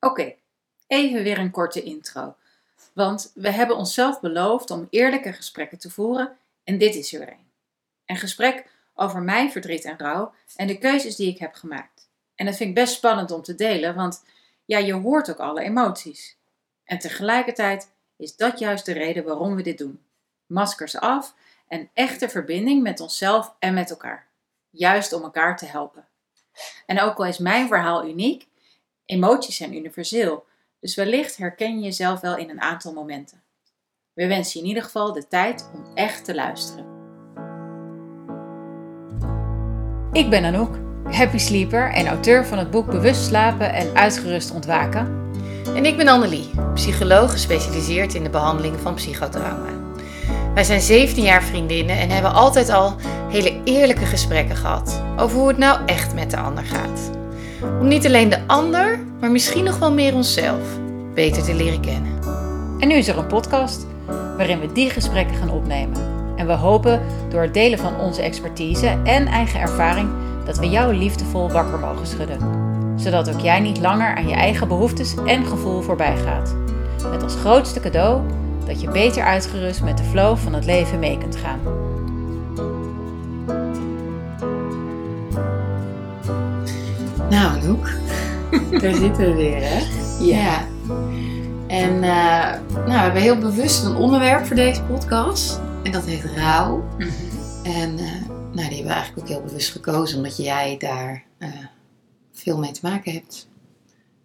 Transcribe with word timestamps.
Oké, 0.00 0.34
even 0.86 1.22
weer 1.22 1.38
een 1.38 1.50
korte 1.50 1.82
intro. 1.82 2.36
Want 2.92 3.32
we 3.34 3.50
hebben 3.50 3.76
onszelf 3.76 4.20
beloofd 4.20 4.70
om 4.70 4.86
eerlijke 4.90 5.32
gesprekken 5.32 5.78
te 5.78 5.90
voeren 5.90 6.36
en 6.64 6.78
dit 6.78 6.94
is 6.94 7.12
er 7.12 7.28
een. 7.28 7.46
Een 8.06 8.16
gesprek 8.16 8.70
over 8.94 9.22
mijn 9.22 9.52
verdriet 9.52 9.84
en 9.84 9.98
rouw 9.98 10.32
en 10.56 10.66
de 10.66 10.78
keuzes 10.78 11.16
die 11.16 11.28
ik 11.28 11.38
heb 11.38 11.54
gemaakt. 11.54 12.08
En 12.34 12.46
dat 12.46 12.56
vind 12.56 12.68
ik 12.68 12.74
best 12.74 12.94
spannend 12.94 13.30
om 13.30 13.42
te 13.42 13.54
delen, 13.54 13.94
want 13.94 14.24
ja, 14.64 14.78
je 14.78 14.92
hoort 14.92 15.30
ook 15.30 15.38
alle 15.38 15.62
emoties. 15.62 16.36
En 16.84 16.98
tegelijkertijd 16.98 17.90
is 18.16 18.36
dat 18.36 18.58
juist 18.58 18.86
de 18.86 18.92
reden 18.92 19.24
waarom 19.24 19.56
we 19.56 19.62
dit 19.62 19.78
doen. 19.78 20.02
Maskers 20.46 20.96
af 20.96 21.34
en 21.68 21.90
echte 21.94 22.28
verbinding 22.28 22.82
met 22.82 23.00
onszelf 23.00 23.54
en 23.58 23.74
met 23.74 23.90
elkaar. 23.90 24.26
Juist 24.70 25.12
om 25.12 25.22
elkaar 25.22 25.56
te 25.56 25.66
helpen. 25.66 26.06
En 26.86 27.00
ook 27.00 27.18
al 27.18 27.24
is 27.24 27.38
mijn 27.38 27.68
verhaal 27.68 28.06
uniek, 28.06 28.48
emoties 29.08 29.56
zijn 29.56 29.74
universeel. 29.74 30.44
Dus 30.80 30.94
wellicht 30.94 31.36
herken 31.36 31.78
je 31.78 31.84
jezelf 31.84 32.20
wel 32.20 32.36
in 32.36 32.50
een 32.50 32.60
aantal 32.60 32.92
momenten. 32.92 33.42
We 34.12 34.26
wensen 34.26 34.52
je 34.52 34.62
in 34.62 34.68
ieder 34.68 34.82
geval 34.82 35.12
de 35.12 35.28
tijd 35.28 35.70
om 35.74 35.84
echt 35.94 36.24
te 36.24 36.34
luisteren. 36.34 36.86
Ik 40.12 40.30
ben 40.30 40.44
Anouk, 40.44 40.76
happy 41.04 41.38
sleeper 41.38 41.92
en 41.92 42.06
auteur 42.06 42.46
van 42.46 42.58
het 42.58 42.70
boek 42.70 42.86
Bewust 42.86 43.24
slapen 43.24 43.72
en 43.72 43.94
uitgerust 43.94 44.50
ontwaken. 44.50 45.30
En 45.74 45.84
ik 45.84 45.96
ben 45.96 46.08
Annelie, 46.08 46.50
psycholoog 46.74 47.30
gespecialiseerd 47.30 48.14
in 48.14 48.22
de 48.22 48.30
behandeling 48.30 48.80
van 48.80 48.94
psychotrauma. 48.94 49.92
Wij 50.54 50.64
zijn 50.64 50.80
17 50.80 51.24
jaar 51.24 51.42
vriendinnen 51.42 51.98
en 51.98 52.10
hebben 52.10 52.32
altijd 52.32 52.68
al 52.70 52.96
hele 53.30 53.60
eerlijke 53.64 54.06
gesprekken 54.06 54.56
gehad 54.56 55.02
over 55.16 55.38
hoe 55.38 55.48
het 55.48 55.58
nou 55.58 55.86
echt 55.86 56.14
met 56.14 56.30
de 56.30 56.36
ander 56.36 56.64
gaat. 56.64 57.17
Om 57.62 57.88
niet 57.88 58.06
alleen 58.06 58.28
de 58.28 58.46
ander, 58.46 58.98
maar 59.20 59.30
misschien 59.30 59.64
nog 59.64 59.78
wel 59.78 59.92
meer 59.92 60.14
onszelf 60.14 60.60
beter 61.14 61.42
te 61.42 61.54
leren 61.54 61.80
kennen. 61.80 62.18
En 62.78 62.88
nu 62.88 62.94
is 62.94 63.08
er 63.08 63.18
een 63.18 63.26
podcast 63.26 63.86
waarin 64.36 64.60
we 64.60 64.72
die 64.72 64.90
gesprekken 64.90 65.36
gaan 65.36 65.50
opnemen. 65.50 65.96
En 66.36 66.46
we 66.46 66.52
hopen 66.52 67.00
door 67.30 67.42
het 67.42 67.54
delen 67.54 67.78
van 67.78 68.00
onze 68.00 68.22
expertise 68.22 68.96
en 69.04 69.26
eigen 69.26 69.60
ervaring 69.60 70.08
dat 70.44 70.58
we 70.58 70.68
jou 70.68 70.94
liefdevol 70.94 71.50
wakker 71.50 71.78
mogen 71.78 72.06
schudden. 72.06 72.38
Zodat 72.96 73.30
ook 73.30 73.40
jij 73.40 73.60
niet 73.60 73.80
langer 73.80 74.14
aan 74.14 74.28
je 74.28 74.34
eigen 74.34 74.68
behoeftes 74.68 75.14
en 75.26 75.46
gevoel 75.46 75.80
voorbij 75.80 76.16
gaat. 76.16 76.54
Met 77.10 77.22
als 77.22 77.34
grootste 77.34 77.80
cadeau 77.80 78.20
dat 78.66 78.80
je 78.80 78.90
beter 78.90 79.22
uitgerust 79.22 79.82
met 79.82 79.98
de 79.98 80.04
flow 80.04 80.36
van 80.36 80.54
het 80.54 80.64
leven 80.64 80.98
mee 80.98 81.18
kunt 81.18 81.36
gaan. 81.36 81.87
Nou, 87.30 87.66
Loek, 87.66 87.88
daar 88.82 88.94
zitten 88.94 89.26
we 89.26 89.34
weer, 89.34 89.60
hè? 89.62 89.86
Ja. 90.24 90.66
En 91.68 91.92
uh, 91.94 92.52
nou, 92.72 92.86
we 92.86 92.92
hebben 92.92 93.22
heel 93.22 93.38
bewust 93.38 93.84
een 93.84 93.94
onderwerp 93.96 94.46
voor 94.46 94.56
deze 94.56 94.82
podcast. 94.82 95.60
En 95.82 95.92
dat 95.92 96.04
heet 96.06 96.24
rouw. 96.36 96.84
Mhm. 96.98 97.08
En 97.64 97.98
uh, 97.98 98.12
nou, 98.28 98.52
die 98.52 98.62
hebben 98.62 98.84
we 98.84 98.92
eigenlijk 98.92 99.18
ook 99.18 99.28
heel 99.28 99.42
bewust 99.42 99.70
gekozen, 99.72 100.16
omdat 100.16 100.36
jij 100.36 100.76
daar 100.78 101.22
uh, 101.38 101.48
veel 102.32 102.58
mee 102.58 102.70
te 102.70 102.80
maken 102.82 103.12
hebt. 103.12 103.48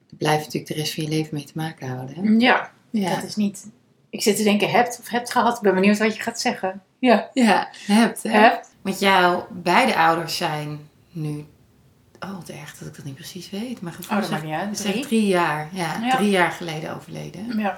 Je 0.09 0.15
blijft 0.15 0.43
natuurlijk 0.45 0.73
de 0.73 0.79
rest 0.79 0.93
van 0.93 1.03
je 1.03 1.09
leven 1.09 1.35
mee 1.35 1.43
te 1.43 1.51
maken 1.55 1.87
houden. 1.87 2.15
Hè? 2.15 2.21
Ja, 2.45 2.71
Ja. 2.89 3.15
dat 3.15 3.23
is 3.23 3.35
niet. 3.35 3.71
Ik 4.09 4.21
zit 4.21 4.35
te 4.37 4.43
denken, 4.43 4.69
hebt 4.71 4.99
of 4.99 5.09
hebt 5.09 5.31
gehad. 5.31 5.55
Ik 5.55 5.61
ben 5.61 5.73
benieuwd 5.73 5.97
wat 5.97 6.15
je 6.15 6.21
gaat 6.21 6.39
zeggen. 6.39 6.81
Ja. 6.99 7.29
Ja, 7.33 7.69
hebt, 7.87 8.23
hè? 8.23 8.29
Hebt. 8.29 8.69
Want 8.81 8.99
jouw 8.99 9.47
beide 9.51 9.95
ouders 9.95 10.37
zijn 10.37 10.79
nu... 11.11 11.45
Oh, 12.23 12.35
wat 12.37 12.49
erg 12.49 12.77
dat 12.77 12.87
ik 12.87 12.95
dat 12.95 13.05
niet 13.05 13.15
precies 13.15 13.49
weet. 13.49 13.81
Maar 13.81 13.91
Oh, 13.91 13.97
gevoel 14.05 14.29
dat 14.29 14.43
niet 14.43 14.53
uit. 14.53 14.77
Zeg 14.77 14.91
Drie. 14.91 15.05
drie 15.05 15.27
jaar, 15.27 15.69
ja, 15.71 15.99
Ja. 16.01 16.15
drie 16.15 16.29
jaar 16.29 16.51
geleden 16.51 16.95
overleden. 16.95 17.57
Ja. 17.59 17.77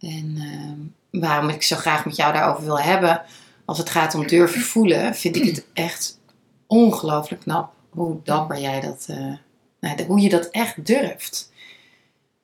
En 0.00 0.34
ehm, 0.36 1.20
waarom 1.20 1.48
ik 1.48 1.62
zo 1.62 1.76
graag 1.76 2.04
met 2.04 2.16
jou 2.16 2.32
daarover 2.32 2.64
wil 2.64 2.80
hebben, 2.80 3.22
als 3.64 3.78
het 3.78 3.90
gaat 3.90 4.14
om 4.14 4.26
durven 4.26 4.60
voelen, 4.60 5.14
vind 5.14 5.36
ik 5.36 5.44
het 5.44 5.64
echt 5.72 6.18
ongelooflijk 6.66 7.42
knap 7.42 7.72
hoe 7.90 8.20
dapper 8.24 8.60
jij 8.60 8.80
dat, 8.80 9.04
eh, 9.08 9.32
nou, 9.80 10.02
hoe 10.06 10.20
je 10.20 10.28
dat 10.28 10.46
echt 10.50 10.86
durft. 10.86 11.52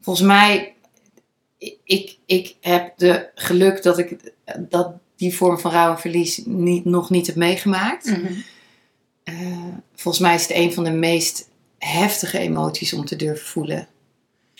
Volgens 0.00 0.26
mij, 0.26 0.74
ik, 1.84 2.18
ik 2.26 2.56
heb 2.60 2.92
de 2.98 3.30
geluk 3.34 3.82
dat 3.82 3.98
ik 3.98 4.32
dat 4.58 4.92
die 5.16 5.34
vorm 5.36 5.58
van 5.58 5.70
rouw 5.70 5.90
en 5.90 5.98
verlies 6.00 6.42
niet, 6.44 6.84
nog 6.84 7.10
niet 7.10 7.26
heb 7.26 7.36
meegemaakt. 7.36 8.04
Mhm. 8.06 8.32
Eh, 9.24 9.34
volgens 9.94 10.22
mij 10.24 10.34
is 10.34 10.42
het 10.42 10.50
een 10.56 10.72
van 10.72 10.84
de 10.84 10.90
meest 10.90 11.48
heftige 11.78 12.38
emoties 12.38 12.92
om 12.92 13.04
te 13.04 13.16
durven 13.16 13.46
voelen. 13.46 13.86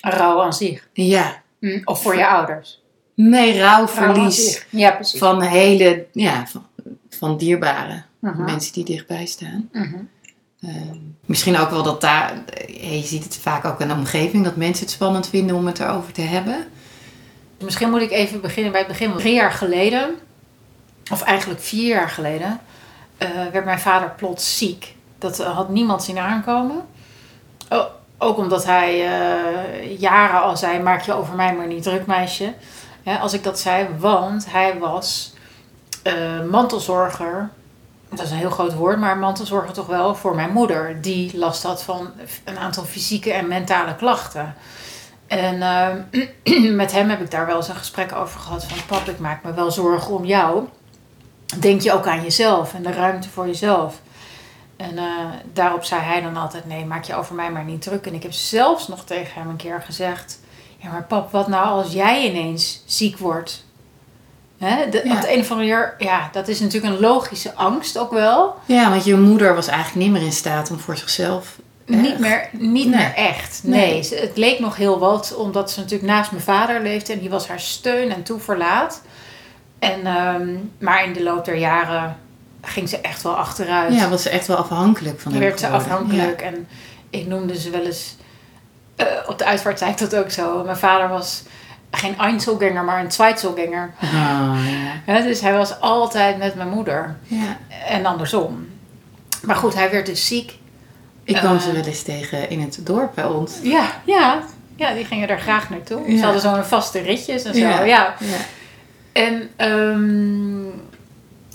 Rouw 0.00 0.42
aan 0.42 0.52
zich. 0.54 0.88
Ja, 0.92 1.42
Mm, 1.60 1.80
Of 1.84 2.02
voor 2.02 2.16
je 2.16 2.26
ouders. 2.28 2.82
nee, 3.14 3.58
rouw, 3.58 3.80
aan 3.80 3.88
verlies. 3.88 4.66
Ja, 4.70 4.90
precies. 4.90 5.18
van 5.18 5.42
hele, 5.42 6.06
ja, 6.12 6.46
van, 6.46 6.66
van 7.10 7.36
dierbaren. 7.36 8.06
Mhm. 8.18 8.44
Mensen 8.44 8.72
die 8.72 8.84
dichtbij 8.84 9.26
staan. 9.26 9.68
Mhm. 9.72 9.94
Ehm, 10.62 10.96
misschien 11.24 11.56
ook 11.58 11.70
wel 11.70 11.82
dat 11.82 12.00
daar, 12.00 12.44
eh, 12.46 13.00
je 13.00 13.06
ziet 13.06 13.24
het 13.24 13.36
vaak 13.36 13.64
ook 13.64 13.80
in 13.80 13.88
de 13.88 13.94
omgeving, 13.94 14.44
dat 14.44 14.56
mensen 14.56 14.84
het 14.84 14.94
spannend 14.94 15.28
vinden 15.28 15.56
om 15.56 15.66
het 15.66 15.80
erover 15.80 16.12
te 16.12 16.20
hebben. 16.20 16.66
Misschien 17.60 17.90
moet 17.90 18.00
ik 18.00 18.10
even 18.10 18.40
beginnen 18.40 18.72
bij 18.72 18.80
het 18.80 18.90
begin. 18.90 19.12
Drie 19.16 19.34
jaar 19.34 19.52
geleden, 19.52 20.14
of 21.12 21.22
eigenlijk 21.22 21.60
vier 21.60 21.86
jaar 21.88 22.08
geleden, 22.10 22.60
eh, 23.18 23.28
werd 23.52 23.64
mijn 23.64 23.80
vader 23.80 24.10
plots 24.10 24.58
ziek. 24.58 24.94
Dat 25.18 25.38
eh, 25.38 25.56
had 25.56 25.68
niemand 25.68 26.02
zien 26.02 26.18
aankomen. 26.18 26.86
O- 27.68 27.90
ook 28.18 28.36
omdat 28.36 28.64
hij 28.64 28.90
eh, 29.06 30.00
jaren 30.00 30.42
al 30.42 30.56
zei: 30.56 30.82
Maak 30.82 31.02
je 31.02 31.12
over 31.12 31.34
mij 31.34 31.54
maar 31.54 31.66
niet 31.66 31.82
druk, 31.82 32.06
meisje. 32.06 32.54
Als 33.20 33.32
ik 33.32 33.42
dat 33.42 33.58
zei, 33.58 33.88
want 33.98 34.46
hij 34.50 34.78
was 34.78 35.32
mantelzorger. 36.50 37.50
Dat 38.08 38.24
is 38.24 38.30
een 38.30 38.36
heel 38.36 38.50
groot 38.50 38.74
woord, 38.74 38.98
maar 38.98 39.18
mantelzorger 39.18 39.72
toch 39.72 39.86
wel 39.86 40.14
voor 40.14 40.34
mijn 40.34 40.52
moeder. 40.52 41.00
Die 41.00 41.38
last 41.38 41.62
had 41.62 41.82
van 41.82 42.10
een 42.44 42.58
aantal 42.58 42.84
fysieke 42.84 43.32
en 43.32 43.48
mentale 43.48 43.94
klachten. 43.96 44.54
En 45.26 45.58
met 46.76 46.92
hem 46.92 47.08
heb 47.10 47.20
ik 47.20 47.30
daar 47.30 47.46
wel 47.46 47.56
eens 47.56 47.68
een 47.68 47.76
gesprek 47.76 48.14
over 48.14 48.40
gehad 48.40 48.64
van... 48.64 48.78
Pap, 48.86 49.08
ik 49.08 49.18
maak 49.18 49.44
me 49.44 49.54
wel 49.54 49.70
zorgen 49.70 50.14
om 50.14 50.24
jou. 50.24 50.68
Denk 51.60 51.80
je 51.80 51.92
ook 51.92 52.06
aan 52.06 52.22
jezelf 52.22 52.74
en 52.74 52.82
de 52.82 52.92
ruimte 52.92 53.28
voor 53.28 53.46
jezelf. 53.46 54.00
En 54.76 54.98
eh, 54.98 55.04
daarop 55.52 55.84
zei 55.84 56.00
hij 56.00 56.20
dan 56.22 56.36
altijd... 56.36 56.66
Nee, 56.66 56.84
maak 56.84 57.04
je 57.04 57.14
over 57.14 57.34
mij 57.34 57.50
maar 57.50 57.64
niet 57.64 57.82
druk. 57.82 58.06
En 58.06 58.14
ik 58.14 58.22
heb 58.22 58.32
zelfs 58.32 58.88
nog 58.88 59.04
tegen 59.04 59.40
hem 59.40 59.48
een 59.50 59.56
keer 59.56 59.82
gezegd... 59.84 60.40
Ja, 60.78 60.90
maar 60.90 61.02
pap, 61.04 61.32
wat 61.32 61.48
nou 61.48 61.66
als 61.82 61.92
jij 61.92 62.28
ineens 62.30 62.82
ziek 62.86 63.18
wordt? 63.18 63.64
Hè? 64.58 64.88
De, 64.88 65.00
Ja. 65.04 65.14
Op 65.14 65.20
de 65.20 65.32
een 65.34 65.40
of 65.40 65.50
andere 65.50 65.68
manier... 65.70 65.94
Ja, 65.98 66.28
dat 66.32 66.48
is 66.48 66.60
natuurlijk 66.60 66.94
een 66.94 67.00
logische 67.00 67.54
angst 67.54 67.98
ook 67.98 68.12
wel. 68.12 68.54
Ja, 68.66 68.90
want 68.90 69.04
je 69.04 69.16
moeder 69.16 69.54
was 69.54 69.66
eigenlijk 69.66 70.06
niet 70.06 70.12
meer 70.16 70.22
in 70.26 70.32
staat 70.32 70.70
om 70.70 70.78
voor 70.78 70.96
zichzelf... 70.96 71.58
Niet, 71.86 72.10
echt- 72.10 72.18
meer, 72.18 72.48
niet 72.52 72.88
Nee. 72.88 72.96
meer 72.96 73.14
echt. 73.14 73.60
Nee. 73.64 74.00
Nee. 74.10 74.20
Het 74.20 74.36
leek 74.36 74.58
nog 74.58 74.76
heel 74.76 74.98
wat, 74.98 75.34
omdat 75.36 75.70
ze 75.70 75.80
natuurlijk 75.80 76.10
naast 76.10 76.30
mijn 76.30 76.42
vader 76.42 76.82
leefde 76.82 77.12
en 77.12 77.18
die 77.18 77.30
was 77.30 77.48
haar 77.48 77.60
steun 77.60 78.12
en 78.12 78.22
toeverlaat. 78.22 79.00
En, 79.92 80.06
ehm, 80.06 80.48
maar 80.78 81.04
in 81.04 81.12
de 81.12 81.22
loop 81.22 81.44
der 81.44 81.56
jaren 81.56 82.16
ging 82.62 82.88
ze 82.88 82.98
echt 83.00 83.22
wel 83.22 83.34
achteruit. 83.36 83.94
Ja, 83.94 84.08
was 84.08 84.22
ze 84.22 84.30
echt 84.30 84.46
wel 84.46 84.56
afhankelijk 84.56 85.20
van 85.20 85.32
hem 85.32 85.40
werd 85.40 85.60
ze 85.60 85.68
afhankelijk. 85.68 86.40
En 86.40 86.68
ik 87.10 87.26
noemde 87.26 87.58
ze 87.60 87.70
wel 87.70 87.84
eens. 87.84 88.16
eh, 88.96 89.06
op 89.26 89.38
de 89.38 89.44
uitvaart 89.44 89.78
zei 89.78 89.90
ik 89.90 89.98
dat 89.98 90.16
ook 90.16 90.30
zo. 90.30 90.64
Mijn 90.64 90.76
vader 90.76 91.08
was 91.08 91.42
geen 91.90 92.18
Einzelganger, 92.18 92.84
maar 92.84 93.00
een 93.04 93.12
Zweizelganger. 93.12 93.94
Oh, 94.02 94.12
ja. 94.66 95.12
Hè, 95.12 95.22
dus 95.22 95.40
hij 95.40 95.52
was 95.52 95.80
altijd 95.80 96.38
met 96.38 96.54
mijn 96.54 96.68
moeder. 96.68 97.16
ja. 97.26 97.56
En 97.86 98.06
andersom. 98.06 98.66
Maar 99.42 99.56
goed, 99.56 99.74
hij 99.74 99.90
werd 99.90 100.06
dus 100.06 100.26
ziek. 100.26 100.58
Ik 101.24 101.34
kwam 101.36 101.54
Eh. 101.56 101.60
ze 101.62 101.72
wel 101.72 101.82
eens 101.84 102.02
tegen 102.02 102.50
in 102.50 102.60
het 102.60 102.78
dorp 102.82 103.14
bij 103.14 103.24
ons. 103.24 103.52
Ja, 103.62 103.86
ja. 104.04 104.42
Ja, 104.76 104.92
die 104.94 105.04
gingen 105.04 105.28
daar 105.28 105.40
graag 105.40 105.70
naartoe. 105.70 106.10
Ja. 106.10 106.16
Ze 106.18 106.22
hadden 106.24 106.40
zo'n 106.42 106.64
vaste 106.64 106.98
ritjes 107.00 107.42
en 107.42 107.54
zo. 107.54 107.60
Ja. 107.60 107.82
Ja. 107.84 108.14
En 109.14 109.48
ehm, 109.56 110.64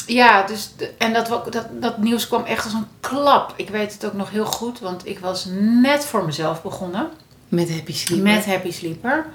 ja, 0.06 0.44
dus 0.44 0.74
en 0.98 1.14
dat, 1.14 1.28
dat, 1.52 1.68
dat 1.82 1.98
nieuws 1.98 2.28
kwam 2.28 2.44
echt 2.46 2.64
als 2.64 2.74
een 2.74 2.88
klap. 3.00 3.54
Ik 3.56 3.70
weet 3.70 3.94
het 3.94 4.06
ook 4.06 4.14
nog 4.14 4.30
heel 4.30 4.46
goed, 4.46 4.80
want 4.80 5.08
ik 5.08 5.20
was 5.20 5.46
net 5.82 6.06
voor 6.06 6.26
mezelf 6.26 6.62
begonnen 6.62 7.08
Met 7.48 7.70
Happy 7.72 7.94
Sleep. 7.94 8.22
met 8.24 8.46
Happy 8.46 8.72
Sleeper. 8.72 9.26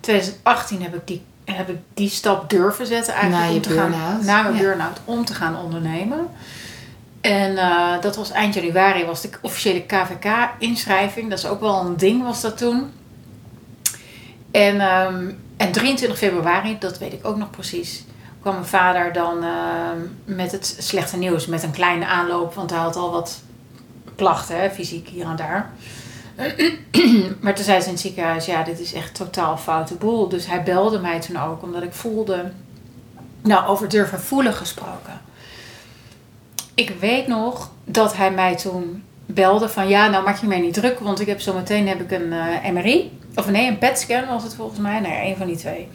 2018 0.00 0.82
heb 0.82 0.94
ik 0.94 1.06
die, 1.06 1.22
heb 1.44 1.68
ik 1.68 1.78
die 1.94 2.08
stap 2.08 2.50
durven 2.50 2.86
zetten 2.86 3.14
eigenlijk 3.14 3.48
Na 3.50 3.54
om 3.56 3.60
te 3.62 3.70
gaan, 3.70 3.90
na 4.24 4.42
mijn 4.42 4.54
Ja. 4.54 4.60
burn-out 4.60 4.98
om 5.04 5.24
te 5.24 5.34
gaan 5.34 5.56
ondernemen. 5.56 6.28
En 7.20 7.56
eh, 7.56 8.00
dat 8.00 8.16
was 8.16 8.30
eind 8.30 8.54
januari, 8.54 9.04
was 9.04 9.20
de 9.20 9.28
officiële 9.40 9.82
KVK-inschrijving. 9.86 11.30
Dat 11.30 11.38
is 11.38 11.46
ook 11.46 11.60
wel 11.60 11.80
een 11.80 11.96
ding, 11.96 12.22
was 12.22 12.40
dat 12.40 12.58
toen. 12.58 12.90
En, 14.50 14.80
ehm, 14.80 15.30
en 15.56 15.72
23 15.72 16.18
februari, 16.18 16.78
dat 16.78 16.98
weet 16.98 17.12
ik 17.12 17.26
ook 17.26 17.36
nog 17.36 17.50
precies, 17.50 18.04
kwam 18.40 18.54
mijn 18.54 18.66
vader 18.66 19.12
dan 19.12 19.42
ehm, 19.42 19.98
met 20.24 20.52
het 20.52 20.76
slechte 20.78 21.16
nieuws. 21.16 21.46
Met 21.46 21.62
een 21.62 21.70
kleine 21.70 22.06
aanloop, 22.06 22.54
want 22.54 22.70
hij 22.70 22.78
had 22.78 22.96
al 22.96 23.10
wat 23.10 23.42
klachten, 24.14 24.60
hè, 24.60 24.70
fysiek 24.70 25.08
hier 25.08 25.26
en 25.26 25.36
daar. 25.36 25.70
maar 27.42 27.54
toen 27.54 27.64
zei 27.64 27.80
ze 27.80 27.86
in 27.86 27.92
het 27.92 28.00
ziekenhuis, 28.00 28.46
ja, 28.46 28.62
dit 28.62 28.80
is 28.80 28.92
echt 28.92 29.14
totaal 29.14 29.56
foute 29.56 29.94
boel. 29.94 30.28
Dus 30.28 30.46
hij 30.46 30.62
belde 30.62 30.98
mij 30.98 31.20
toen 31.20 31.36
ook, 31.36 31.62
omdat 31.62 31.82
ik 31.82 31.92
voelde... 31.92 32.50
Nou, 33.42 33.66
over 33.66 33.88
durven 33.88 34.20
voelen 34.20 34.54
gesproken. 34.54 35.20
Ik 36.74 36.92
weet 37.00 37.26
nog 37.26 37.70
dat 37.84 38.16
hij 38.16 38.30
mij 38.30 38.56
toen 38.56 39.02
belde 39.26 39.68
van... 39.68 39.88
Ja, 39.88 40.08
nou 40.08 40.24
maak 40.24 40.40
je 40.40 40.46
mij 40.46 40.60
niet 40.60 40.74
druk, 40.74 40.98
want 40.98 41.20
ik 41.20 41.26
heb 41.26 41.40
zo 41.40 41.54
meteen 41.54 41.88
heb 41.88 42.00
ik 42.00 42.10
een 42.10 42.32
eh, 42.32 42.70
MRI. 42.70 43.18
Of 43.34 43.50
nee, 43.50 43.68
een 43.68 43.78
PET-scan 43.78 44.26
was 44.26 44.42
het 44.42 44.54
volgens 44.54 44.78
mij. 44.78 45.00
Nee, 45.00 45.30
een 45.30 45.36
van 45.36 45.46
die 45.46 45.56
twee. 45.56 45.88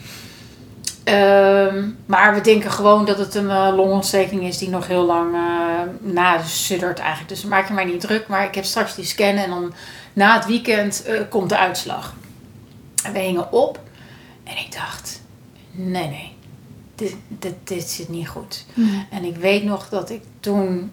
Ehm, 1.04 1.90
maar 2.06 2.34
we 2.34 2.42
denken 2.42 2.72
gewoon 2.72 3.06
dat 3.06 3.18
het 3.18 3.36
een 3.36 3.50
eh, 3.50 3.74
longontsteking 3.76 4.44
is 4.44 4.58
die 4.58 4.70
nog 4.70 4.88
heel 4.88 5.06
lang 5.06 5.34
uh, 5.34 5.80
nasuddert 6.00 7.00
eigenlijk. 7.00 7.30
Dus 7.30 7.44
maak 7.44 7.68
je 7.68 7.74
mij 7.74 7.86
niet 7.86 8.02
druk. 8.02 8.28
Maar 8.28 8.44
ik 8.44 8.56
heb 8.56 8.64
straks 8.64 8.96
die 8.96 9.06
scan 9.06 9.36
en 9.36 9.50
dan 9.50 9.74
na 10.14 10.36
het 10.36 10.46
weekend 10.46 11.04
eh, 11.04 11.22
komt 11.30 11.50
de 11.50 11.58
uitslag. 11.58 12.16
En 13.04 13.14
we 13.14 13.20
hingen 13.20 13.52
op 13.52 13.80
en 14.44 14.58
ik 14.58 14.72
dacht, 14.72 15.22
nee, 15.72 16.08
nee, 16.08 16.36
dit, 16.96 17.16
dit, 17.28 17.56
dit 17.64 17.90
zit 17.90 18.10
niet 18.10 18.28
goed. 18.28 18.66
Mm. 18.74 19.06
En 19.10 19.24
ik 19.24 19.36
weet 19.36 19.64
nog 19.64 19.90
dat 19.90 20.10
ik 20.10 20.22
toen 20.40 20.92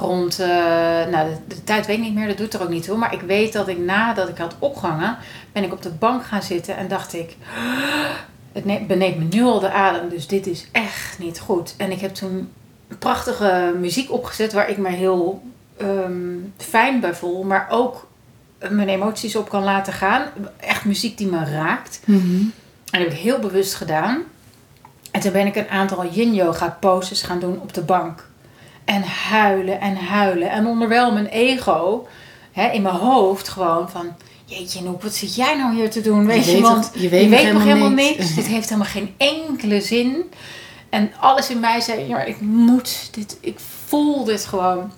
rond, 0.00 0.40
eh, 0.40 0.48
nou 1.10 1.28
de, 1.28 1.36
de 1.48 1.64
tijd 1.64 1.86
weet 1.86 1.96
ik 1.96 2.02
niet 2.02 2.14
meer, 2.14 2.28
dat 2.28 2.36
doet 2.36 2.54
er 2.54 2.62
ook 2.62 2.68
niet 2.68 2.84
toe. 2.84 2.96
Maar 2.96 3.14
ik 3.14 3.20
weet 3.20 3.52
dat 3.52 3.68
ik 3.68 3.78
nadat 3.78 4.28
ik 4.28 4.38
had 4.38 4.56
opgehangen, 4.58 5.16
ben 5.52 5.64
ik 5.64 5.72
op 5.72 5.82
de 5.82 5.90
bank 5.90 6.24
gaan 6.24 6.42
zitten 6.42 6.76
en 6.76 6.88
dacht 6.88 7.14
ik, 7.14 7.36
het 8.52 8.64
ne- 8.64 8.84
beneemt 8.86 9.18
me 9.18 9.24
nu 9.24 9.42
al 9.42 9.60
de 9.60 9.70
adem, 9.70 10.08
dus 10.08 10.26
dit 10.26 10.46
is 10.46 10.68
echt 10.72 11.18
niet 11.18 11.40
goed. 11.40 11.74
En 11.76 11.90
ik 11.90 12.00
heb 12.00 12.14
toen 12.14 12.52
prachtige 12.98 13.74
muziek 13.80 14.12
opgezet 14.12 14.52
waar 14.52 14.70
ik 14.70 14.76
me 14.76 14.88
heel 14.88 15.42
ehm, 15.76 16.36
fijn 16.56 17.00
bij 17.00 17.14
voel, 17.14 17.42
maar 17.42 17.66
ook 17.70 18.06
mijn 18.70 18.88
emoties 18.88 19.36
op 19.36 19.48
kan 19.48 19.64
laten 19.64 19.92
gaan. 19.92 20.22
Echt 20.56 20.84
muziek 20.84 21.18
die 21.18 21.26
me 21.26 21.44
raakt. 21.44 22.00
Mhm. 22.04 22.40
En 22.90 23.00
dat 23.00 23.00
heb 23.00 23.10
ik 23.10 23.18
heel 23.18 23.38
bewust 23.38 23.74
gedaan. 23.74 24.22
En 25.10 25.20
toen 25.20 25.32
ben 25.32 25.46
ik 25.46 25.56
een 25.56 25.68
aantal 25.68 26.06
yin-yoga 26.06 26.76
poses 26.80 27.22
gaan 27.22 27.38
doen 27.38 27.60
op 27.60 27.74
de 27.74 27.82
bank. 27.82 28.28
En 28.84 29.02
huilen 29.02 29.80
en 29.80 29.96
huilen. 29.96 30.50
En 30.50 30.66
onderwijl 30.66 31.12
mijn 31.12 31.26
ego 31.26 32.06
hè, 32.52 32.70
in 32.70 32.82
mijn 32.82 32.94
hoofd 32.94 33.48
gewoon 33.48 33.90
van... 33.90 34.06
Jeetje 34.46 34.82
Noek, 34.82 35.02
wat 35.02 35.14
zit 35.14 35.34
jij 35.34 35.56
nou 35.56 35.74
hier 35.74 35.90
te 35.90 36.00
doen? 36.00 36.26
Weet 36.26 36.44
je, 36.44 36.52
weet 36.52 36.60
want 36.60 36.90
je 36.94 37.08
weet 37.08 37.30
nog 37.30 37.38
helemaal 37.40 37.62
helemaal 37.62 37.88
niks. 37.90 38.16
niks. 38.18 38.34
Dit 38.34 38.46
heeft 38.46 38.68
helemaal 38.68 38.90
geen 38.90 39.14
enkele 39.16 39.80
zin. 39.80 40.24
En 40.88 41.12
alles 41.20 41.50
in 41.50 41.60
mij 41.60 41.80
zei, 41.80 42.08
ja, 42.08 42.22
ik 42.22 42.40
moet 42.40 43.08
dit, 43.14 43.38
ik 43.40 43.58
voel 43.86 44.24
dit 44.24 44.44
gewoon. 44.44 44.92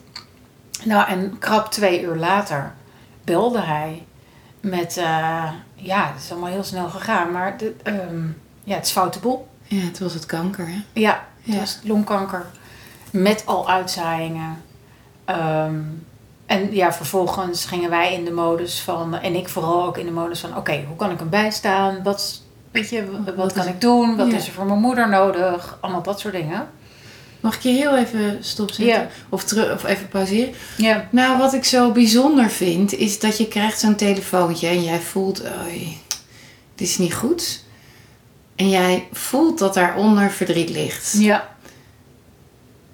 Nou, 0.84 1.08
en 1.08 1.36
krap 1.38 1.70
twee 1.70 2.02
uur 2.02 2.16
later 2.16 2.74
belde 3.24 3.60
hij 3.60 4.02
met, 4.60 4.96
eh, 4.96 5.50
ja, 5.74 6.12
het 6.14 6.22
is 6.24 6.30
allemaal 6.30 6.50
heel 6.50 6.64
snel 6.64 6.88
gegaan, 6.88 7.32
maar 7.32 7.56
de, 7.58 7.74
ehm, 7.82 8.24
ja, 8.64 8.74
het 8.74 8.86
is 8.86 8.92
foute 8.92 9.18
boel. 9.18 9.48
Ja, 9.64 9.80
het 9.84 9.98
was 9.98 10.14
het 10.14 10.26
kanker, 10.26 10.66
hè? 10.68 10.82
Ja, 10.92 11.26
het 11.42 11.54
Ja. 11.54 11.60
was 11.60 11.78
longkanker 11.82 12.46
met 13.10 13.42
al 13.46 13.68
uitzaaiingen. 13.68 14.62
Ehm, 15.24 15.74
en 16.46 16.74
ja, 16.74 16.92
vervolgens 16.92 17.64
gingen 17.64 17.90
wij 17.90 18.12
in 18.14 18.24
de 18.24 18.30
modus 18.30 18.80
van, 18.80 19.14
en 19.18 19.34
ik 19.34 19.48
vooral 19.48 19.84
ook 19.86 19.98
in 19.98 20.06
de 20.06 20.12
modus 20.12 20.40
van, 20.40 20.56
oké, 20.56 20.84
hoe 20.88 20.96
kan 20.96 21.10
ik 21.10 21.18
hem 21.18 21.28
bijstaan? 21.28 22.02
Wat, 22.02 22.42
weet 22.70 22.88
je, 22.90 23.04
wat, 23.24 23.34
Wat 23.34 23.52
kan 23.52 23.66
ik 23.66 23.80
doen? 23.80 24.16
Wat 24.16 24.30
Ja. 24.30 24.36
is 24.36 24.46
er 24.46 24.52
voor 24.52 24.66
mijn 24.66 24.80
moeder 24.80 25.08
nodig? 25.08 25.78
Allemaal 25.80 26.02
dat 26.02 26.20
soort 26.20 26.34
dingen. 26.34 26.68
Mag 27.40 27.54
ik 27.56 27.60
je 27.62 27.68
heel 27.68 27.96
even 27.96 28.38
stopzetten? 28.44 29.08
Of, 29.28 29.44
terug, 29.44 29.72
of 29.74 29.84
even 29.84 30.08
pauzeren? 30.08 30.54
Ja, 30.76 31.08
Nou, 31.10 31.38
wat 31.38 31.54
ik 31.54 31.64
zo 31.64 31.92
bijzonder 31.92 32.50
vind, 32.50 32.92
is 32.94 33.18
dat 33.20 33.38
je 33.38 33.48
krijgt 33.48 33.78
zo'n 33.80 33.94
telefoontje 33.94 34.68
en 34.68 34.82
jij 34.82 35.00
voelt, 35.00 35.42
oei, 35.64 36.00
dit 36.74 36.88
is 36.88 36.98
niet 36.98 37.14
goed. 37.14 37.64
En 38.56 38.68
jij 38.68 39.08
voelt 39.12 39.58
dat 39.58 39.74
daaronder 39.74 40.30
verdriet 40.30 40.70
ligt. 40.70 41.14
ja, 41.18 41.48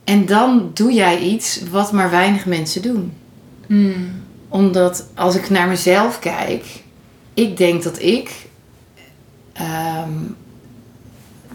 En 0.05 0.27
dan 0.27 0.71
doe 0.75 0.93
jij 0.93 1.19
iets 1.19 1.61
wat 1.71 1.93
maar 1.93 2.11
weinig 2.11 2.47
mensen 2.47 2.83
doen. 2.83 3.13
Hmm. 3.67 4.11
Omdat 4.49 5.07
als 5.15 5.35
ik 5.35 5.51
naar 5.51 5.69
mezelf 5.69 6.19
kijk, 6.19 6.65
ik 7.35 7.57
denk 7.57 7.83
dat 7.83 8.03
ik. 8.03 8.31
ehm, 9.53 10.11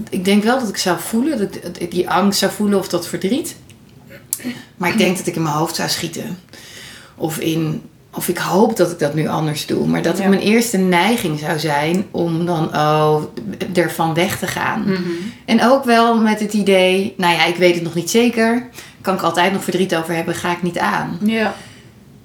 ik 0.09 0.25
denk 0.25 0.43
wel 0.43 0.59
dat 0.59 0.69
ik 0.69 0.77
zou 0.77 0.99
voelen, 0.99 1.37
dat 1.37 1.79
ik 1.79 1.91
die 1.91 2.09
angst 2.09 2.39
zou 2.39 2.51
voelen 2.51 2.79
of 2.79 2.87
dat 2.87 3.07
verdriet. 3.07 3.55
Maar 4.77 4.89
ik 4.89 4.97
denk 4.97 5.17
dat 5.17 5.27
ik 5.27 5.35
in 5.35 5.41
mijn 5.41 5.55
hoofd 5.55 5.75
zou 5.75 5.89
schieten. 5.89 6.37
Of, 7.15 7.39
in, 7.39 7.81
of 8.13 8.27
ik 8.27 8.37
hoop 8.37 8.77
dat 8.77 8.91
ik 8.91 8.99
dat 8.99 9.13
nu 9.13 9.27
anders 9.27 9.65
doe. 9.65 9.87
Maar 9.87 10.01
dat 10.01 10.15
Ja. 10.17 10.21
het 10.21 10.29
mijn 10.31 10.41
eerste 10.41 10.77
neiging 10.77 11.39
zou 11.39 11.59
zijn 11.59 12.05
om 12.11 12.45
dan 12.45 12.75
oh, 12.75 13.21
ervan 13.73 14.13
weg 14.13 14.39
te 14.39 14.47
gaan. 14.47 14.81
Mhm. 14.81 15.01
En 15.45 15.63
ook 15.63 15.83
wel 15.83 16.17
met 16.21 16.39
het 16.39 16.53
idee, 16.53 17.13
nou 17.17 17.33
ja, 17.33 17.45
ik 17.45 17.55
weet 17.55 17.75
het 17.75 17.83
nog 17.83 17.93
niet 17.95 18.09
zeker. 18.09 18.67
Kan 19.01 19.15
ik 19.15 19.21
altijd 19.21 19.53
nog 19.53 19.63
verdriet 19.63 19.95
over 19.95 20.15
hebben, 20.15 20.35
ga 20.35 20.51
ik 20.51 20.61
niet 20.63 20.77
aan. 20.79 21.17
ja, 21.23 21.53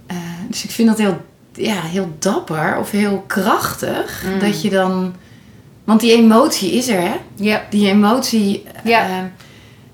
Eh, 0.07 0.17
dus 0.49 0.65
ik 0.65 0.71
vind 0.71 0.89
dat 0.89 0.99
heel, 0.99 1.21
ja, 1.55 1.81
heel 1.83 2.13
dapper 2.19 2.77
of 2.79 2.91
heel 2.91 3.25
krachtig. 3.27 4.25
Mm. 4.27 4.39
Dat 4.39 4.63
je 4.63 4.71
dan. 4.71 5.15
Want 5.85 6.01
die 6.01 6.13
emotie 6.13 6.73
is 6.73 6.89
er, 6.89 7.01
hè? 7.01 7.13
ja, 7.35 7.63
Die 7.71 7.89
emotie. 7.89 8.63
Ja. 8.85 9.07
eh, 9.09 9.15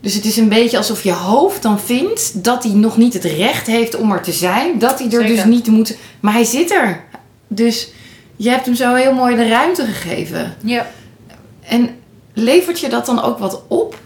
dus 0.00 0.15
het 0.15 0.25
is 0.25 0.37
een 0.37 0.49
beetje 0.49 0.77
alsof 0.77 1.03
je 1.03 1.12
hoofd 1.12 1.62
dan 1.62 1.81
vindt 1.81 2.45
dat 2.45 2.62
hij 2.62 2.73
nog 2.73 2.97
niet 2.97 3.15
het 3.15 3.25
recht 3.25 3.67
heeft 3.67 3.97
om 3.97 4.12
er 4.12 4.23
te 4.23 4.33
zijn. 4.33 4.79
Dat 4.79 4.99
hij 4.99 5.11
er 5.11 5.27
dus 5.27 5.45
niet 5.45 5.67
moet. 5.67 5.97
Maar 6.21 6.33
hij 6.33 6.45
zit 6.45 6.71
er. 6.71 7.05
Dus 7.47 7.91
je 8.37 8.50
hebt 8.50 8.65
hem 8.65 8.75
zo 8.75 8.95
heel 8.95 9.12
mooi 9.12 9.37
de 9.37 9.49
ruimte 9.49 9.85
gegeven. 9.85 10.56
ja. 10.65 10.87
En 11.62 11.99
levert 12.33 12.81
je 12.81 12.89
dat 12.89 13.06
dan 13.06 13.23
ook 13.23 13.39
wat 13.39 13.62
op? 13.67 13.99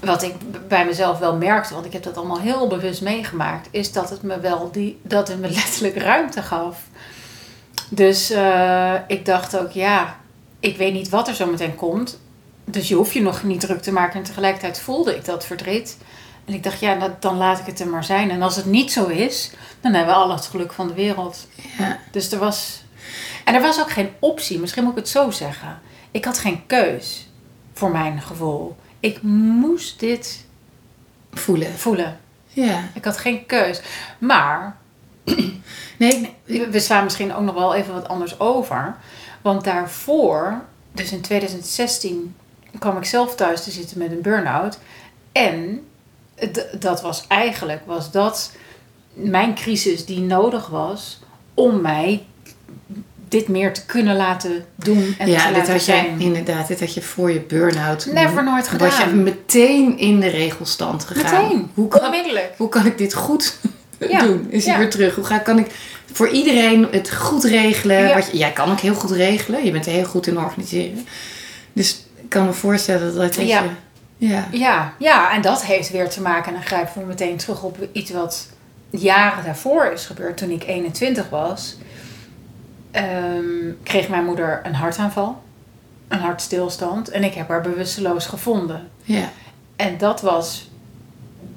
Wat 0.00 0.22
ik 0.22 0.34
bij 0.68 0.86
mezelf 0.86 1.18
wel 1.18 1.36
merkte, 1.36 1.74
want 1.74 1.86
ik 1.86 1.92
heb 1.92 2.02
dat 2.02 2.16
allemaal 2.16 2.40
heel 2.40 2.66
bewust 2.66 3.02
meegemaakt, 3.02 3.68
is 3.70 3.92
dat 3.92 4.10
het 4.10 4.22
me 4.22 4.40
wel 4.40 4.68
die, 4.72 4.98
dat 5.02 5.28
het 5.28 5.40
me 5.40 5.50
letterlijk 5.60 5.96
ruimte 5.96 6.42
gaf. 6.42 6.82
Dus 7.88 8.30
eh, 8.30 8.94
ik 9.06 9.26
dacht 9.26 9.58
ook, 9.58 9.70
ja, 9.70 10.16
ik 10.60 10.76
weet 10.76 10.92
niet 10.92 11.08
wat 11.08 11.28
er 11.28 11.34
zo 11.34 11.46
meteen 11.46 11.74
komt. 11.74 12.18
Dus 12.70 12.88
je 12.88 12.94
hoeft 12.94 13.12
je 13.12 13.22
nog 13.22 13.42
niet 13.42 13.60
druk 13.60 13.82
te 13.82 13.92
maken. 13.92 14.18
En 14.18 14.24
tegelijkertijd 14.24 14.80
voelde 14.80 15.16
ik 15.16 15.24
dat 15.24 15.44
verdriet. 15.46 15.96
En 16.44 16.54
ik 16.54 16.62
dacht, 16.62 16.80
ja, 16.80 16.94
dat- 16.94 17.22
dan 17.22 17.36
laat 17.36 17.58
ik 17.58 17.66
het 17.66 17.80
er 17.80 17.88
maar 17.88 18.04
zijn. 18.04 18.30
En 18.30 18.42
als 18.42 18.56
het 18.56 18.64
niet 18.66 18.92
zo 18.92 19.06
is, 19.06 19.50
dan 19.80 19.94
hebben 19.94 20.14
we 20.14 20.20
al 20.20 20.30
het 20.32 20.46
geluk 20.46 20.72
van 20.72 20.88
de 20.88 20.94
wereld. 20.94 21.46
Ja. 21.78 21.98
Dus 22.10 22.32
er 22.32 22.38
was. 22.38 22.82
En 23.44 23.54
er 23.54 23.60
was 23.60 23.80
ook 23.80 23.90
geen 23.90 24.10
optie, 24.18 24.58
misschien 24.58 24.82
moet 24.82 24.92
ik 24.92 24.98
het 24.98 25.08
zo 25.08 25.30
zeggen. 25.30 25.80
Ik 26.10 26.24
had 26.24 26.38
geen 26.38 26.66
keus, 26.66 27.28
voor 27.72 27.90
mijn 27.90 28.20
gevoel. 28.22 28.76
Ik 29.00 29.22
moest 29.22 30.00
dit 30.00 30.46
Voelen. 31.32 31.72
voelen. 31.78 32.20
Ja. 32.46 32.88
Ik 32.94 33.04
had 33.04 33.18
geen 33.18 33.46
keus. 33.46 33.80
Maar 34.18 34.76
Nee, 35.98 36.34
we 36.44 36.70
we 36.70 36.80
slaan 36.80 37.04
misschien 37.04 37.34
ook 37.34 37.42
nog 37.44 37.54
wel 37.54 37.74
even 37.74 37.94
wat 37.94 38.08
anders 38.08 38.40
over. 38.40 38.96
Want 39.42 39.64
daarvoor, 39.64 40.62
dus 40.92 41.12
in 41.12 41.20
2016, 41.20 42.34
kwam 42.78 42.96
ik 42.96 43.04
zelf 43.04 43.34
thuis 43.34 43.62
te 43.64 43.70
zitten 43.70 43.98
met 43.98 44.10
een 44.10 44.20
burn-out. 44.22 44.78
En 45.32 45.80
dat 46.78 47.00
was 47.02 47.24
eigenlijk 47.28 47.80
was 47.86 48.10
dat 48.10 48.50
mijn 49.12 49.54
crisis 49.54 50.04
die 50.04 50.20
nodig 50.20 50.66
was 50.66 51.20
om 51.54 51.80
mij 51.80 52.22
dit 53.28 53.48
meer 53.48 53.72
te 53.74 53.84
kunnen 53.86 54.16
laten 54.16 54.64
doen 54.74 55.14
en 55.18 55.24
te 55.26 55.30
ja, 55.30 55.48
dit 55.52 55.56
had 55.56 55.66
jij 55.66 55.78
zijn. 55.78 56.20
inderdaad, 56.20 56.68
dit 56.68 56.80
had 56.80 56.94
je 56.94 57.02
voor 57.02 57.30
je 57.32 57.40
burn-out. 57.40 58.06
Never 58.12 58.44
nooit 58.44 58.78
Was 58.78 58.96
je 58.96 59.02
gedaan. 59.02 59.22
meteen 59.22 59.98
in 59.98 60.20
de 60.20 60.28
regelstand 60.28 61.04
gegaan. 61.04 61.42
Meteen, 61.42 61.70
Hoe 61.74 61.88
kan, 61.88 62.04
onmiddellijk. 62.04 62.52
hoe 62.56 62.68
kan 62.68 62.86
ik 62.86 62.98
dit 62.98 63.14
goed 63.14 63.56
Ja, 64.08 64.22
doen? 64.26 64.46
Is 64.50 64.64
hij 64.64 64.72
ja. 64.74 64.78
weer 64.80 64.90
terug? 64.90 65.14
Hoe 65.14 65.24
ga, 65.24 65.38
kan 65.38 65.58
ik 65.58 65.66
voor 66.12 66.28
iedereen 66.28 66.86
het 66.90 67.14
goed 67.14 67.44
regelen? 67.44 67.98
Ja. 68.08 68.14
Wat 68.14 68.30
je, 68.30 68.36
jij 68.36 68.52
kan 68.52 68.70
ook 68.70 68.80
heel 68.80 68.94
goed 68.94 69.10
regelen. 69.10 69.64
Je 69.64 69.70
bent 69.70 69.84
heel 69.86 70.04
goed 70.04 70.26
in 70.26 70.38
organiseren. 70.38 71.06
Dus 71.72 72.06
kan 72.28 72.44
me 72.46 72.52
voorstellen 72.52 73.14
dat 73.14 73.34
dat 73.34 73.46
Ja. 73.46 73.62
je... 73.62 73.68
Ja. 74.26 74.48
Ja, 74.50 74.92
ja, 74.98 75.32
en 75.34 75.40
dat 75.42 75.64
heeft 75.64 75.90
weer 75.90 76.08
te 76.08 76.20
maken, 76.20 76.46
en 76.46 76.52
dan 76.52 76.62
grijpen 76.62 77.00
we 77.00 77.06
meteen 77.06 77.36
terug 77.36 77.62
op 77.62 77.76
iets 77.92 78.10
wat 78.10 78.48
jaren 78.90 79.44
daarvoor 79.44 79.84
is 79.84 80.06
gebeurd. 80.06 80.36
Toen 80.36 80.50
ik 80.50 80.64
21 80.64 81.28
was, 81.28 81.76
ehm, 82.90 83.72
kreeg 83.82 84.08
mijn 84.08 84.24
moeder 84.24 84.60
een 84.64 84.74
hartaanval, 84.74 85.42
een 86.08 86.18
hartstilstand. 86.18 87.08
En 87.08 87.24
ik 87.24 87.34
heb 87.34 87.48
haar 87.48 87.60
bewusteloos 87.60 88.26
gevonden. 88.26 88.88
Ja. 89.02 89.30
En 89.76 89.98
dat 89.98 90.20
was 90.20 90.70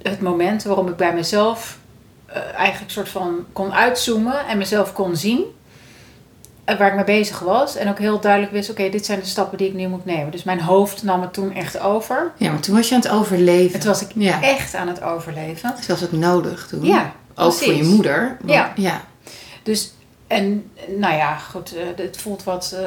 het 0.01 0.21
moment 0.21 0.63
waarom 0.63 0.87
ik 0.87 0.95
bij 0.95 1.13
mezelf 1.13 1.79
eh, 2.25 2.41
eigenlijk 2.55 2.91
soort 2.91 3.09
van 3.09 3.45
kon 3.53 3.73
uitzoomen 3.73 4.47
en 4.47 4.57
mezelf 4.57 4.93
kon 4.93 5.15
zien. 5.15 5.43
Eh, 6.65 6.77
Waar 6.77 6.87
ik 6.87 6.95
mee 6.95 7.03
bezig 7.03 7.39
was. 7.39 7.75
En 7.75 7.89
ook 7.89 7.99
heel 7.99 8.19
duidelijk 8.19 8.51
wist, 8.51 8.69
oké, 8.69 8.89
dit 8.89 9.05
zijn 9.05 9.19
de 9.19 9.25
stappen 9.25 9.57
die 9.57 9.67
ik 9.67 9.73
nu 9.73 9.87
moet 9.87 10.05
nemen. 10.05 10.31
Dus 10.31 10.43
mijn 10.43 10.61
hoofd 10.61 11.03
nam 11.03 11.21
het 11.21 11.33
toen 11.33 11.53
echt 11.53 11.79
over. 11.79 12.31
ja, 12.37 12.51
maar 12.51 12.59
toen 12.59 12.75
was 12.75 12.89
je 12.89 12.95
aan 12.95 13.01
het 13.01 13.09
overleven. 13.11 13.73
Het 13.73 13.83
was 13.83 14.01
ik 14.01 14.09
Ja. 14.15 14.41
echt 14.41 14.75
aan 14.75 14.87
het 14.87 15.01
overleven. 15.01 15.73
Dus 15.75 15.87
was 15.87 15.99
het 16.01 16.11
nodig 16.11 16.67
toen? 16.67 16.83
Ja, 16.85 17.11
Ook 17.35 17.53
voor 17.53 17.73
je 17.73 17.83
moeder. 17.83 18.37
want- 18.39 18.51
Ja. 18.53 18.71
ja. 18.75 19.01
Dus, 19.63 19.93
en 20.27 20.71
nou 20.97 21.13
ja, 21.15 21.35
goed, 21.37 21.75
eh, 21.75 21.83
het 22.05 22.17
voelt 22.17 22.43
wat, 22.43 22.75
eh, 22.79 22.85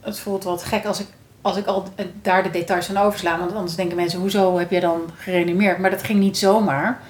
het 0.00 0.18
voelt 0.18 0.44
wat 0.44 0.62
gek 0.64 0.84
als 0.84 1.00
ik, 1.00 1.06
als 1.42 1.56
ik 1.56 1.66
al 1.66 1.88
daar 2.22 2.42
de 2.42 2.50
details 2.50 2.86
van 2.86 2.96
oversla. 2.96 3.38
Want 3.38 3.54
anders 3.54 3.74
denken 3.76 3.96
mensen, 3.96 4.20
hoezo 4.20 4.58
heb 4.58 4.70
je 4.70 4.80
dan 4.80 5.00
gereanimeerd? 5.16 5.78
Maar 5.78 5.90
dat 5.90 6.02
ging 6.02 6.18
niet 6.18 6.38
zomaar. 6.38 7.00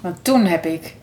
Want 0.00 0.16
toen 0.24 0.44
heb 0.46 0.66
ik 0.66 0.94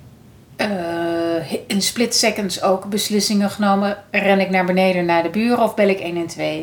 eh, 0.59 1.53
in 1.67 1.81
split 1.81 2.15
seconds 2.15 2.61
ook 2.61 2.85
beslissingen 2.89 3.49
genomen. 3.49 3.97
Ren 4.11 4.39
ik 4.39 4.49
naar 4.49 4.65
beneden 4.65 5.05
naar 5.05 5.23
de 5.23 5.29
buren 5.29 5.59
of 5.59 5.75
bel 5.75 5.87
ik 5.87 5.99
112? 5.99 6.55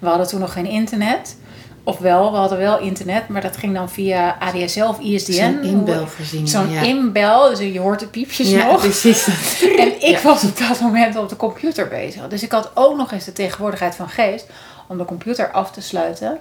We 0.00 0.08
hadden 0.08 0.26
toen 0.26 0.40
nog 0.40 0.52
geen 0.52 0.66
internet. 0.66 1.36
Ofwel, 1.84 2.30
we 2.32 2.36
hadden 2.36 2.58
wel 2.58 2.78
internet, 2.78 3.28
maar 3.28 3.40
dat 3.40 3.56
ging 3.56 3.74
dan 3.74 3.90
via 3.90 4.36
ADSL 4.40 4.82
of 4.82 4.98
ISDN. 5.00 5.32
Zo'n 5.32 5.62
inbelvoorziening. 5.62 6.48
Zo'n 6.48 6.70
ja. 6.70 6.80
inbel, 6.82 7.48
dus 7.48 7.58
je 7.58 7.78
hoort 7.80 8.00
de 8.00 8.06
piepjes 8.06 8.50
ja, 8.50 8.66
nog. 8.66 8.80
precies. 8.80 9.28
En 9.78 9.88
ik 9.94 10.16
Ja. 10.16 10.22
was 10.22 10.44
op 10.44 10.58
dat 10.58 10.80
moment 10.80 11.16
op 11.16 11.28
de 11.28 11.36
computer 11.36 11.88
bezig. 11.88 12.28
Dus 12.28 12.42
ik 12.42 12.52
had 12.52 12.70
ook 12.74 12.96
nog 12.96 13.12
eens 13.12 13.24
de 13.24 13.32
tegenwoordigheid 13.32 13.94
van 13.94 14.08
geest 14.08 14.46
om 14.88 14.98
de 14.98 15.04
computer 15.04 15.50
af 15.50 15.70
te 15.70 15.80
sluiten. 15.80 16.38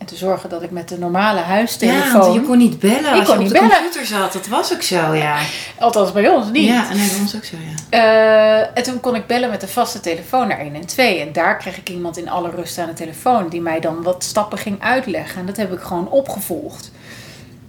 En 0.00 0.06
te 0.06 0.16
zorgen 0.16 0.48
dat 0.48 0.62
ik 0.62 0.70
met 0.70 0.88
de 0.88 0.98
normale 0.98 1.38
Ja, 1.38 1.44
huistelefoon. 1.44 2.20
want 2.20 2.34
je 2.34 2.40
kon 2.42 2.58
niet 2.58 2.78
bellen 2.78 3.12
als 3.12 3.28
kon 3.28 3.38
je 3.38 3.44
op 3.44 3.46
de 3.48 3.52
bellen. 3.52 3.70
computer 3.70 4.06
zat. 4.06 4.32
Dat 4.32 4.46
was 4.46 4.72
ook 4.72 4.82
zo, 4.82 5.14
ja. 5.14 5.38
Althans 5.78 6.12
bij 6.12 6.28
ons 6.28 6.50
niet. 6.50 6.66
Ja, 6.68 6.90
en 6.90 6.96
bij 6.96 7.08
ons 7.20 7.36
ook 7.36 7.44
zo, 7.44 7.56
ja. 7.90 7.98
Eh, 7.98 8.66
en 8.78 8.82
toen 8.82 9.00
kon 9.00 9.14
ik 9.14 9.26
bellen 9.26 9.50
met 9.50 9.60
de 9.60 9.68
vaste 9.68 10.00
telefoon 10.00 10.48
naar 10.48 10.60
112. 10.60 11.18
En 11.20 11.32
daar 11.32 11.56
kreeg 11.56 11.76
ik 11.78 11.88
iemand 11.90 12.16
in 12.18 12.28
alle 12.30 12.50
rust 12.50 12.78
aan 12.78 12.86
de 12.86 12.92
telefoon 12.92 13.48
die 13.48 13.60
mij 13.60 13.80
dan 13.80 14.02
wat 14.02 14.24
stappen 14.24 14.58
ging 14.58 14.82
uitleggen. 14.82 15.40
En 15.40 15.46
dat 15.46 15.56
heb 15.56 15.72
ik 15.72 15.80
gewoon 15.80 16.08
opgevolgd. 16.10 16.90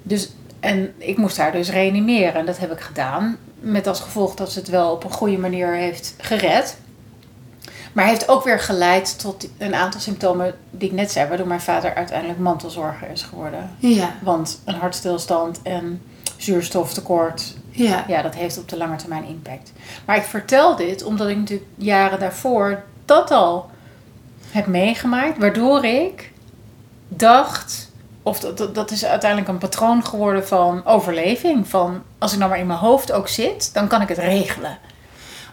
Dus, 0.04 0.30
en 0.60 0.94
ik 0.98 1.18
moest 1.18 1.38
haar 1.38 1.52
dus 1.52 1.70
reanimeren. 1.70 2.34
En 2.34 2.46
dat 2.46 2.58
heb 2.60 2.72
ik 2.72 2.80
gedaan. 2.80 3.38
Met 3.60 3.88
als 3.88 4.00
gevolg 4.00 4.36
dat 4.36 4.52
ze 4.52 4.60
het 4.60 4.68
wel 4.70 4.92
op 4.92 5.04
een 5.04 5.12
goede 5.12 5.38
manier 5.38 5.74
heeft 5.74 6.14
gered. 6.18 6.78
Maar 7.94 8.06
heeft 8.06 8.30
ook 8.30 8.44
weer 8.44 8.60
geleid 8.60 9.20
tot 9.20 9.48
een 9.58 9.76
aantal 9.76 10.00
symptomen 10.00 10.56
die 10.70 10.90
ik 10.90 10.96
net 10.96 11.12
zei. 11.12 11.28
Waardoor 11.28 11.48
mijn 11.48 11.62
vader 11.62 11.96
uiteindelijk 11.96 12.40
mantelzorger 12.40 13.10
is 13.10 13.24
geworden. 13.24 13.70
Ja, 13.78 14.14
Want 14.22 14.62
een 14.66 14.76
hartstilstand 14.76 15.62
en 15.62 16.02
zuurstoftekort 16.38 17.56
ja. 17.72 18.06
ja, 18.08 18.22
dat 18.22 18.36
heeft 18.36 18.58
op 18.58 18.70
de 18.70 18.78
lange 18.78 18.96
termijn 18.96 19.26
impact. 19.26 19.72
Maar 20.06 20.16
ik 20.16 20.24
vertel 20.24 20.76
dit 20.76 21.04
omdat 21.04 21.28
ik 21.28 21.38
natuurlijk 21.38 21.70
jaren 21.76 22.20
daarvoor 22.20 22.84
dat 23.06 23.32
al 23.32 23.70
heb 24.52 24.66
meegemaakt, 24.68 25.38
waardoor 25.38 25.86
ik 25.86 26.32
dacht, 27.08 27.92
of 28.24 28.40
dat, 28.40 28.58
dat, 28.58 28.76
dat 28.76 28.92
is 28.92 29.06
uiteindelijk 29.06 29.50
een 29.50 29.58
patroon 29.58 30.06
geworden 30.06 30.48
van 30.48 30.86
overleving. 30.86 31.68
Van 31.68 32.02
als 32.18 32.32
ik 32.32 32.38
nou 32.38 32.50
maar 32.50 32.60
in 32.60 32.68
mijn 32.68 32.80
hoofd 32.80 33.12
ook 33.12 33.28
zit, 33.28 33.74
dan 33.74 33.88
kan 33.88 34.02
ik 34.02 34.08
het 34.08 34.18
regelen. 34.18 34.78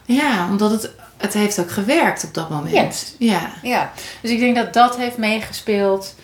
Ja, 0.05 0.47
omdat 0.49 0.71
het, 0.71 0.91
het 1.19 1.33
heeft 1.33 1.59
ook 1.59 1.71
gewerkt 1.71 2.23
op 2.23 2.33
dat 2.33 2.49
moment. 2.49 3.15
Ja. 3.19 3.51
Ja, 3.61 3.91
dus 4.21 4.31
ik 4.31 4.39
denk 4.39 4.55
dat 4.55 4.73
dat 4.73 4.97
heeft 4.97 5.17
meegespeeld. 5.17 6.15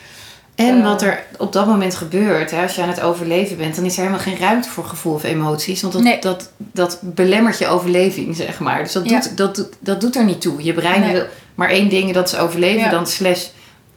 En 0.55 0.77
Eh. 0.79 0.83
wat 0.83 1.01
er 1.01 1.23
op 1.37 1.53
dat 1.53 1.65
moment 1.67 1.95
gebeurt, 1.95 2.51
hè, 2.51 2.61
als 2.61 2.75
je 2.75 2.81
aan 2.81 2.87
het 2.89 3.01
overleven 3.01 3.57
bent, 3.57 3.75
dan 3.75 3.85
is 3.85 3.93
er 3.93 3.99
helemaal 3.99 4.19
geen 4.23 4.37
ruimte 4.37 4.69
voor 4.69 4.83
gevoel 4.85 5.13
of 5.13 5.23
emoties. 5.23 5.81
Want 5.81 5.93
dat, 5.93 6.01
Nee. 6.03 6.19
dat, 6.19 6.51
dat 6.57 6.97
belemmert 7.01 7.57
je 7.57 7.67
overleving, 7.67 8.35
zeg 8.35 8.59
maar. 8.59 8.83
Dus 8.83 8.91
dat, 8.91 9.09
Ja. 9.09 9.19
doet, 9.19 9.37
dat, 9.37 9.69
dat 9.79 10.01
doet 10.01 10.15
er 10.15 10.23
niet 10.23 10.41
toe. 10.41 10.63
Je 10.63 10.73
brein 10.73 10.99
Nee. 11.01 11.11
wil 11.11 11.25
maar 11.55 11.69
één 11.69 11.89
ding, 11.89 12.13
dat 12.13 12.27
is 12.27 12.35
overleven. 12.37 12.79
Ja. 12.79 12.89
Dan 12.89 13.07
slash 13.07 13.45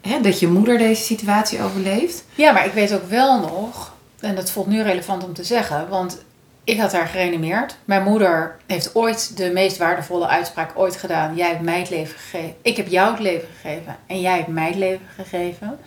hè, 0.01 0.21
dat 0.21 0.41
je 0.41 0.49
moeder 0.49 0.79
deze 0.79 1.03
situatie 1.03 1.63
overleeft. 1.63 2.25
Ja, 2.35 2.53
maar 2.53 2.67
ik 2.67 2.73
weet 2.73 2.93
ook 2.95 3.09
wel 3.09 3.41
nog, 3.41 3.93
en 4.21 4.35
dat 4.35 4.51
voelt 4.51 4.67
nu 4.67 4.83
relevant 4.83 5.25
om 5.25 5.35
te 5.35 5.45
zeggen, 5.45 5.87
want 5.89 6.19
ik 6.69 6.81
had 6.81 6.93
haar 6.93 7.07
gereanimeerd. 7.07 7.77
Mijn 7.85 8.03
moeder 8.03 8.57
heeft 8.67 8.95
ooit 8.95 9.37
de 9.37 9.51
meest 9.51 9.77
waardevolle 9.77 10.27
uitspraak 10.27 10.71
ooit 10.75 10.97
gedaan. 10.97 11.37
Jij 11.37 11.49
hebt 11.49 11.63
mij 11.63 11.79
het 11.79 11.91
leven 11.91 12.19
gegeven. 12.19 12.55
Ik 12.63 12.77
heb 12.77 12.89
jou 12.89 13.11
het 13.11 13.21
leven 13.21 13.49
gegeven 13.61 13.97
en 14.07 14.21
jij 14.21 14.37
hebt 14.37 14.49
mij 14.49 14.67
het 14.67 14.77
leven 14.77 15.07
gegeven. 15.15 15.79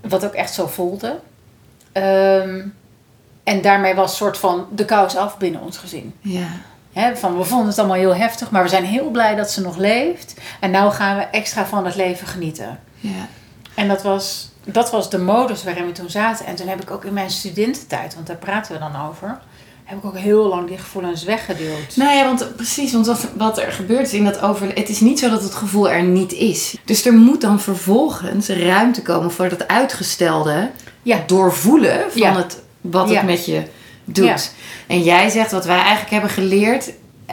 Wat 0.00 0.24
ook 0.24 0.32
echt 0.32 0.54
zo 0.54 0.66
voelde. 0.66 1.20
Ehm, 1.92 2.60
en 3.44 3.62
daarmee 3.62 3.94
was 3.94 4.16
soort 4.16 4.38
van 4.38 4.66
de 4.74 4.84
kous 4.84 5.16
af 5.16 5.38
binnen 5.38 5.60
ons 5.60 5.76
gezin. 5.78 6.14
Ja. 6.20 6.48
Van, 7.14 7.38
we 7.38 7.44
vonden 7.44 7.68
het 7.68 7.78
allemaal 7.78 7.96
heel 7.96 8.16
heftig, 8.16 8.50
maar 8.50 8.62
we 8.62 8.68
zijn 8.68 8.84
heel 8.84 9.10
blij 9.10 9.34
dat 9.34 9.50
ze 9.50 9.60
nog 9.60 9.76
leeft. 9.76 10.34
En 10.60 10.70
nou 10.70 10.92
gaan 10.92 11.16
we 11.16 11.22
extra 11.22 11.66
van 11.66 11.84
het 11.84 11.94
leven 11.94 12.26
genieten. 12.26 12.80
ja. 13.00 13.28
En 13.74 13.88
dat 13.88 14.02
was, 14.02 14.50
dat 14.64 14.90
was 14.90 15.10
de 15.10 15.18
modus 15.18 15.64
waarin 15.64 15.86
we 15.86 15.92
toen 15.92 16.10
zaten. 16.10 16.46
En 16.46 16.54
toen 16.54 16.68
heb 16.68 16.82
ik 16.82 16.90
ook 16.90 17.04
in 17.04 17.12
mijn 17.12 17.30
studententijd, 17.30 18.14
want 18.14 18.26
daar 18.26 18.36
praten 18.36 18.72
we 18.72 18.78
dan 18.78 19.08
over, 19.08 19.38
heb 19.84 19.98
ik 19.98 20.04
ook 20.04 20.16
heel 20.16 20.48
lang 20.48 20.68
die 20.68 20.78
gevoelens 20.78 21.24
weggeduwd. 21.24 21.96
Nou 21.96 22.12
ja, 22.16 22.24
want 22.24 22.56
precies, 22.56 22.92
want 22.92 23.06
wat, 23.06 23.28
wat 23.36 23.58
er 23.58 23.72
gebeurt 23.72 24.06
is 24.06 24.12
in 24.12 24.24
dat 24.24 24.40
overleven. 24.42 24.80
Het 24.80 24.88
is 24.90 25.00
niet 25.00 25.18
zo 25.18 25.30
dat 25.30 25.42
het 25.42 25.54
gevoel 25.54 25.90
er 25.90 26.02
niet 26.02 26.32
is. 26.32 26.76
Dus 26.84 27.06
er 27.06 27.12
moet 27.12 27.40
dan 27.40 27.60
vervolgens 27.60 28.48
ruimte 28.48 29.02
komen 29.02 29.30
voor 29.32 29.48
dat 29.48 29.68
uitgestelde 29.68 30.70
Ja. 31.02 31.22
doorvoelen 31.26 32.00
van 32.10 32.20
Ja. 32.20 32.36
het, 32.36 32.62
wat 32.80 33.08
Ja. 33.08 33.14
het 33.16 33.26
met 33.26 33.46
je 33.46 33.62
doet. 34.04 34.52
En 34.86 35.02
jij 35.02 35.28
zegt 35.28 35.50
wat 35.52 35.64
wij 35.64 35.76
eigenlijk 35.78 36.10
hebben 36.10 36.30
geleerd, 36.30 36.90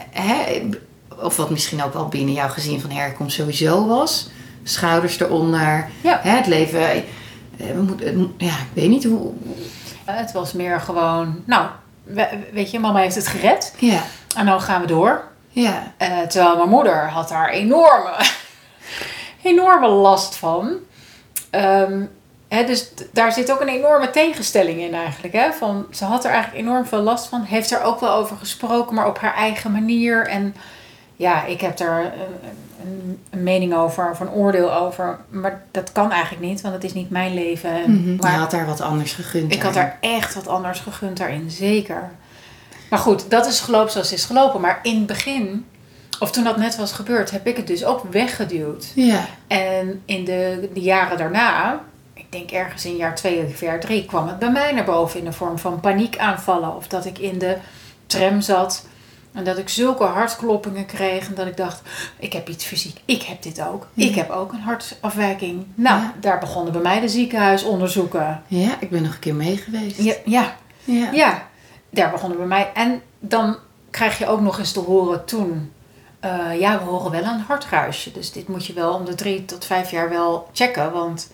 hè, 0.10 0.62
of 1.22 1.36
wat 1.36 1.50
misschien 1.50 1.84
ook 1.84 1.94
wel 1.94 2.08
binnen 2.08 2.34
jouw 2.34 2.50
gezin 2.50 2.80
van 2.82 2.90
herkomst 2.90 3.36
sowieso 3.36 3.88
was. 3.88 4.30
Schouders 4.64 5.20
eronder, 5.20 5.90
hè, 6.02 6.30
het 6.30 6.48
leven. 6.48 6.82
eh, 6.92 7.02
We 7.76 7.82
moeten, 7.82 8.34
ja, 8.38 8.48
ik 8.48 8.68
weet 8.74 8.90
niet 8.90 9.04
hoe. 9.04 9.32
Het 10.06 10.32
was 10.32 10.54
meer 10.54 10.80
gewoon, 10.80 11.42
nou, 11.46 11.66
weet 12.52 12.72
je, 12.72 12.80
mama 12.80 13.00
heeft 13.00 13.16
het 13.16 13.28
gered. 13.28 13.74
Ja, 13.78 14.02
En 14.38 14.46
dan 14.46 14.62
gaan 14.62 14.82
we 14.82 14.88
door. 14.88 15.24
ja, 15.50 15.94
Eh, 15.98 16.20
terwijl 16.20 16.56
mijn 16.58 16.70
moeder 16.70 17.10
had 17.10 17.30
daar 17.30 17.50
enorme, 17.50 18.12
enorme 19.44 19.88
last 19.88 20.36
van. 20.36 20.76
Ehm, 21.50 22.02
hè, 22.48 22.64
dus 22.66 22.92
daar 23.12 23.32
zit 23.32 23.52
ook 23.52 23.62
een 23.62 23.68
enorme 23.68 24.10
tegenstelling 24.10 24.80
in 24.82 24.94
eigenlijk. 24.94 25.34
Hè? 25.34 25.52
Van, 25.54 25.86
ze 25.92 26.06
had 26.06 26.26
er 26.26 26.32
eigenlijk 26.32 26.64
enorm 26.68 26.86
veel 26.86 27.02
last 27.02 27.28
van. 27.28 27.42
Heeft 27.44 27.72
er 27.72 27.82
ook 27.84 28.00
wel 28.00 28.14
over 28.14 28.38
gesproken, 28.38 28.96
maar 28.96 29.08
op 29.08 29.20
haar 29.20 29.36
eigen 29.36 29.72
manier. 29.72 30.28
En 30.28 30.56
ja, 31.16 31.44
ik 31.46 31.62
heb 31.62 31.78
daar 31.78 32.14
een, 32.86 33.20
een 33.30 33.44
mening 33.44 33.74
over, 33.74 34.10
of 34.10 34.20
een 34.20 34.30
oordeel 34.32 34.74
over. 34.74 35.20
Maar 35.30 35.64
dat 35.72 35.92
kan 35.92 36.12
eigenlijk 36.12 36.44
niet, 36.46 36.62
want 36.62 36.74
het 36.74 36.84
is 36.84 36.94
niet 36.94 37.10
mijn 37.10 37.34
leven. 37.34 37.70
En- 37.84 37.92
Mhm. 38.02 38.16
maar 38.16 38.32
Je 38.32 38.38
had 38.38 38.52
daar 38.52 38.66
wat 38.66 38.82
anders 38.82 39.14
gegund. 39.14 39.54
ik 39.54 39.62
had 39.62 39.74
daar 39.74 39.98
echt 40.02 40.34
wat 40.34 40.48
anders 40.48 40.80
gegund 40.80 41.18
daarin, 41.18 41.50
zeker. 41.52 42.10
Maar 42.90 43.00
goed, 43.00 43.30
dat 43.30 43.48
is 43.48 43.60
gelopen 43.60 43.92
zoals 43.92 44.10
het 44.10 44.20
is 44.20 44.26
gelopen. 44.26 44.62
Maar 44.62 44.80
in 44.84 44.96
het 44.98 45.06
begin, 45.06 45.66
of 46.20 46.32
toen 46.32 46.44
dat 46.44 46.58
net 46.58 46.76
was 46.76 46.92
gebeurd, 46.92 47.32
heb 47.32 47.48
ik 47.48 47.58
het 47.58 47.68
dus 47.68 47.86
ook 47.86 48.04
weggeduwd. 48.12 48.92
Ja, 48.96 49.26
En 49.48 50.02
in 50.06 50.26
de, 50.26 50.70
de 50.74 50.80
jaren 50.82 51.18
daarna, 51.18 51.80
ik 52.14 52.26
denk 52.32 52.52
ergens 52.52 52.86
in 52.86 52.96
jaar 52.96 53.16
twee 53.16 53.44
of 53.46 53.60
jaar 53.62 53.80
drie, 53.80 54.06
kwam 54.06 54.28
het 54.28 54.40
bij 54.40 54.52
mij 54.52 54.72
naar 54.72 54.84
boven 54.84 55.20
in 55.20 55.26
de 55.26 55.34
vorm 55.34 55.58
van 55.60 55.80
paniekaanvallen. 55.80 56.76
Of 56.76 56.88
dat 56.88 57.06
ik 57.06 57.18
in 57.20 57.40
de 57.40 57.58
tram 58.06 58.42
zat 58.42 58.86
en 59.34 59.44
dat 59.44 59.58
ik 59.58 59.70
zulke 59.70 60.04
hartkloppingen 60.04 60.86
kreeg. 60.86 61.28
En 61.28 61.36
dat 61.36 61.48
ik 61.48 61.58
dacht, 61.58 61.82
ik 62.20 62.34
heb 62.34 62.50
iets 62.50 62.66
fysiek, 62.66 62.98
ik 63.06 63.22
heb 63.24 63.42
dit 63.44 63.62
ook. 63.62 63.88
Ja. 63.94 64.06
Ik 64.08 64.16
heb 64.16 64.30
ook 64.30 64.52
een 64.52 64.60
hartafwijking. 64.60 65.66
Nou, 65.76 66.02
Ja. 66.02 66.14
daar 66.20 66.40
begonnen 66.40 66.74
bij 66.74 66.82
mij 66.82 67.00
de 67.00 67.10
ziekenhuisonderzoeken. 67.10 68.42
ja, 68.48 68.76
ik 68.80 68.90
ben 68.90 69.02
nog 69.04 69.14
een 69.14 69.20
keer 69.20 69.36
mee 69.36 69.58
geweest. 69.58 70.02
Ja, 70.02 70.14
ja, 70.26 70.56
ja. 70.84 71.12
ja, 71.12 71.48
daar 71.90 72.12
begonnen 72.12 72.38
bij 72.38 72.48
mij. 72.48 72.72
En 72.74 73.02
dan 73.20 73.58
krijg 73.90 74.18
je 74.18 74.28
ook 74.28 74.42
nog 74.42 74.60
eens 74.60 74.72
te 74.72 74.80
horen 74.80 75.26
toen. 75.26 75.72
eh, 76.20 76.60
ja, 76.60 76.78
we 76.78 76.84
horen 76.84 77.12
wel 77.12 77.24
een 77.24 77.40
hartruisje. 77.40 78.12
Dus 78.12 78.32
dit 78.32 78.48
moet 78.48 78.66
je 78.66 78.74
wel 78.74 78.94
om 78.94 79.06
de 79.06 79.16
drie 79.16 79.46
tot 79.46 79.66
vijf 79.66 79.92
jaar 79.92 80.10
wel 80.10 80.50
checken. 80.54 80.92
Want 80.92 81.32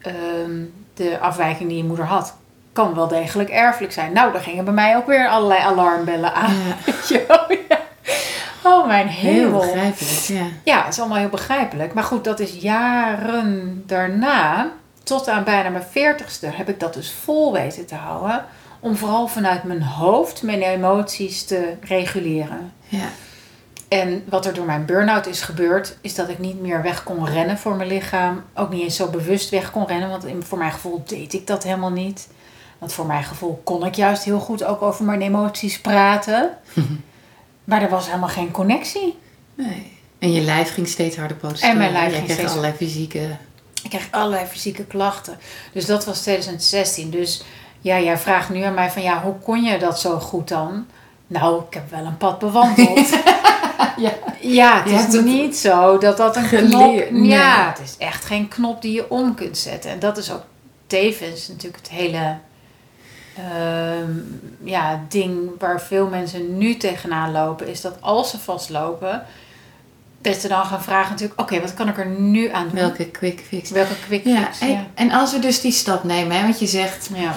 ehm, 0.00 0.64
de 0.94 1.18
afwijking 1.20 1.68
die 1.68 1.78
je 1.78 1.84
moeder 1.84 2.04
had, 2.06 2.34
kan 2.80 2.94
wel 2.94 3.08
degelijk 3.08 3.50
erfelijk 3.50 3.92
zijn. 3.92 4.12
Nou, 4.12 4.32
daar 4.32 4.42
gingen 4.42 4.64
bij 4.64 4.74
mij 4.74 4.96
ook 4.96 5.06
weer 5.06 5.28
allerlei 5.28 5.60
alarmbellen 5.60 6.34
aan. 6.34 6.54
Ja. 7.08 7.46
Oh, 8.64 8.86
mijn 8.86 9.08
heel 9.08 9.32
hemel. 9.44 9.60
begrijpelijk, 9.60 10.20
ja. 10.20 10.44
Ja, 10.64 10.84
het 10.84 10.92
is 10.92 11.00
allemaal 11.00 11.18
heel 11.18 11.28
begrijpelijk. 11.28 11.94
Maar 11.94 12.04
goed, 12.04 12.24
dat 12.24 12.40
is 12.40 12.52
jaren 12.60 13.82
daarna, 13.86 14.70
tot 15.02 15.28
aan 15.28 15.44
bijna 15.44 15.68
mijn 15.68 15.84
veertigste, 15.90 16.46
heb 16.46 16.68
ik 16.68 16.80
dat 16.80 16.94
dus 16.94 17.12
vol 17.24 17.52
weten 17.52 17.86
te 17.86 17.94
houden. 17.94 18.44
Om 18.80 18.96
vooral 18.96 19.26
vanuit 19.26 19.62
mijn 19.62 19.82
hoofd 19.82 20.42
mijn 20.42 20.62
emoties 20.62 21.44
te 21.44 21.74
reguleren. 21.80 22.72
Ja, 22.86 23.08
En 23.88 24.24
wat 24.28 24.46
er 24.46 24.54
door 24.54 24.66
mijn 24.66 24.84
burn-out 24.84 25.26
is 25.26 25.42
gebeurd, 25.42 25.96
is 26.00 26.14
dat 26.14 26.28
ik 26.28 26.38
niet 26.38 26.60
meer 26.60 26.82
weg 26.82 27.02
kon 27.02 27.26
rennen 27.26 27.58
voor 27.58 27.76
mijn 27.76 27.88
lichaam. 27.88 28.42
Ook 28.54 28.70
niet 28.70 28.82
eens 28.82 28.96
zo 28.96 29.08
bewust 29.08 29.50
weg 29.50 29.70
kon 29.70 29.86
rennen, 29.86 30.08
want 30.08 30.24
voor 30.40 30.58
mijn 30.58 30.72
gevoel 30.72 31.02
deed 31.06 31.32
ik 31.32 31.46
dat 31.46 31.62
helemaal 31.62 31.92
niet. 31.92 32.28
Want 32.80 32.92
voor 32.92 33.06
mijn 33.06 33.24
gevoel 33.24 33.60
kon 33.64 33.86
ik 33.86 33.94
juist 33.94 34.24
heel 34.24 34.40
goed 34.40 34.64
ook 34.64 34.82
over 34.82 35.04
mijn 35.04 35.22
emoties 35.22 35.80
praten. 35.80 36.50
Maar 37.64 37.82
er 37.82 37.88
was 37.88 38.06
helemaal 38.06 38.28
geen 38.28 38.50
connectie. 38.50 39.18
nee. 39.54 39.98
En 40.18 40.32
je 40.32 40.40
lijf 40.40 40.72
ging 40.74 40.88
steeds 40.88 41.16
harder 41.16 41.36
protesteren. 41.36 41.72
En 41.74 41.78
mijn 41.80 41.92
lijf 41.92 42.12
ging 42.12 42.24
kreeg 42.24 42.36
steeds- 42.36 42.50
allerlei 42.50 42.74
fysieke... 42.74 43.36
Ik 43.82 43.90
kreeg 43.90 44.08
allerlei 44.10 44.46
fysieke 44.46 44.84
klachten. 44.84 45.38
Dus 45.72 45.86
dat 45.86 46.04
was 46.04 46.20
2016. 46.20 47.10
Dus 47.10 47.42
Ja, 47.80 48.00
jij 48.00 48.18
vraagt 48.18 48.48
nu 48.50 48.62
aan 48.62 48.74
mij 48.74 48.90
van 48.90 49.02
ja, 49.02 49.22
hoe 49.22 49.34
kon 49.44 49.62
je 49.62 49.78
dat 49.78 50.00
zo 50.00 50.18
goed 50.18 50.48
dan? 50.48 50.86
Nou, 51.26 51.62
ik 51.68 51.74
heb 51.74 51.90
wel 51.90 52.04
een 52.04 52.16
pad 52.16 52.38
bewandeld. 52.38 53.08
Ja. 53.96 54.12
Ja, 54.40 54.82
het 54.82 55.14
is 55.14 55.22
niet 55.22 55.56
zo 55.56 55.98
dat 55.98 56.16
dat 56.16 56.36
een 56.36 56.44
geleerd, 56.44 57.08
knop... 57.08 57.20
nee. 57.20 57.28
Ja, 57.28 57.68
het 57.76 57.88
is 57.88 57.94
echt 57.98 58.24
geen 58.24 58.48
knop 58.48 58.82
die 58.82 58.92
je 58.92 59.10
om 59.10 59.34
kunt 59.34 59.58
zetten. 59.58 59.90
En 59.90 59.98
dat 59.98 60.16
is 60.18 60.32
ook 60.32 60.42
tevens 60.86 61.48
natuurlijk 61.48 61.82
het 61.82 61.90
hele 61.92 62.36
ja, 64.64 65.04
ding 65.08 65.50
waar 65.58 65.80
veel 65.80 66.06
mensen 66.08 66.58
nu 66.58 66.76
tegenaan 66.76 67.32
lopen. 67.32 67.68
Is 67.68 67.80
dat 67.80 67.96
als 68.00 68.30
ze 68.30 68.38
vastlopen, 68.38 69.22
dat 70.20 70.36
ze 70.36 70.48
dan 70.48 70.64
gaan 70.64 70.82
vragen 70.82 71.10
natuurlijk... 71.10 71.40
Oké, 71.40 71.60
wat 71.60 71.74
kan 71.74 71.88
ik 71.88 71.98
er 71.98 72.06
nu 72.08 72.48
aan 72.52 72.66
doen? 72.68 72.74
Welke 72.80 73.04
quick 73.06 73.40
fix? 73.48 73.70
Welke 73.70 73.94
quick 74.06 74.24
Ja, 74.24 74.44
fix? 74.44 74.58
en, 74.60 74.70
Ja. 74.70 74.86
en 74.94 75.10
als 75.10 75.32
we 75.32 75.38
dus 75.38 75.60
die 75.60 75.72
stap 75.72 76.04
nemen, 76.04 76.36
hè, 76.36 76.42
want 76.42 76.58
je 76.60 76.66
zegt 76.66 77.10
ja. 77.14 77.34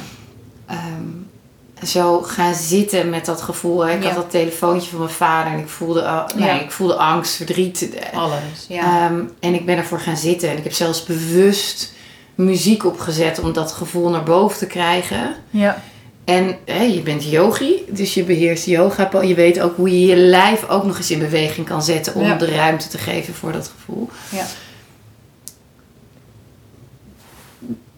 ehm, 0.68 1.86
zo 1.86 2.22
gaan 2.22 2.54
zitten 2.54 3.10
met 3.10 3.26
dat 3.26 3.42
gevoel. 3.42 3.86
Hè. 3.86 3.94
Ik 3.94 4.02
Ja. 4.04 4.08
had 4.08 4.16
dat 4.16 4.30
telefoontje 4.32 4.90
van 4.90 5.00
mijn 5.00 5.12
vader 5.12 5.54
en 5.54 5.60
ik 5.60 5.68
voelde, 5.70 6.02
uh, 6.02 6.26
nee, 6.36 6.46
Ja. 6.48 6.60
ik 6.62 6.72
voelde 6.72 6.96
angst, 6.96 7.36
verdriet. 7.36 7.90
Alles, 8.14 8.66
ja. 8.68 9.06
Ehm, 9.06 9.22
en 9.40 9.54
ik 9.54 9.66
ben 9.66 9.78
ervoor 9.78 10.00
gaan 10.00 10.18
zitten. 10.18 10.50
En 10.50 10.58
ik 10.58 10.64
heb 10.64 10.74
zelfs 10.74 11.04
bewust 11.04 11.94
muziek 12.36 12.86
opgezet 12.86 13.40
om 13.40 13.54
dat 13.54 13.72
gevoel 13.72 14.10
naar 14.10 14.24
boven 14.24 14.58
te 14.58 14.68
krijgen. 14.68 15.36
ja. 15.50 15.82
En 16.26 16.56
hè, 16.66 16.84
je 16.84 17.02
bent 17.02 17.24
yogi, 17.24 17.84
dus 17.90 18.14
je 18.14 18.24
beheerst 18.24 18.66
yoga. 18.66 19.22
Je 19.22 19.34
weet 19.36 19.62
ook 19.62 19.76
hoe 19.76 20.00
je 20.00 20.06
je 20.06 20.16
lijf 20.16 20.68
ook 20.70 20.84
nog 20.84 20.98
eens 20.98 21.12
in 21.12 21.20
beweging 21.20 21.68
kan 21.68 21.84
zetten 21.84 22.16
om 22.16 22.26
Ja. 22.26 22.36
de 22.36 22.46
ruimte 22.56 22.88
te 22.88 22.98
geven 22.98 23.34
voor 23.34 23.52
dat 23.52 23.72
gevoel. 23.76 24.10
Ja. 24.30 24.46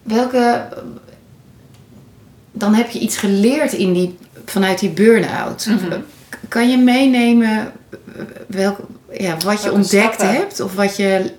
Welke. 0.04 0.68
Dan 2.52 2.74
heb 2.74 2.90
je 2.90 3.00
iets 3.00 3.18
geleerd 3.18 3.74
in 3.74 3.94
die, 3.94 4.18
vanuit 4.46 4.80
die 4.80 4.90
burn-out. 4.90 5.66
Mhm. 5.66 6.00
Kan 6.48 6.70
je 6.70 6.78
meenemen 6.78 7.72
welk, 8.48 8.78
ja, 9.12 9.38
wat 9.38 9.64
je 9.64 9.72
ontdekt 9.72 10.14
stappen? 10.14 10.36
hebt? 10.36 10.60
Of 10.60 10.74
wat 10.76 10.96
je. 10.96 11.32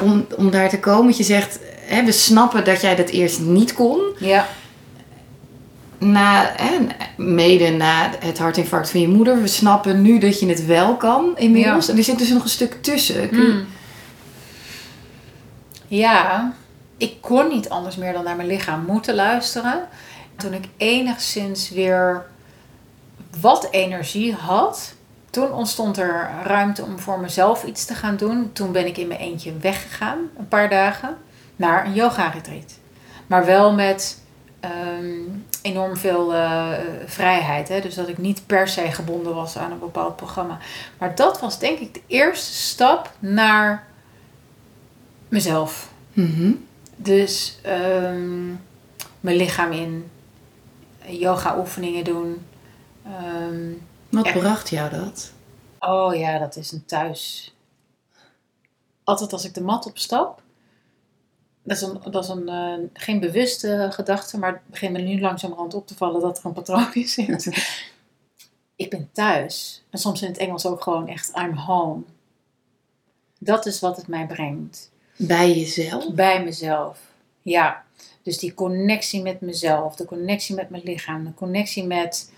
Om, 0.00 0.26
om 0.36 0.50
daar 0.50 0.68
te 0.68 0.78
komen, 0.78 1.02
want 1.04 1.16
je 1.16 1.22
zegt. 1.22 1.58
Hè, 1.80 2.04
we 2.04 2.12
snappen 2.12 2.64
dat 2.64 2.80
jij 2.80 2.96
dat 2.96 3.08
eerst 3.08 3.40
niet 3.40 3.72
kon. 3.74 4.00
Ja. 4.18 4.48
Na, 6.04 6.52
hè, 6.56 6.78
mede 7.16 7.70
na 7.70 8.10
het 8.18 8.38
hartinfarct 8.38 8.90
van 8.90 9.00
je 9.00 9.08
moeder. 9.08 9.40
We 9.40 9.46
snappen 9.46 10.02
nu 10.02 10.18
dat 10.18 10.40
je 10.40 10.46
het 10.46 10.66
wel 10.66 10.96
kan 10.96 11.32
inmiddels. 11.36 11.88
En 11.88 11.96
er 11.96 12.04
zit 12.04 12.18
dus 12.18 12.28
nog 12.28 12.42
een 12.42 12.48
stuk 12.48 12.82
tussen. 12.82 13.28
Kun 13.28 13.38
je- 13.42 13.52
Mm. 13.52 13.66
Ja, 15.88 16.52
ik 16.96 17.14
kon 17.20 17.48
niet 17.48 17.68
anders 17.68 17.96
meer 17.96 18.12
dan 18.12 18.24
naar 18.24 18.36
mijn 18.36 18.48
lichaam 18.48 18.84
moeten 18.86 19.14
luisteren. 19.14 19.88
Toen 20.36 20.52
ik 20.52 20.64
enigszins 20.76 21.70
weer 21.70 22.24
wat 23.40 23.68
energie 23.70 24.34
had, 24.34 24.94
toen 25.30 25.52
ontstond 25.52 25.98
er 25.98 26.30
ruimte 26.44 26.82
om 26.84 26.98
voor 26.98 27.20
mezelf 27.20 27.64
iets 27.64 27.84
te 27.84 27.94
gaan 27.94 28.16
doen. 28.16 28.50
Toen 28.52 28.72
ben 28.72 28.86
ik 28.86 28.96
in 28.96 29.06
mijn 29.08 29.20
eentje 29.20 29.52
weggegaan, 29.60 30.18
een 30.38 30.48
paar 30.48 30.68
dagen, 30.68 31.16
naar 31.56 31.86
een 31.86 31.94
yoga-retreat. 31.94 32.72
Maar 33.26 33.44
wel 33.44 33.72
met 33.72 34.20
ehm, 34.60 35.20
enorm 35.62 35.96
veel 35.96 36.34
eh, 36.34 36.70
vrijheid. 37.06 37.68
Hè? 37.68 37.80
Dus 37.80 37.94
dat 37.94 38.08
ik 38.08 38.18
niet 38.18 38.46
per 38.46 38.68
se 38.68 38.92
gebonden 38.92 39.34
was 39.34 39.56
aan 39.56 39.72
een 39.72 39.78
bepaald 39.78 40.16
programma. 40.16 40.58
Maar 40.98 41.14
dat 41.14 41.40
was 41.40 41.58
denk 41.58 41.78
ik 41.78 41.94
de 41.94 42.02
eerste 42.06 42.52
stap 42.52 43.12
naar 43.18 43.86
mezelf. 45.28 45.90
Mhm. 46.12 46.52
Dus 46.96 47.58
ehm, 47.62 48.46
mijn 49.20 49.36
lichaam 49.36 49.72
in, 49.72 50.10
yoga 51.06 51.58
oefeningen 51.58 52.04
doen. 52.04 52.46
Ehm, 53.04 53.70
Wat 54.08 54.26
Echt. 54.26 54.38
bracht 54.38 54.68
jou 54.68 54.90
dat? 54.90 55.32
oh 55.78 56.14
ja, 56.14 56.38
dat 56.38 56.56
is 56.56 56.72
een 56.72 56.84
thuis. 56.86 57.54
Altijd 59.04 59.32
als 59.32 59.44
ik 59.44 59.54
de 59.54 59.62
mat 59.62 59.86
opstap. 59.86 60.41
Dat 61.62 61.76
is, 61.76 61.82
een, 61.82 62.00
dat 62.10 62.24
is 62.24 62.30
een, 62.30 62.48
eh, 62.48 62.74
geen 62.92 63.20
bewuste 63.20 63.88
gedachte, 63.92 64.38
maar 64.38 64.52
het 64.52 64.66
begint 64.66 64.92
me 64.92 64.98
nu 64.98 65.20
langzamerhand 65.20 65.74
op 65.74 65.86
te 65.86 65.94
vallen 65.94 66.20
dat 66.20 66.38
er 66.38 66.46
een 66.46 66.52
patroon 66.52 66.94
in 66.94 67.08
zit. 67.08 67.46
ik 68.76 68.90
ben 68.90 69.08
thuis. 69.12 69.84
En 69.90 69.98
soms 69.98 70.22
in 70.22 70.28
het 70.28 70.38
Engels 70.38 70.66
ook 70.66 70.82
gewoon 70.82 71.08
echt 71.08 71.36
I'm 71.36 71.56
home. 71.56 72.02
Dat 73.38 73.66
is 73.66 73.80
wat 73.80 73.96
het 73.96 74.08
mij 74.08 74.26
brengt. 74.26 74.90
Bij 75.16 75.52
jezelf? 75.52 76.14
Bij 76.14 76.44
mezelf. 76.44 77.00
Ja. 77.42 77.84
Dus 78.22 78.38
die 78.38 78.54
connectie 78.54 79.22
met 79.22 79.40
mezelf, 79.40 79.96
de 79.96 80.04
connectie 80.04 80.54
met 80.54 80.70
mijn 80.70 80.82
lichaam, 80.82 81.24
de 81.24 81.34
connectie 81.34 81.84
met 81.84 82.32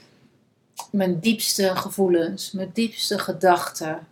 mijn 0.90 1.20
diepste 1.20 1.76
gevoelens, 1.76 2.52
mijn 2.52 2.70
diepste 2.72 3.18
gedachten, 3.18 4.06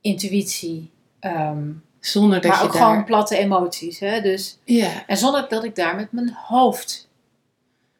intuïtie. 0.00 0.90
ehm, 1.20 1.70
Zonder 2.10 2.40
dat 2.40 2.50
maar 2.50 2.60
je 2.60 2.66
ook 2.66 2.72
daar... 2.72 2.82
gewoon 2.82 3.04
platte 3.04 3.36
emoties. 3.36 3.98
Hè? 3.98 4.20
Dus, 4.20 4.58
Ja. 4.64 5.06
en 5.06 5.16
zonder 5.16 5.46
dat 5.48 5.64
ik 5.64 5.74
daar 5.74 5.96
met 5.96 6.12
mijn 6.12 6.32
hoofd 6.34 7.08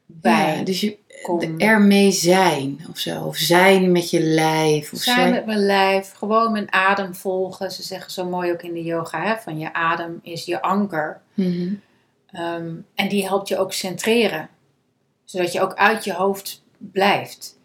bij 0.07 0.57
ja, 0.59 0.65
dus 0.65 0.81
je 0.81 0.99
kom. 1.23 1.61
ermee 1.61 2.11
zijn 2.13 2.87
of 2.91 2.99
zo. 2.99 3.25
Of 3.25 3.37
zijn 3.37 3.93
met 3.93 4.11
je 4.11 4.21
lijf. 4.21 4.93
Of 4.93 4.99
zijn 4.99 5.17
zijn- 5.17 5.31
met 5.31 5.47
mijn 5.47 5.67
lijf, 5.67 6.13
gewoon 6.13 6.53
mijn 6.53 6.73
adem 6.73 7.15
volgen. 7.15 7.71
Ze 7.73 7.83
zeggen 7.83 8.13
zo 8.13 8.25
mooi 8.25 8.53
ook 8.53 8.63
in 8.63 8.73
de 8.75 8.83
yoga, 8.83 9.23
hè, 9.23 9.37
van 9.37 9.59
je 9.59 9.73
adem 9.73 10.19
is 10.23 10.45
je 10.45 10.63
anker. 10.63 11.21
Ehm, 12.31 12.75
en 12.95 13.09
die 13.09 13.27
helpt 13.27 13.49
je 13.49 13.59
ook 13.59 13.73
centreren. 13.73 14.49
Zodat 15.25 15.53
je 15.53 15.61
ook 15.61 15.75
uit 15.75 16.05
je 16.05 16.13
hoofd 16.13 16.63
blijft. 16.79 17.57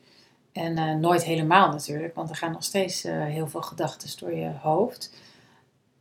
En 0.51 0.77
eh, 0.77 0.95
nooit 0.95 1.23
helemaal 1.23 1.69
natuurlijk, 1.69 2.15
want 2.15 2.29
er 2.29 2.35
gaan 2.35 2.51
nog 2.51 2.63
steeds 2.63 3.03
eh, 3.03 3.23
heel 3.25 3.47
veel 3.47 3.61
gedachten 3.61 4.09
door 4.19 4.33
je 4.35 4.51
hoofd. 4.61 5.11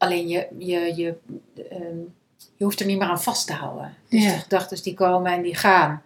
Alleen 0.02 0.28
je, 0.28 0.46
je, 0.58 0.92
je, 0.96 1.14
ehm, 1.70 1.98
je 2.56 2.64
hoeft 2.64 2.80
er 2.80 2.86
niet 2.86 2.98
meer 2.98 3.08
aan 3.08 3.22
vast 3.22 3.46
te 3.46 3.52
houden. 3.52 3.94
Dus 4.08 4.22
Ja. 4.24 4.32
de 4.32 4.38
gedachten 4.38 4.82
die 4.82 4.94
komen 4.94 5.32
en 5.32 5.42
die 5.42 5.54
gaan. 5.54 6.02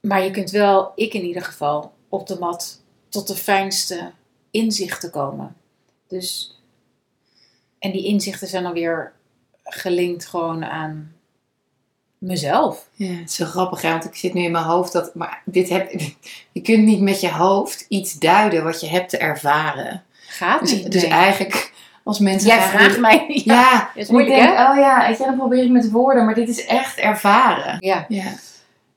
Maar 0.00 0.24
je 0.24 0.30
kunt 0.30 0.50
wel, 0.50 0.92
ik 0.94 1.14
in 1.14 1.24
ieder 1.24 1.42
geval, 1.42 1.92
op 2.08 2.26
de 2.26 2.38
mat 2.38 2.80
tot 3.08 3.26
de 3.26 3.34
fijnste 3.34 4.12
inzichten 4.50 5.10
komen. 5.10 5.56
Dus, 6.08 6.58
en 7.78 7.92
die 7.92 8.04
inzichten 8.04 8.48
zijn 8.48 8.62
dan 8.62 8.72
weer 8.72 9.12
gelinkt 9.64 10.26
gewoon 10.26 10.64
aan 10.64 11.14
mezelf. 12.18 12.88
Ja, 12.92 13.12
het 13.12 13.28
is 13.28 13.34
zo 13.34 13.44
grappig, 13.44 13.82
hè, 13.82 13.90
want 13.90 14.04
ik 14.04 14.14
zit 14.16 14.34
nu 14.34 14.42
in 14.42 14.50
mijn 14.52 14.64
hoofd 14.64 14.92
dat, 14.92 15.14
maar 15.14 15.42
dit 15.44 15.68
heb, 15.68 15.90
je 16.52 16.60
kunt 16.60 16.84
niet 16.84 17.00
met 17.00 17.20
je 17.20 17.30
hoofd 17.30 17.84
iets 17.88 18.14
duiden 18.18 18.64
wat 18.64 18.80
je 18.80 18.86
hebt 18.86 19.10
te 19.10 19.18
ervaren. 19.18 20.04
Gaat 20.26 20.60
Dus, 20.60 20.72
niet. 20.72 20.92
dus 20.92 21.02
eigenlijk, 21.02 21.72
als 22.06 22.18
mensen 22.18 22.48
Jij 22.48 22.58
graag 22.58 22.70
vraagt 22.70 22.98
mij. 22.98 23.26
Ja. 23.44 23.54
Ja, 23.54 23.90
is 23.94 23.94
en 23.94 24.02
ik 24.02 24.10
moeilijk, 24.10 24.36
denk, 24.36 24.56
hè? 24.56 24.70
oh 24.70 24.76
ja, 24.76 25.06
weet 25.08 25.18
je, 25.18 25.24
dan 25.24 25.36
probeer 25.36 25.62
ik 25.64 25.70
met 25.70 25.90
woorden, 25.90 26.24
maar 26.24 26.34
dit 26.34 26.48
is 26.48 26.66
echt 26.66 26.98
ervaren. 26.98 27.76
ja. 27.80 28.04
Ja, 28.08 28.32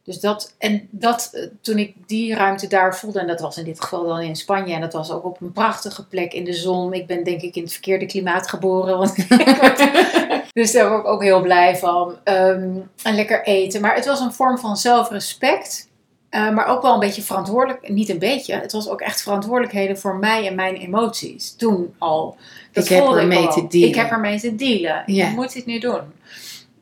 Dus 0.03 0.19
dat, 0.19 0.53
en 0.57 0.87
dat, 0.91 1.29
eh, 1.33 1.43
toen 1.61 1.77
ik 1.77 1.93
die 2.05 2.35
ruimte 2.35 2.67
daar 2.67 2.95
voelde, 2.95 3.19
en 3.19 3.27
dat 3.27 3.39
was 3.39 3.57
in 3.57 3.63
dit 3.63 3.81
geval 3.81 4.07
dan 4.07 4.21
in 4.21 4.35
Spanje, 4.35 4.73
en 4.73 4.81
dat 4.81 4.93
was 4.93 5.11
ook 5.11 5.25
op 5.25 5.41
een 5.41 5.51
prachtige 5.51 6.07
plek 6.07 6.33
in 6.33 6.43
de 6.43 6.53
zon. 6.53 6.93
Ik 6.93 7.07
ben 7.07 7.23
denk 7.23 7.41
ik 7.41 7.55
in 7.55 7.63
het 7.63 7.71
verkeerde 7.71 8.05
klimaat 8.05 8.49
geboren, 8.49 8.97
want 8.97 9.15
dus 10.53 10.71
daar 10.71 10.89
word 10.89 11.01
ik 11.01 11.07
ook 11.07 11.23
heel 11.23 11.41
blij 11.41 11.77
van. 11.77 12.15
Ehm, 12.23 12.69
en 13.03 13.15
lekker 13.15 13.43
eten. 13.43 13.81
Maar 13.81 13.95
het 13.95 14.05
was 14.05 14.19
een 14.19 14.33
vorm 14.33 14.57
van 14.57 14.77
zelfrespect, 14.77 15.88
eh, 16.29 16.53
maar 16.53 16.67
ook 16.67 16.81
wel 16.81 16.93
een 16.93 16.99
beetje 16.99 17.21
verantwoordelijk, 17.21 17.89
niet 17.89 18.09
een 18.09 18.19
beetje, 18.19 18.53
het 18.53 18.71
was 18.71 18.89
ook 18.89 19.01
echt 19.01 19.21
verantwoordelijkheden 19.21 19.97
voor 19.97 20.15
mij 20.15 20.47
en 20.47 20.55
mijn 20.55 20.75
emoties. 20.75 21.55
Toen 21.55 21.93
al. 21.97 22.37
Dat 22.71 22.83
Ik 22.83 22.89
heb 22.89 23.07
ermee 23.07 23.47
te 23.47 23.67
dealen. 23.67 23.89
Ik 23.89 23.95
heb 23.95 24.11
ermee 24.11 24.39
te 24.39 24.55
dealen. 24.55 25.03
Ik 25.07 25.35
moet 25.35 25.53
dit 25.53 25.65
nu 25.65 25.79
doen. 25.79 26.01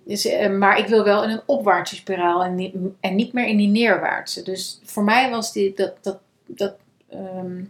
Dus, 0.03 0.25
eh, 0.25 0.49
maar 0.49 0.77
ik 0.77 0.87
wil 0.87 1.03
wel 1.03 1.23
in 1.23 1.29
een 1.29 1.41
opwaartse 1.45 1.95
spiraal 1.95 2.43
en 2.43 2.55
niet, 2.55 2.75
en 2.99 3.15
niet 3.15 3.33
meer 3.33 3.45
in 3.45 3.57
die 3.57 3.67
neerwaartse. 3.67 4.43
Dus 4.43 4.79
voor 4.83 5.03
mij 5.03 5.29
was 5.29 5.53
die, 5.53 5.73
dat, 5.75 5.93
dat, 6.01 6.19
dat, 6.45 6.75
ehm, 7.09 7.63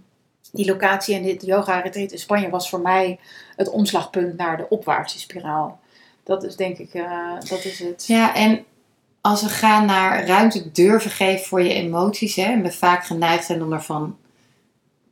die 0.51 0.65
locatie 0.65 1.15
en 1.15 1.23
dit 1.23 1.45
yoga 1.45 1.79
retreat 1.79 2.11
in 2.11 2.19
Spanje 2.19 2.49
was 2.49 2.69
voor 2.69 2.81
mij 2.81 3.19
het 3.55 3.69
omslagpunt 3.69 4.37
naar 4.37 4.57
de 4.57 4.69
opwaartse 4.69 5.19
spiraal. 5.19 5.79
Dat 6.23 6.43
is 6.43 6.55
denk 6.55 6.77
ik, 6.77 6.93
eh, 6.93 7.33
dat 7.49 7.65
is 7.65 7.79
het. 7.79 8.07
ja, 8.07 8.35
en 8.35 8.65
als 9.27 9.41
we 9.41 9.49
gaan 9.49 9.85
naar 9.85 10.25
ruimte 10.25 10.71
durven 10.71 11.11
geven 11.11 11.45
voor 11.45 11.61
je 11.61 11.73
emoties, 11.73 12.35
hè, 12.35 12.43
en 12.43 12.61
we 12.61 12.71
vaak 12.71 13.05
geneigd 13.05 13.45
zijn 13.45 13.63
om 13.63 13.73
ervan, 13.73 14.17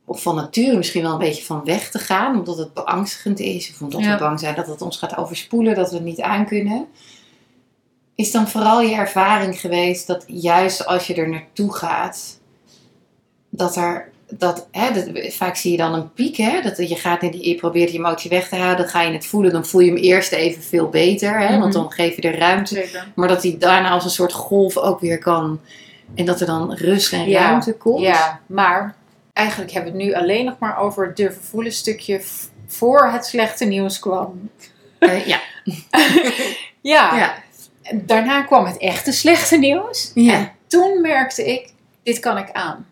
of 0.05 0.21
van 0.21 0.35
nature 0.35 0.77
misschien 0.77 1.01
wel 1.01 1.11
een 1.11 1.17
beetje 1.17 1.43
van 1.43 1.63
weg 1.63 1.91
te 1.91 1.99
gaan, 1.99 2.39
omdat 2.39 2.57
het 2.57 2.73
beangstigend 2.73 3.39
is, 3.39 3.69
of 3.69 3.81
omdat 3.81 4.01
Ja. 4.01 4.11
we 4.13 4.19
bang 4.19 4.39
zijn 4.39 4.55
dat 4.55 4.67
het 4.67 4.81
ons 4.81 4.97
gaat 4.97 5.17
overspoelen, 5.17 5.75
dat 5.75 5.89
we 5.89 5.95
het 5.95 6.05
niet 6.05 6.21
aankunnen. 6.21 6.87
Is 8.15 8.31
dan 8.31 8.47
vooral 8.47 8.81
je 8.81 8.95
ervaring 8.95 9.59
geweest 9.59 10.07
dat 10.07 10.23
juist 10.27 10.85
als 10.85 11.07
je 11.07 11.13
er 11.15 11.29
naartoe 11.29 11.73
gaat, 11.73 12.39
dat 13.49 13.75
er 13.75 14.11
dat, 14.29 14.67
hè, 14.71 14.91
dat, 14.91 15.33
vaak 15.33 15.55
zie 15.55 15.71
je 15.71 15.77
dan 15.77 15.93
een 15.93 16.13
piek, 16.13 16.37
hè, 16.37 16.61
dat 16.61 16.77
je, 16.89 16.95
gaat 16.95 17.21
in 17.23 17.31
die, 17.31 17.47
je 17.49 17.55
probeert 17.55 17.89
die 17.89 17.99
emotie 17.99 18.29
weg 18.29 18.47
te 18.47 18.55
houden, 18.55 18.77
dan 18.77 18.87
ga 18.87 19.01
je 19.01 19.13
het 19.13 19.25
voelen, 19.25 19.51
dan 19.51 19.65
voel 19.65 19.81
je 19.81 19.91
hem 19.91 19.99
eerst 19.99 20.31
even 20.31 20.63
veel 20.63 20.89
beter, 20.89 21.39
hè, 21.39 21.49
want 21.59 21.73
Mhm. 21.73 21.83
dan 21.83 21.91
geef 21.91 22.15
je 22.15 22.21
er 22.21 22.37
ruimte. 22.37 22.75
Zeker. 22.75 23.07
Maar 23.15 23.27
dat 23.27 23.43
hij 23.43 23.55
daarna 23.59 23.89
als 23.89 24.03
een 24.03 24.09
soort 24.09 24.33
golf 24.33 24.77
ook 24.77 24.99
weer 24.99 25.17
kan. 25.19 25.59
En 26.15 26.25
dat 26.25 26.39
er 26.39 26.45
dan 26.47 26.73
rust 26.73 27.13
en 27.13 27.29
Ja, 27.29 27.41
ruimte 27.47 27.73
komt. 27.73 28.01
Ja, 28.01 28.39
maar 28.45 28.95
eigenlijk 29.33 29.71
hebben 29.71 29.91
we 29.93 29.97
het 29.97 30.07
nu 30.07 30.13
alleen 30.15 30.45
nog 30.45 30.55
maar 30.59 30.77
over 30.77 31.05
het 31.05 31.17
durven 31.17 31.41
voelen 31.43 31.71
stukje 31.71 32.21
voor 32.67 33.09
het 33.11 33.25
slechte 33.25 33.65
nieuws 33.65 33.99
kwam. 33.99 34.49
Eh, 34.99 35.25
ja. 35.27 35.39
Ja, 36.81 37.17
ja. 37.17 37.33
daarna 37.93 38.41
kwam 38.41 38.65
het 38.65 38.77
echte 38.77 39.11
slechte 39.11 39.57
nieuws. 39.57 40.11
Ja. 40.13 40.33
En 40.33 40.51
toen 40.67 41.01
merkte 41.01 41.45
ik, 41.53 41.69
dit 42.03 42.19
kan 42.19 42.37
ik 42.37 42.51
aan. 42.51 42.85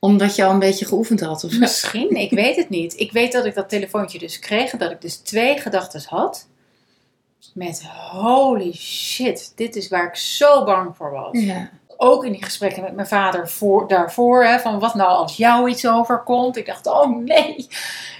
Omdat 0.00 0.36
je 0.36 0.44
al 0.44 0.50
een 0.50 0.58
beetje 0.58 0.84
geoefend 0.84 1.20
had. 1.20 1.44
Of 1.44 1.50
zo. 1.50 1.58
Misschien, 1.58 2.10
ik 2.10 2.30
weet 2.30 2.56
het 2.56 2.68
niet. 2.68 2.98
Ik 3.00 3.12
weet 3.12 3.32
dat 3.32 3.44
ik 3.44 3.54
dat 3.54 3.68
telefoontje 3.68 4.18
dus 4.18 4.38
kreeg 4.38 4.72
en 4.72 4.78
dat 4.78 4.90
ik 4.90 5.00
dus 5.00 5.16
twee 5.16 5.58
gedachten 5.58 6.02
had. 6.06 6.48
Met 7.54 7.84
holy 8.12 8.72
shit, 8.72 9.52
dit 9.54 9.76
is 9.76 9.88
waar 9.88 10.06
ik 10.06 10.16
zo 10.16 10.64
bang 10.64 10.96
voor 10.96 11.10
was. 11.10 11.40
Ja. 11.40 11.70
Ook 12.02 12.24
in 12.24 12.32
die 12.32 12.44
gesprekken 12.44 12.82
met 12.82 12.94
mijn 12.94 13.06
vader 13.06 13.48
voor, 13.48 13.88
daarvoor, 13.88 14.44
hè, 14.44 14.58
van 14.58 14.78
wat 14.78 14.94
nou 14.94 15.08
als 15.10 15.36
jou 15.36 15.68
iets 15.70 15.86
overkomt. 15.86 16.56
Ik 16.56 16.66
dacht, 16.66 16.86
oh 16.86 17.16
nee, 17.16 17.68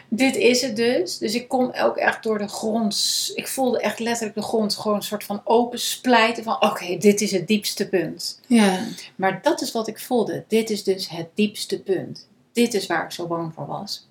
dit 0.08 0.36
is 0.36 0.62
het 0.62 0.76
dus. 0.76 1.18
Dus 1.18 1.34
ik 1.34 1.48
kon 1.48 1.74
ook 1.74 1.96
echt 1.96 2.22
door 2.22 2.38
de 2.38 2.48
grond, 2.48 2.94
ik 3.34 3.48
voelde 3.48 3.80
echt 3.80 3.98
letterlijk 3.98 4.34
de 4.34 4.42
grond 4.42 4.76
gewoon 4.76 4.96
een 4.96 5.02
soort 5.02 5.24
van 5.24 5.40
open 5.44 5.78
splijten 5.78 6.44
van 6.44 6.62
oké, 6.62 6.96
dit 6.96 7.20
is 7.20 7.30
het 7.32 7.46
diepste 7.46 7.88
punt. 7.88 8.40
ja. 8.46 8.78
Maar 9.16 9.42
dat 9.42 9.60
is 9.60 9.72
wat 9.72 9.88
ik 9.88 9.98
voelde. 9.98 10.44
Dit 10.48 10.70
is 10.70 10.84
dus 10.84 11.08
het 11.08 11.28
diepste 11.34 11.82
punt. 11.82 12.28
Dit 12.52 12.74
is 12.74 12.86
waar 12.86 13.04
ik 13.04 13.10
zo 13.10 13.26
bang 13.26 13.54
voor 13.54 13.66
was. 13.66 14.08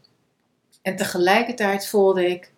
En 0.82 0.96
tegelijkertijd 0.96 1.88
voelde 1.88 2.30
ik, 2.30 2.52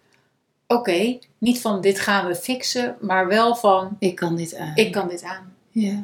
oké, 0.68 1.20
niet 1.38 1.62
van 1.62 1.82
dit 1.82 2.00
gaan 2.00 2.28
we 2.28 2.36
fixen, 2.36 2.96
maar 3.02 3.28
wel 3.28 3.56
van 3.56 3.96
Ik 4.00 4.16
kan 4.16 4.36
dit 4.36 4.56
aan. 4.56 4.72
ik 4.76 4.92
kan 4.92 5.08
dit 5.08 5.24
aan. 5.24 5.56
ja. 5.72 6.04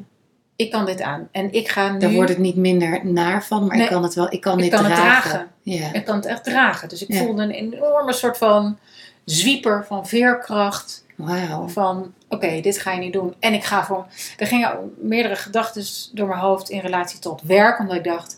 Ik 0.58 0.72
kan 0.72 0.86
dit 0.86 1.02
aan. 1.02 1.28
En 1.32 1.54
ik 1.54 1.70
ga 1.70 1.92
nu... 1.92 2.00
Daar 2.00 2.12
wordt 2.12 2.30
het 2.30 2.38
niet 2.38 2.56
minder 2.56 3.06
naar 3.06 3.44
van, 3.46 3.66
maar 3.66 3.76
Nee. 3.76 3.86
ik 3.86 3.92
kan 3.92 4.04
het 4.04 4.14
wel. 4.14 4.34
Ik 4.34 4.42
kan 4.42 4.58
Ik 4.58 4.64
dit 4.64 4.74
kan 4.74 4.86
het 4.86 4.96
dragen. 4.96 5.30
dragen. 5.30 5.48
Ja. 5.62 5.94
Ik 5.94 6.06
kan 6.06 6.16
het 6.16 6.26
echt 6.26 6.44
dragen. 6.44 6.90
Dus 6.90 7.02
ik 7.06 7.14
Ja. 7.14 7.24
voelde 7.24 7.42
een 7.42 7.52
enorme 7.52 8.14
soort 8.14 8.38
van 8.38 8.78
zwieper 9.26 9.86
van 9.88 10.08
veerkracht. 10.08 11.06
Wauw. 11.16 11.68
Van 11.68 12.14
oké, 12.30 12.60
dit 12.62 12.78
ga 12.80 12.92
je 12.92 13.00
niet 13.00 13.14
doen. 13.14 13.36
En 13.40 13.54
ik 13.54 13.64
ga 13.64 13.86
voor. 13.86 14.06
Er 14.38 14.48
gingen 14.48 14.94
meerdere 15.02 15.36
gedachten 15.36 15.84
door 16.14 16.28
mijn 16.28 16.40
hoofd 16.40 16.70
in 16.70 16.80
relatie 16.80 17.20
tot 17.20 17.42
werk. 17.42 17.80
Omdat 17.80 17.96
ik 17.96 18.04
dacht, 18.04 18.38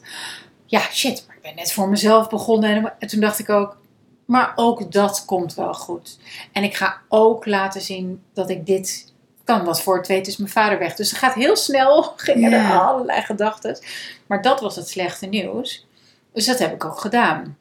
ja 0.65 0.79
shit, 0.91 1.23
maar 1.27 1.35
ik 1.35 1.41
ben 1.41 1.55
net 1.55 1.71
voor 1.71 1.89
mezelf 1.89 2.29
begonnen. 2.29 2.69
En, 2.75 2.93
en 2.99 3.07
toen 3.07 3.19
dacht 3.19 3.39
ik 3.39 3.49
ook, 3.49 3.77
maar 4.25 4.51
ook 4.55 4.91
dat 4.91 5.23
komt 5.25 5.53
wel 5.53 5.73
goed. 5.73 6.17
En 6.53 6.63
ik 6.63 6.75
ga 6.75 6.97
ook 7.09 7.45
laten 7.45 7.81
zien 7.81 8.21
dat 8.33 8.49
ik 8.49 8.65
dit 8.65 9.08
kan. 9.49 9.65
Want 9.65 9.81
voor 9.81 9.97
het 9.97 10.07
weet 10.07 10.27
is 10.27 10.37
mijn 10.37 10.51
vader 10.51 10.79
weg. 10.79 10.95
Dus 10.95 11.09
het 11.09 11.19
gaat 11.19 11.33
heel 11.33 11.55
snel. 11.55 12.03
Gingen 12.15 12.53
er 12.53 12.79
allerlei 12.79 13.21
gedachten. 13.21 13.79
Maar 14.27 14.41
dat 14.41 14.59
was 14.59 14.75
het 14.75 14.89
slechte 14.89 15.25
nieuws. 15.25 15.87
Dus 16.33 16.45
dat 16.45 16.59
heb 16.59 16.73
ik 16.73 16.85
ook 16.85 16.99
gedaan. 16.99 17.57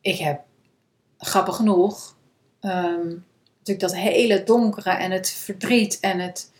Ik 0.00 0.18
heb, 0.18 0.40
grappig 1.18 1.56
genoeg, 1.56 2.16
ehm, 2.60 3.06
natuurlijk 3.58 3.80
dat 3.80 3.94
hele 3.96 4.42
donkere 4.42 4.90
en 4.90 5.10
het 5.10 5.30
verdriet 5.30 6.00
en 6.00 6.18
het, 6.18 6.52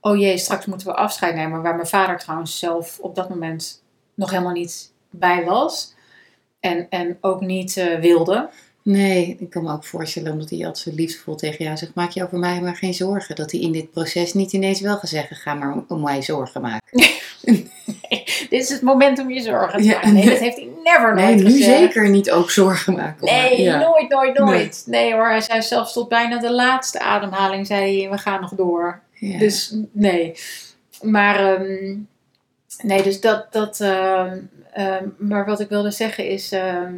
oh 0.00 0.16
jee, 0.16 0.38
straks 0.38 0.66
moeten 0.66 0.86
we 0.86 0.94
afscheid 0.94 1.34
nemen. 1.34 1.62
Waar 1.62 1.74
mijn 1.74 1.86
vader 1.86 2.18
trouwens 2.18 2.58
zelf 2.58 2.98
op 2.98 3.14
dat 3.14 3.28
moment 3.28 3.82
nog 4.14 4.30
helemaal 4.30 4.52
niet 4.52 4.92
bij 5.10 5.44
was. 5.44 5.94
En, 6.60 6.86
en 6.90 7.18
ook 7.20 7.40
niet 7.40 7.76
eh, 7.76 7.98
wilde. 7.98 8.50
Nee, 8.90 9.36
ik 9.40 9.50
kan 9.50 9.62
me 9.62 9.72
ook 9.72 9.84
voorstellen, 9.84 10.32
omdat 10.32 10.50
hij 10.50 10.58
altijd 10.58 10.78
zo 10.78 10.90
liefdevol 10.94 11.34
tegen 11.34 11.64
jou 11.64 11.76
zegt: 11.76 11.94
Maak 11.94 12.10
je 12.10 12.22
over 12.24 12.38
mij 12.38 12.60
maar 12.60 12.76
geen 12.76 12.94
zorgen. 12.94 13.34
Dat 13.36 13.50
hij 13.50 13.60
in 13.60 13.72
dit 13.72 13.90
proces 13.90 14.34
niet 14.34 14.52
ineens 14.52 14.80
wel 14.80 14.96
gaat 14.96 15.08
zeggen: 15.10 15.36
Ga 15.36 15.54
maar 15.54 15.76
om 15.88 16.02
mij 16.02 16.22
zorgen 16.22 16.60
maken. 16.60 16.98
Dit 18.50 18.62
is 18.62 18.68
het 18.68 18.82
moment 18.82 19.18
om 19.18 19.30
je 19.30 19.40
zorgen 19.40 19.78
te 19.80 19.84
Ja, 19.84 19.94
maken. 19.94 20.12
Nee, 20.12 20.22
nee. 20.24 20.30
dat 20.32 20.40
heeft 20.42 20.56
hij 20.56 20.68
never 20.84 21.14
Nee, 21.14 21.24
nooit 21.34 21.44
nu 21.44 21.50
gezegd. 21.50 21.78
zeker 21.78 22.08
niet 22.10 22.30
ook 22.30 22.50
zorgen 22.50 22.92
maken. 22.94 23.24
Nee, 23.26 23.62
Ja. 23.62 23.78
nooit, 23.80 24.08
nooit, 24.08 24.38
nooit. 24.38 24.82
Nee. 24.86 25.12
hoor, 25.12 25.28
hij 25.28 25.40
zei 25.40 25.62
zelfs 25.62 25.92
tot 25.92 26.08
bijna 26.08 26.38
de 26.38 26.52
laatste 26.52 27.00
ademhaling, 27.00 27.66
zei 27.66 28.00
hij, 28.00 28.10
we 28.10 28.18
gaan 28.18 28.40
nog 28.40 28.54
door. 28.54 29.00
Ja. 29.12 29.38
Dus 29.38 29.74
nee. 29.92 30.34
Maar, 31.02 31.54
ehm, 31.54 31.96
nee, 32.82 33.02
dus 33.02 33.20
dat, 33.20 33.52
dat 33.52 33.80
ehm, 33.80 34.38
ehm, 34.72 35.04
maar 35.18 35.46
wat 35.46 35.60
ik 35.60 35.68
wilde 35.68 35.90
zeggen 35.90 36.28
is, 36.28 36.52
ehm, 36.52 36.96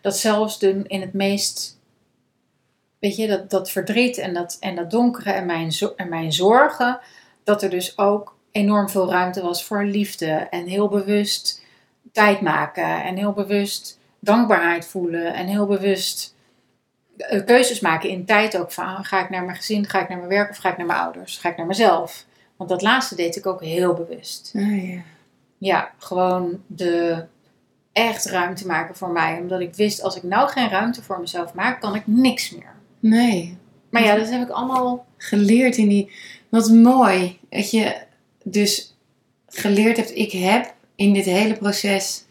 dat 0.00 0.16
zelfs 0.16 0.58
de, 0.58 0.82
in 0.86 1.00
het 1.00 1.12
meest, 1.12 1.78
weet 2.98 3.16
je, 3.16 3.26
dat, 3.26 3.50
dat 3.50 3.70
verdriet 3.70 4.18
en 4.18 4.34
dat, 4.34 4.56
en 4.60 4.74
dat 4.74 4.90
donkere 4.90 5.30
en 5.30 5.46
mijn, 5.46 5.72
en 5.96 6.08
mijn 6.08 6.32
zorgen, 6.32 7.00
dat 7.44 7.62
er 7.62 7.70
dus 7.70 7.98
ook 7.98 8.36
enorm 8.50 8.88
veel 8.88 9.10
ruimte 9.10 9.42
was 9.42 9.64
voor 9.64 9.84
liefde 9.84 10.30
en 10.30 10.66
heel 10.66 10.88
bewust 10.88 11.64
tijd 12.12 12.40
maken 12.40 13.04
en 13.04 13.16
heel 13.16 13.32
bewust 13.32 13.98
dankbaarheid 14.18 14.86
voelen 14.86 15.34
en 15.34 15.46
heel 15.46 15.66
bewust 15.66 16.34
eh, 17.16 17.44
keuzes 17.44 17.80
maken 17.80 18.08
in 18.08 18.24
tijd 18.24 18.56
ook 18.56 18.72
van 18.72 19.04
ga 19.04 19.22
ik 19.22 19.30
naar 19.30 19.44
mijn 19.44 19.56
gezin, 19.56 19.88
ga 19.88 20.00
ik 20.00 20.08
naar 20.08 20.18
mijn 20.18 20.30
werk 20.30 20.50
of 20.50 20.56
ga 20.56 20.70
ik 20.70 20.76
naar 20.76 20.86
mijn 20.86 20.98
ouders, 20.98 21.38
ga 21.38 21.48
ik 21.48 21.56
naar 21.56 21.66
mezelf. 21.66 22.24
Want 22.56 22.70
dat 22.70 22.82
laatste 22.82 23.14
deed 23.14 23.36
ik 23.36 23.46
ook 23.46 23.62
heel 23.62 23.94
bewust. 23.94 24.52
Ah, 24.54 24.88
ja. 24.88 25.00
Ja, 25.58 25.90
gewoon 25.98 26.62
de 26.66 27.24
echt 27.96 28.24
ruimte 28.24 28.66
maken 28.66 28.96
voor 28.96 29.10
mij. 29.10 29.38
Omdat 29.40 29.60
ik 29.60 29.74
wist, 29.74 30.02
als 30.02 30.16
ik 30.16 30.22
nou 30.22 30.48
geen 30.48 30.68
ruimte 30.68 31.02
voor 31.02 31.20
mezelf 31.20 31.54
maak, 31.54 31.80
kan 31.80 31.94
ik 31.94 32.02
niks 32.06 32.50
meer. 32.50 32.74
Nee, 33.00 33.56
Maar 33.90 34.02
ja, 34.04 34.14
dat 34.16 34.30
heb 34.30 34.42
ik 34.42 34.48
allemaal... 34.50 35.06
geleerd 35.16 35.76
in 35.76 35.88
die. 35.88 36.10
Wat 36.48 36.68
mooi. 36.70 37.38
Dat 37.50 37.70
je 37.70 37.96
dus 38.44 38.96
geleerd 39.48 39.96
hebt. 39.96 40.16
Ik 40.16 40.32
heb 40.32 40.74
in 40.94 41.12
dit 41.12 41.24
hele 41.24 41.54
proces. 41.54 42.24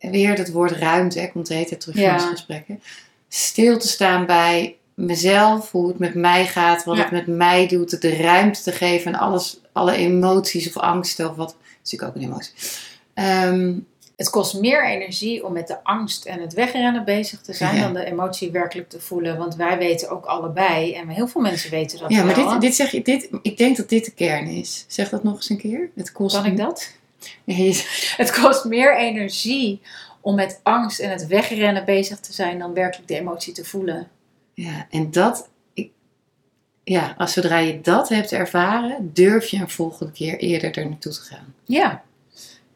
Weer 0.00 0.36
dat 0.36 0.48
woord 0.48 0.70
ruimte. 0.70 1.18
hè, 1.20 1.26
komt 1.26 1.46
de 1.46 1.54
hele 1.54 1.66
tijd 1.66 1.80
terug 1.80 1.96
Ja. 1.96 2.08
in 2.08 2.14
onze 2.14 2.26
gesprekken. 2.26 2.82
Stil 3.28 3.78
te 3.78 3.88
staan 3.88 4.26
bij 4.26 4.76
mezelf. 4.94 5.70
Hoe 5.72 5.88
het 5.88 5.98
met 5.98 6.14
mij 6.14 6.46
gaat. 6.46 6.84
Wat 6.84 6.96
Ja. 6.96 7.02
het 7.02 7.12
met 7.12 7.26
mij 7.26 7.66
doet. 7.66 8.00
De 8.00 8.16
ruimte 8.16 8.62
te 8.62 8.72
geven. 8.72 9.12
En 9.14 9.18
alles, 9.20 9.60
alle 9.72 9.92
emoties 9.96 10.68
of 10.68 10.76
angsten. 10.76 11.30
Of 11.30 11.36
wat. 11.36 11.48
Dat 11.48 11.56
is 11.84 11.90
natuurlijk 11.92 12.16
ook 12.16 12.22
een 12.22 12.28
emotie. 12.28 12.52
Ehm, 13.14 13.78
Het 14.16 14.30
kost 14.30 14.60
meer 14.60 14.86
energie 14.86 15.44
om 15.44 15.52
met 15.52 15.66
de 15.66 15.84
angst 15.84 16.24
en 16.24 16.40
het 16.40 16.54
wegrennen 16.54 17.04
bezig 17.04 17.40
te 17.40 17.52
zijn... 17.52 17.76
Ja. 17.76 17.82
dan 17.82 17.92
de 17.92 18.04
emotie 18.04 18.50
werkelijk 18.50 18.88
te 18.88 19.00
voelen. 19.00 19.36
Want 19.38 19.54
wij 19.56 19.78
weten 19.78 20.10
ook 20.10 20.24
allebei, 20.24 20.92
en 20.94 21.08
heel 21.08 21.28
veel 21.28 21.40
mensen 21.40 21.70
weten 21.70 21.98
dat 21.98 22.10
ja, 22.10 22.24
maar 22.24 22.34
wel. 22.36 22.50
dit, 22.50 22.60
dit 22.60 22.74
zeg 22.74 22.90
je. 22.90 23.02
Dit, 23.02 23.28
ik 23.42 23.56
denk 23.56 23.76
dat 23.76 23.88
dit 23.88 24.04
de 24.04 24.10
kern 24.10 24.46
is. 24.46 24.84
Zeg 24.88 25.08
dat 25.08 25.22
nog 25.22 25.34
eens 25.34 25.50
een 25.50 25.56
keer. 25.58 25.90
Het 25.94 26.12
kost. 26.12 26.36
Kan 26.36 26.46
ik 26.46 26.56
dat? 26.56 26.94
Je- 27.44 27.84
Het 28.16 28.40
kost 28.40 28.64
meer 28.64 28.96
energie 28.96 29.80
om 30.20 30.34
met 30.34 30.60
angst 30.62 30.98
en 31.00 31.10
het 31.10 31.26
wegrennen 31.26 31.84
bezig 31.84 32.20
te 32.20 32.32
zijn... 32.32 32.58
dan 32.58 32.74
werkelijk 32.74 33.08
de 33.08 33.18
emotie 33.18 33.52
te 33.52 33.64
voelen. 33.64 34.08
Ja, 34.54 34.86
en 34.90 35.10
dat, 35.10 35.48
ik, 35.74 35.90
ja, 36.84 37.14
als 37.18 37.32
zodra 37.32 37.58
je 37.58 37.80
dat 37.80 38.08
hebt 38.08 38.32
ervaren, 38.32 39.10
durf 39.12 39.46
je 39.48 39.56
een 39.58 39.70
volgende 39.70 40.12
keer 40.12 40.38
eerder 40.38 40.78
er 40.78 40.88
naartoe 40.88 41.12
te 41.12 41.20
gaan. 41.20 41.54
Ja. 41.64 42.04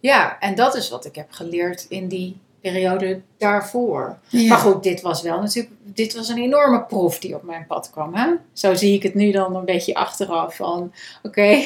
Ja, 0.00 0.36
en 0.40 0.54
dat 0.54 0.74
is 0.74 0.90
wat 0.90 1.04
ik 1.04 1.14
heb 1.14 1.30
geleerd 1.32 1.86
in 1.88 2.08
die 2.08 2.36
periode 2.60 3.20
daarvoor. 3.38 4.18
Ja. 4.28 4.48
Maar 4.48 4.58
goed, 4.58 4.82
dit 4.82 5.00
was 5.00 5.22
wel 5.22 5.40
natuurlijk, 5.40 5.74
dit 5.84 6.14
was 6.14 6.28
een 6.28 6.38
enorme 6.38 6.82
proef 6.84 7.18
die 7.18 7.34
op 7.34 7.42
mijn 7.42 7.66
pad 7.66 7.90
kwam. 7.90 8.14
Hè? 8.14 8.26
Zo 8.52 8.74
zie 8.74 8.94
ik 8.94 9.02
het 9.02 9.14
nu 9.14 9.30
dan 9.30 9.56
een 9.56 9.64
beetje 9.64 9.94
achteraf 9.94 10.56
van, 10.56 10.92
oké, 11.22 11.58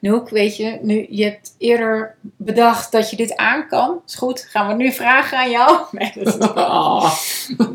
Noek, 0.00 0.28
weet 0.28 0.56
je, 0.56 0.78
nu, 0.82 1.06
je 1.10 1.24
hebt 1.24 1.54
eerder 1.58 2.14
bedacht 2.36 2.92
dat 2.92 3.10
je 3.10 3.16
dit 3.16 3.36
aan 3.36 3.68
kan. 3.68 4.00
Is 4.06 4.14
goed, 4.14 4.40
gaan 4.40 4.66
we 4.68 4.74
nu 4.74 4.92
vragen 4.92 5.38
aan 5.38 5.50
jou? 5.50 5.78
Nee, 5.92 6.12
dat 6.14 6.26
is 6.40 6.48
Oh. 6.48 7.14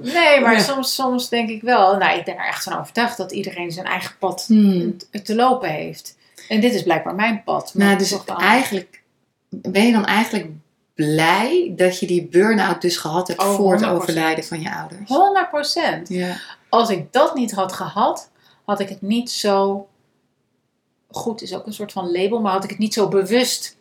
nee 0.02 0.40
maar 0.40 0.54
Ja. 0.54 0.60
soms, 0.60 0.94
soms 0.96 1.30
denk 1.30 1.50
ik 1.50 1.62
wel, 1.62 1.98
nou, 1.98 2.18
ik 2.20 2.26
ben 2.26 2.38
er 2.38 2.48
echt 2.48 2.64
van 2.64 2.80
overtuigd 2.80 3.18
dat 3.18 3.32
iedereen 3.32 3.72
zijn 3.72 3.86
eigen 3.86 4.16
pad 4.20 4.44
Hmm. 4.48 4.98
te- 5.24 5.36
lopen 5.36 5.70
heeft. 5.70 6.18
En 6.48 6.60
dit 6.62 6.74
is 6.74 6.84
blijkbaar 6.84 7.16
mijn 7.16 7.42
pad. 7.44 7.74
maar 7.74 7.86
Nou, 7.88 7.98
dus 7.98 8.18
eigenlijk, 8.38 9.02
ben 9.62 9.86
je 9.86 9.92
dan 9.92 10.06
eigenlijk 10.06 10.50
blij 10.94 11.74
dat 11.76 12.00
je 12.00 12.08
die 12.08 12.28
burn-out 12.28 12.82
dus 12.82 12.98
gehad 12.98 13.28
hebt 13.28 13.40
Oh, 13.42 13.56
voor 13.56 13.74
het 13.74 13.82
100%. 13.84 13.86
overlijden 13.88 14.44
van 14.44 14.62
je 14.62 14.76
ouders? 14.76 15.10
100 15.10 15.50
procent. 15.50 16.10
Ja. 16.10 16.36
Als 16.70 16.90
ik 16.90 17.12
dat 17.14 17.36
niet 17.36 17.52
had 17.52 17.74
gehad, 17.74 18.30
had 18.66 18.80
ik 18.80 18.90
het 18.90 19.02
niet 19.02 19.32
zo. 19.32 19.88
Goed 21.10 21.42
is 21.42 21.54
ook 21.56 21.66
een 21.66 21.74
soort 21.74 21.92
van 21.92 22.12
label, 22.12 22.42
maar 22.42 22.52
had 22.52 22.64
ik 22.64 22.70
het 22.70 22.80
niet 22.80 22.94
zo 22.94 23.08
bewust. 23.08 23.78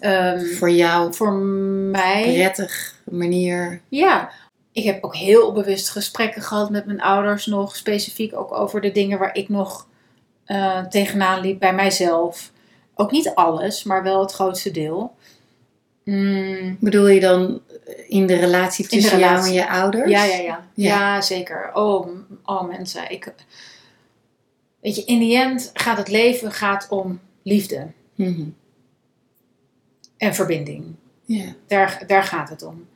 ehm, 0.00 0.44
Voor 0.44 0.70
jou 0.70 1.14
voor 1.14 1.32
mij. 1.32 2.22
prettig 2.22 2.94
manier. 3.04 3.80
Ja, 3.88 4.30
ik 4.72 4.84
heb 4.84 5.04
ook 5.04 5.16
heel 5.16 5.52
bewust 5.52 5.90
gesprekken 5.90 6.42
gehad 6.42 6.70
met 6.70 6.86
mijn 6.86 7.00
ouders 7.00 7.46
nog. 7.46 7.76
Specifiek 7.76 8.36
ook 8.36 8.52
over 8.52 8.80
de 8.80 8.92
dingen 8.92 9.18
waar 9.18 9.34
ik 9.34 9.48
nog 9.48 9.86
eh, 10.44 10.84
tegenaan 10.86 11.40
liep 11.40 11.58
bij 11.58 11.74
mijzelf. 11.74 12.50
Ook 13.00 13.10
niet 13.10 13.32
alles, 13.34 13.84
maar 13.84 14.02
wel 14.02 14.20
het 14.20 14.32
grootste 14.32 14.70
deel. 14.70 15.14
Mm, 16.04 16.76
Bedoel 16.80 17.08
je 17.08 17.20
dan 17.20 17.60
in 18.08 18.26
de 18.26 18.34
relatie 18.36 18.84
de 18.84 18.90
tussen 18.90 19.18
jou 19.18 19.46
en 19.46 19.52
je 19.52 19.68
ouders? 19.68 20.10
ja, 20.10 20.24
ja, 20.24 20.36
ja, 20.36 20.42
Ja. 20.42 20.64
ja. 20.74 21.20
zeker. 21.20 21.70
Oh, 21.74 22.08
oh, 22.44 22.68
mensen. 22.68 23.10
Ik, 23.10 23.34
weet 24.80 24.96
je, 24.96 25.04
in 25.04 25.18
die 25.18 25.36
end 25.36 25.70
gaat 25.74 25.96
het 25.96 26.08
leven 26.08 26.52
gaat 26.52 26.86
om 26.88 27.20
liefde 27.42 27.86
Mhm. 28.14 28.48
en 30.16 30.34
verbinding. 30.34 30.84
Ja. 31.24 31.54
Daar, 31.66 32.02
daar 32.06 32.22
gaat 32.24 32.48
het 32.48 32.62
om. 32.62 32.86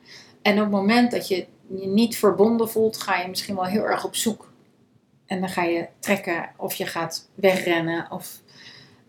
En 0.41 0.53
op 0.53 0.59
het 0.61 0.71
moment 0.71 1.11
dat 1.11 1.27
je 1.27 1.45
je 1.67 1.87
niet 1.87 2.17
verbonden 2.17 2.69
voelt, 2.69 2.97
ga 2.97 3.17
je 3.21 3.27
misschien 3.27 3.55
wel 3.55 3.65
heel 3.65 3.83
erg 3.83 4.05
op 4.05 4.15
zoek. 4.15 4.51
En 5.25 5.39
dan 5.39 5.49
ga 5.49 5.63
je 5.63 5.87
trekken 5.99 6.49
of 6.57 6.73
je 6.73 6.85
gaat 6.85 7.29
wegrennen 7.35 8.07
of 8.11 8.39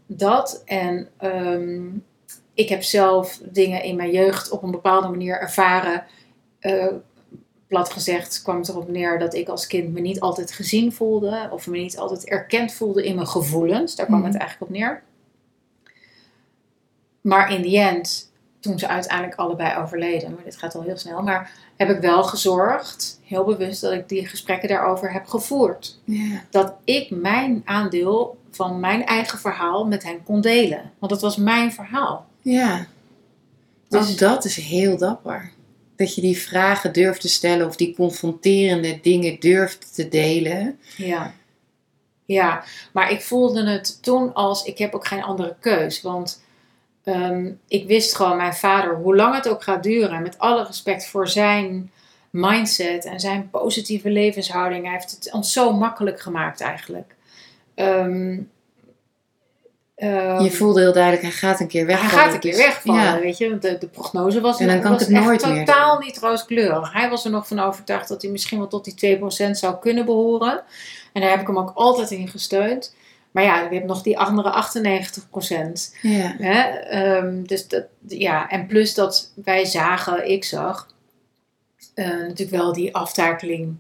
dat. 0.07 0.63
En 0.65 1.09
ehm, 1.17 1.85
ik 2.55 2.69
heb 2.69 2.83
zelf 2.83 3.41
dingen 3.43 3.83
in 3.83 3.97
mijn 3.97 4.11
jeugd 4.11 4.51
op 4.51 4.63
een 4.63 4.71
bepaalde 4.71 5.09
manier 5.09 5.41
ervaren. 5.41 6.05
Eh, 6.59 6.87
plat 7.67 7.91
gezegd 7.91 8.43
kwam 8.43 8.57
het 8.59 8.69
erop 8.69 8.89
neer 8.89 9.19
dat 9.19 9.35
ik 9.35 9.49
als 9.49 9.67
kind 9.67 9.93
me 9.93 10.01
niet 10.01 10.21
altijd 10.21 10.53
gezien 10.53 10.93
voelde. 10.93 11.49
Of 11.51 11.67
me 11.67 11.79
niet 11.79 11.99
altijd 11.99 12.25
erkend 12.29 12.73
voelde 12.73 13.05
in 13.07 13.15
mijn 13.15 13.27
gevoelens. 13.27 13.97
Daar 13.97 14.07
kwam 14.07 14.19
Mhm. 14.19 14.29
het 14.29 14.37
eigenlijk 14.37 14.71
op 14.71 14.77
neer. 14.77 15.03
Maar 17.21 17.53
in 17.53 17.63
the 17.63 17.79
end, 17.79 18.33
toen 18.61 18.79
ze 18.79 18.89
uiteindelijk 18.89 19.39
allebei 19.39 19.79
overleden, 19.83 20.35
maar 20.35 20.45
dit 20.45 20.57
gaat 20.57 20.75
al 20.75 20.83
heel 20.83 20.97
snel, 20.97 21.23
maar 21.23 21.51
heb 21.77 21.91
ik 21.91 22.01
wel 22.01 22.25
gezorgd, 22.25 23.21
heel 23.25 23.45
bewust, 23.45 23.81
dat 23.81 23.93
ik 23.93 24.09
die 24.09 24.27
gesprekken 24.27 24.69
daarover 24.69 25.13
heb 25.13 25.27
gevoerd. 25.27 25.99
Dat 26.51 26.75
ik 26.85 27.11
mijn 27.11 27.63
aandeel 27.65 28.37
van 28.57 28.81
mijn 28.81 29.05
eigen 29.07 29.39
verhaal 29.39 29.87
met 29.87 30.03
hen 30.03 30.23
kon 30.25 30.41
delen. 30.41 30.93
Want 30.99 31.13
het 31.13 31.21
was 31.21 31.37
mijn 31.37 31.73
verhaal. 31.73 32.27
Ja. 32.43 32.87
Dus- 33.89 34.07
Dus 34.07 34.17
dat 34.17 34.45
is 34.45 34.57
heel 34.57 34.99
dapper. 34.99 35.51
Dat 35.97 36.15
je 36.15 36.21
die 36.21 36.39
vragen 36.39 36.93
durft 36.93 37.21
te 37.21 37.29
stellen 37.29 37.67
of 37.67 37.77
die 37.77 37.95
confronterende 37.95 38.99
dingen 39.03 39.41
durft 39.41 39.95
te 39.95 40.09
delen. 40.09 40.79
Ja. 40.97 41.33
Ja, 42.25 42.65
maar 42.93 43.11
ik 43.11 43.21
voelde 43.23 43.71
het 43.71 44.03
toen 44.03 44.35
als, 44.35 44.65
ik 44.65 44.79
heb 44.79 44.95
ook 44.95 45.07
geen 45.07 45.23
andere 45.23 45.57
keus. 45.61 46.03
Want 46.03 46.43
ehm, 47.05 47.51
ik 47.69 47.87
wist 47.87 48.17
gewoon, 48.17 48.37
mijn 48.37 48.55
vader, 48.55 48.95
hoe 48.95 49.17
lang 49.17 49.35
het 49.35 49.49
ook 49.49 49.63
gaat 49.63 49.83
duren, 49.83 50.23
met 50.23 50.39
alle 50.39 50.65
respect 50.65 51.07
voor 51.07 51.29
zijn 51.29 51.91
mindset 52.31 53.05
en 53.05 53.21
zijn 53.21 53.51
positieve 53.51 54.11
levenshouding, 54.11 54.85
hij 54.85 54.93
heeft 54.93 55.11
het 55.11 55.33
ons 55.33 55.53
zo 55.53 55.73
makkelijk 55.73 56.21
gemaakt 56.21 56.61
eigenlijk. 56.61 57.15
Ehm, 57.77 58.39
ehm, 59.95 60.41
je 60.43 60.51
voelde 60.51 60.81
heel 60.81 60.93
duidelijk, 60.93 61.23
hij 61.23 61.33
gaat 61.33 61.61
een 61.61 61.69
keer 61.69 61.87
hij 61.87 61.97
wegvallen. 61.97 62.25
gaat 62.25 62.35
een 62.35 62.41
keer 62.41 62.53
dus- 62.53 62.65
wegvallen, 62.67 63.03
Ja. 63.03 63.19
weet 63.21 63.39
je. 63.39 63.59
De, 63.59 63.79
de 63.79 63.87
prognose 63.89 64.41
was, 64.41 64.59
En 64.61 64.67
dan 64.67 64.81
kan 64.81 64.91
was 64.93 65.01
het 65.01 65.11
echt 65.11 65.25
nooit 65.25 65.47
meer 65.47 65.65
totaal 65.65 65.99
niet 65.99 66.19
rooskleurig. 66.19 66.93
Hij 66.93 67.11
was 67.11 67.25
er 67.25 67.31
nog 67.31 67.47
van 67.49 67.59
overtuigd 67.59 68.09
dat 68.09 68.23
hij 68.23 68.31
misschien 68.31 68.59
wel 68.59 68.69
tot 68.69 68.85
die 68.85 68.95
2% 68.95 69.59
zou 69.59 69.79
kunnen 69.79 70.05
behoren. 70.05 70.63
En 71.13 71.21
daar 71.21 71.31
heb 71.31 71.41
ik 71.41 71.47
hem 71.47 71.59
ook 71.59 71.73
altijd 71.75 72.11
in 72.11 72.29
gesteund. 72.29 72.95
Maar 73.31 73.45
ja, 73.45 73.61
je 73.63 73.75
hebt 73.75 73.87
nog 73.87 74.03
die 74.03 74.19
andere 74.19 74.51
98%. 74.51 75.97
Ja. 76.03 76.35
Hè? 76.39 76.61
Ehm, 76.79 77.43
dus 77.43 77.69
dat, 77.69 77.85
ja, 78.09 78.49
en 78.49 78.67
plus 78.67 78.95
dat 78.95 79.33
wij 79.45 79.65
zagen, 79.65 80.31
ik 80.31 80.45
zag, 80.45 80.89
eh, 81.95 82.07
natuurlijk 82.09 82.51
wel 82.51 82.73
die 82.73 82.95
aftakeling, 82.95 83.77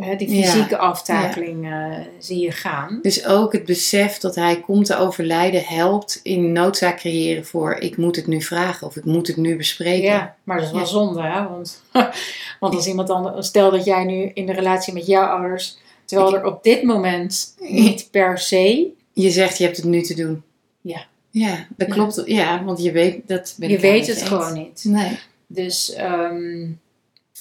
hè, 0.00 0.16
die 0.16 0.34
Ja. 0.36 0.42
fysieke 0.44 0.76
aftakeling 0.76 1.66
eh, 1.70 1.98
zie 2.18 2.38
je 2.38 2.50
gaan. 2.50 2.98
Dus 3.02 3.26
ook 3.26 3.52
het 3.52 3.64
besef 3.64 4.18
dat 4.18 4.34
hij 4.34 4.60
komt 4.60 4.86
te 4.86 4.96
overlijden 4.96 5.64
helpt 5.64 6.20
in 6.22 6.52
noodzaak 6.52 6.96
creëren 6.96 7.44
voor 7.46 7.74
ik 7.74 7.96
moet 7.96 8.16
het 8.16 8.26
nu 8.26 8.42
vragen 8.42 8.86
of 8.86 8.96
ik 8.96 9.04
moet 9.04 9.26
het 9.26 9.36
nu 9.36 9.56
bespreken. 9.56 10.02
Ja, 10.08 10.36
maar 10.44 10.56
dat 10.56 10.66
is 10.66 10.72
wel 10.72 10.80
Ja. 10.80 10.86
zonde, 10.86 11.22
hè? 11.22 11.48
Want, 11.48 11.82
want 12.60 12.74
als 12.74 12.86
iemand 12.86 13.10
anders, 13.10 13.46
stel 13.46 13.70
dat 13.70 13.84
jij 13.84 14.04
nu 14.04 14.30
in 14.34 14.46
de 14.46 14.52
relatie 14.52 14.92
met 14.92 15.06
jouw 15.06 15.26
ouders, 15.26 15.78
terwijl 16.04 16.34
er 16.36 16.44
op 16.44 16.62
dit 16.62 16.82
moment 16.82 17.54
niet 17.58 18.08
per 18.10 18.38
se, 18.38 18.90
Je 19.12 19.30
zegt 19.30 19.58
je 19.58 19.64
hebt 19.64 19.76
het 19.76 19.86
nu 19.86 20.02
te 20.02 20.14
doen. 20.14 20.42
Ja. 20.80 21.04
Ja, 21.30 21.66
dat 21.76 21.88
klopt. 21.88 22.22
Ja, 22.24 22.64
want 22.64 22.82
je 22.82 22.92
weet 22.92 23.28
dat. 23.28 23.54
Je 23.58 23.78
weet 23.78 24.06
het 24.06 24.22
gewoon 24.22 24.52
niet. 24.52 24.84
Nee. 24.84 25.18
Dus, 25.46 25.92
ehm, 25.92 26.68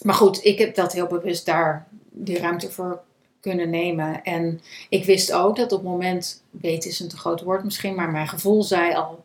maar 0.02 0.14
goed, 0.16 0.46
ik 0.46 0.60
heb 0.60 0.76
dat 0.76 0.94
heel 0.94 1.08
bewust 1.08 1.46
daar 1.46 1.88
die 2.24 2.40
ruimte 2.40 2.72
voor 2.72 3.02
kunnen 3.40 3.70
nemen. 3.70 4.24
En 4.24 4.62
ik 4.90 5.06
wist 5.06 5.34
ook 5.34 5.56
dat 5.56 5.72
op 5.72 5.80
het 5.80 5.90
moment, 5.90 6.44
weet 6.50 6.86
is 6.86 7.00
een 7.00 7.08
te 7.08 7.18
groot 7.18 7.42
woord 7.42 7.64
misschien, 7.64 7.96
maar 7.96 8.12
mijn 8.12 8.28
gevoel 8.28 8.64
zei 8.64 8.94
al, 8.94 9.22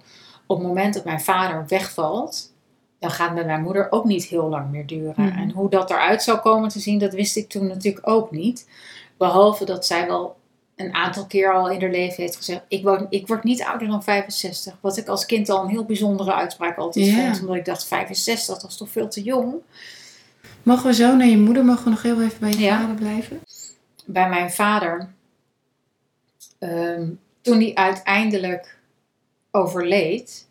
op 0.47 0.59
het 0.59 0.67
moment 0.67 0.95
dat 0.95 1.05
mijn 1.05 1.21
vader 1.21 1.65
wegvalt, 1.69 2.53
dan 2.99 3.11
gaat 3.11 3.35
met 3.35 3.47
mijn 3.47 3.63
moeder 3.63 3.87
ook 3.91 4.05
niet 4.05 4.25
heel 4.25 4.49
lang 4.49 4.71
meer 4.71 4.87
duren. 4.87 5.15
Mhm. 5.17 5.39
En 5.39 5.51
hoe 5.51 5.71
dat 5.71 5.91
eruit 5.91 6.23
zou 6.23 6.39
komen 6.39 6.69
te 6.69 6.81
zien, 6.81 6.99
dat 6.99 7.13
wist 7.13 7.37
ik 7.37 7.49
toen 7.49 7.67
natuurlijk 7.67 8.09
ook 8.09 8.31
niet. 8.31 8.69
Behalve 9.17 9.65
dat 9.65 9.87
zij 9.87 10.07
wel 10.07 10.37
een 10.77 10.95
aantal 10.95 11.27
keer 11.27 11.53
al 11.53 11.71
in 11.71 11.81
haar 11.81 11.91
leven 11.91 12.23
heeft 12.23 12.37
gezegd: 12.37 12.63
ik 12.69 12.83
word, 12.83 13.07
ik 13.09 13.27
word 13.27 13.45
niet 13.45 13.63
ouder 13.63 13.89
dan 13.89 14.03
65. 14.03 14.79
Wat 14.81 14.97
ik 14.97 15.09
als 15.09 15.27
kind 15.27 15.49
al 15.49 15.63
een 15.63 15.71
heel 15.71 15.85
bijzondere 15.85 16.35
uitspraak 16.35 16.77
altijd 16.77 17.15
vond. 17.15 17.41
Omdat 17.41 17.57
ik 17.57 17.65
dacht: 17.65 17.85
65, 17.85 18.59
dat 18.59 18.71
is 18.71 18.77
toch 18.77 18.91
veel 18.91 19.09
te 19.09 19.23
jong. 19.23 19.55
Mogen 20.63 20.87
we 20.87 20.95
zo 20.95 21.17
naar 21.17 21.27
je 21.27 21.39
moeder? 21.39 21.65
Mogen 21.65 21.85
we 21.85 21.91
nog 21.91 22.03
heel 22.03 22.23
even 22.23 22.41
bij 22.41 22.51
je 22.51 22.59
Ja. 22.59 22.81
vader 22.81 22.95
blijven? 22.95 23.41
Bij 24.05 24.29
mijn 24.29 24.51
vader, 24.51 25.09
ehm, 26.59 27.09
toen 27.41 27.61
hij 27.61 27.75
uiteindelijk 27.75 28.79
overleed, 29.51 30.47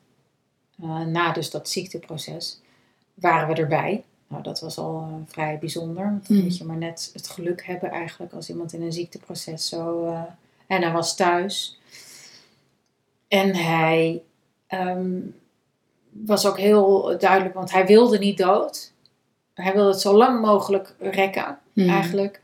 eh, 0.81 0.99
na 0.99 1.31
dus 1.31 1.49
dat 1.49 1.69
ziekteproces, 1.69 2.59
waren 3.13 3.47
we 3.47 3.53
erbij. 3.61 4.03
Nou, 4.27 4.43
dat 4.43 4.59
was 4.59 4.77
al 4.77 5.07
eh, 5.09 5.31
vrij 5.31 5.57
bijzonder. 5.59 6.03
Want 6.05 6.27
dan 6.27 6.35
Hmm. 6.37 6.45
moet 6.45 6.57
je 6.57 6.63
maar 6.65 6.77
net 6.77 7.09
het 7.13 7.29
geluk 7.29 7.65
hebben 7.65 7.91
eigenlijk 7.91 8.33
als 8.33 8.49
iemand 8.49 8.73
in 8.73 8.81
een 8.81 8.93
ziekteproces 8.93 9.67
zo... 9.67 10.05
eh, 10.05 10.21
en 10.67 10.81
hij 10.81 10.91
was 10.91 11.15
thuis. 11.15 11.79
En 13.27 13.55
hij 13.55 14.21
ehm, 14.67 15.19
was 16.11 16.45
ook 16.45 16.57
heel 16.57 17.17
duidelijk, 17.19 17.53
want 17.55 17.71
hij 17.71 17.85
wilde 17.85 18.17
niet 18.17 18.37
dood. 18.37 18.91
Hij 19.55 19.73
wilde 19.73 19.89
het 19.91 20.01
zo 20.01 20.13
lang 20.17 20.41
mogelijk 20.41 20.95
rekken, 20.99 21.57
Mhm. 21.73 21.89
eigenlijk. 21.89 22.41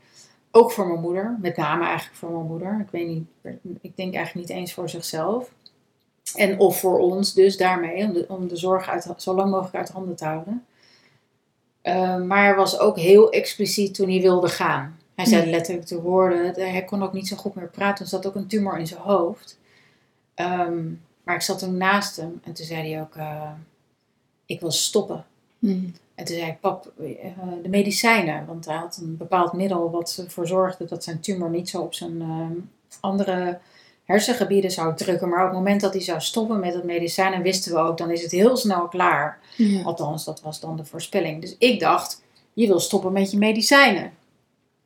Ook 0.50 0.72
voor 0.72 0.86
mijn 0.86 1.00
moeder, 1.00 1.36
met 1.40 1.56
name 1.56 1.84
eigenlijk 1.84 2.16
voor 2.16 2.30
mijn 2.30 2.46
moeder. 2.46 2.80
Ik 2.80 2.90
weet 2.90 3.08
niet, 3.08 3.26
ik 3.80 3.96
denk 3.96 4.14
eigenlijk 4.14 4.48
niet 4.48 4.56
eens 4.58 4.72
voor 4.72 4.88
zichzelf. 4.88 5.50
En 6.34 6.58
of 6.58 6.80
voor 6.80 6.98
ons 6.98 7.34
dus 7.34 7.56
daarmee, 7.56 8.04
om 8.04 8.12
de, 8.12 8.24
om 8.28 8.48
de 8.48 8.56
zorg 8.56 8.88
uit, 8.88 9.06
zo 9.16 9.34
lang 9.34 9.50
mogelijk 9.50 9.74
uit 9.76 9.88
handen 9.90 10.16
te 10.16 10.24
houden. 10.24 10.64
Eh, 11.82 12.20
maar 12.22 12.44
hij 12.44 12.54
was 12.54 12.78
ook 12.78 12.98
heel 12.98 13.30
expliciet 13.32 13.94
toen 13.94 14.08
hij 14.10 14.20
wilde 14.20 14.48
gaan. 14.48 14.98
Hij 15.14 15.24
zei 15.24 15.44
Ja. 15.44 15.50
letterlijk 15.50 15.86
de 15.86 16.00
woorden. 16.00 16.54
Hij 16.54 16.84
kon 16.84 17.02
ook 17.02 17.12
niet 17.12 17.28
zo 17.28 17.36
goed 17.36 17.54
meer 17.54 17.68
praten. 17.68 18.04
Er 18.04 18.10
zat 18.10 18.26
ook 18.26 18.34
een 18.34 18.46
tumor 18.46 18.78
in 18.78 18.86
zijn 18.86 19.00
hoofd. 19.00 19.58
Ehm, 20.34 20.82
maar 21.24 21.34
ik 21.34 21.40
zat 21.42 21.58
toen 21.58 21.76
naast 21.76 22.16
hem 22.16 22.40
en 22.44 22.52
toen 22.52 22.66
zei 22.66 22.92
hij 22.92 23.00
ook: 23.00 23.14
eh, 23.16 23.50
Ik 24.46 24.60
wil 24.60 24.70
stoppen. 24.70 25.24
Mhm. 25.58 25.84
En 26.22 26.28
toen 26.28 26.36
zei 26.36 26.50
ik: 26.50 26.60
Pap, 26.60 26.92
eh, 26.98 27.06
de 27.62 27.68
medicijnen. 27.68 28.46
Want 28.46 28.64
hij 28.64 28.76
had 28.76 28.98
een 29.02 29.16
bepaald 29.16 29.52
middel 29.52 29.90
wat 29.90 30.22
ervoor 30.24 30.46
zorgde 30.46 30.84
dat 30.84 31.04
zijn 31.04 31.20
tumor 31.20 31.50
niet 31.50 31.68
zo 31.68 31.80
op 31.80 31.94
zijn 31.94 32.20
ehm, 32.20 32.52
andere 33.00 33.58
hersengebieden 34.04 34.70
zou 34.70 34.96
drukken. 34.96 35.28
Maar 35.28 35.40
op 35.40 35.48
het 35.48 35.58
moment 35.58 35.80
dat 35.80 35.92
hij 35.92 36.02
zou 36.02 36.20
stoppen 36.20 36.60
met 36.60 36.74
het 36.74 36.84
medicijn, 36.84 37.32
en 37.32 37.42
wisten 37.42 37.72
we 37.72 37.78
ook, 37.78 37.98
dan 37.98 38.10
is 38.10 38.22
het 38.22 38.30
heel 38.30 38.56
snel 38.56 38.88
klaar. 38.88 39.38
Ja. 39.56 39.82
Althans, 39.82 40.24
dat 40.24 40.40
was 40.40 40.60
dan 40.60 40.76
de 40.76 40.84
voorspelling. 40.84 41.40
Dus 41.40 41.56
ik 41.58 41.80
dacht, 41.80 42.22
je 42.52 42.66
wil 42.66 42.80
stoppen 42.80 43.12
met 43.12 43.30
je 43.30 43.38
medicijnen. 43.38 44.12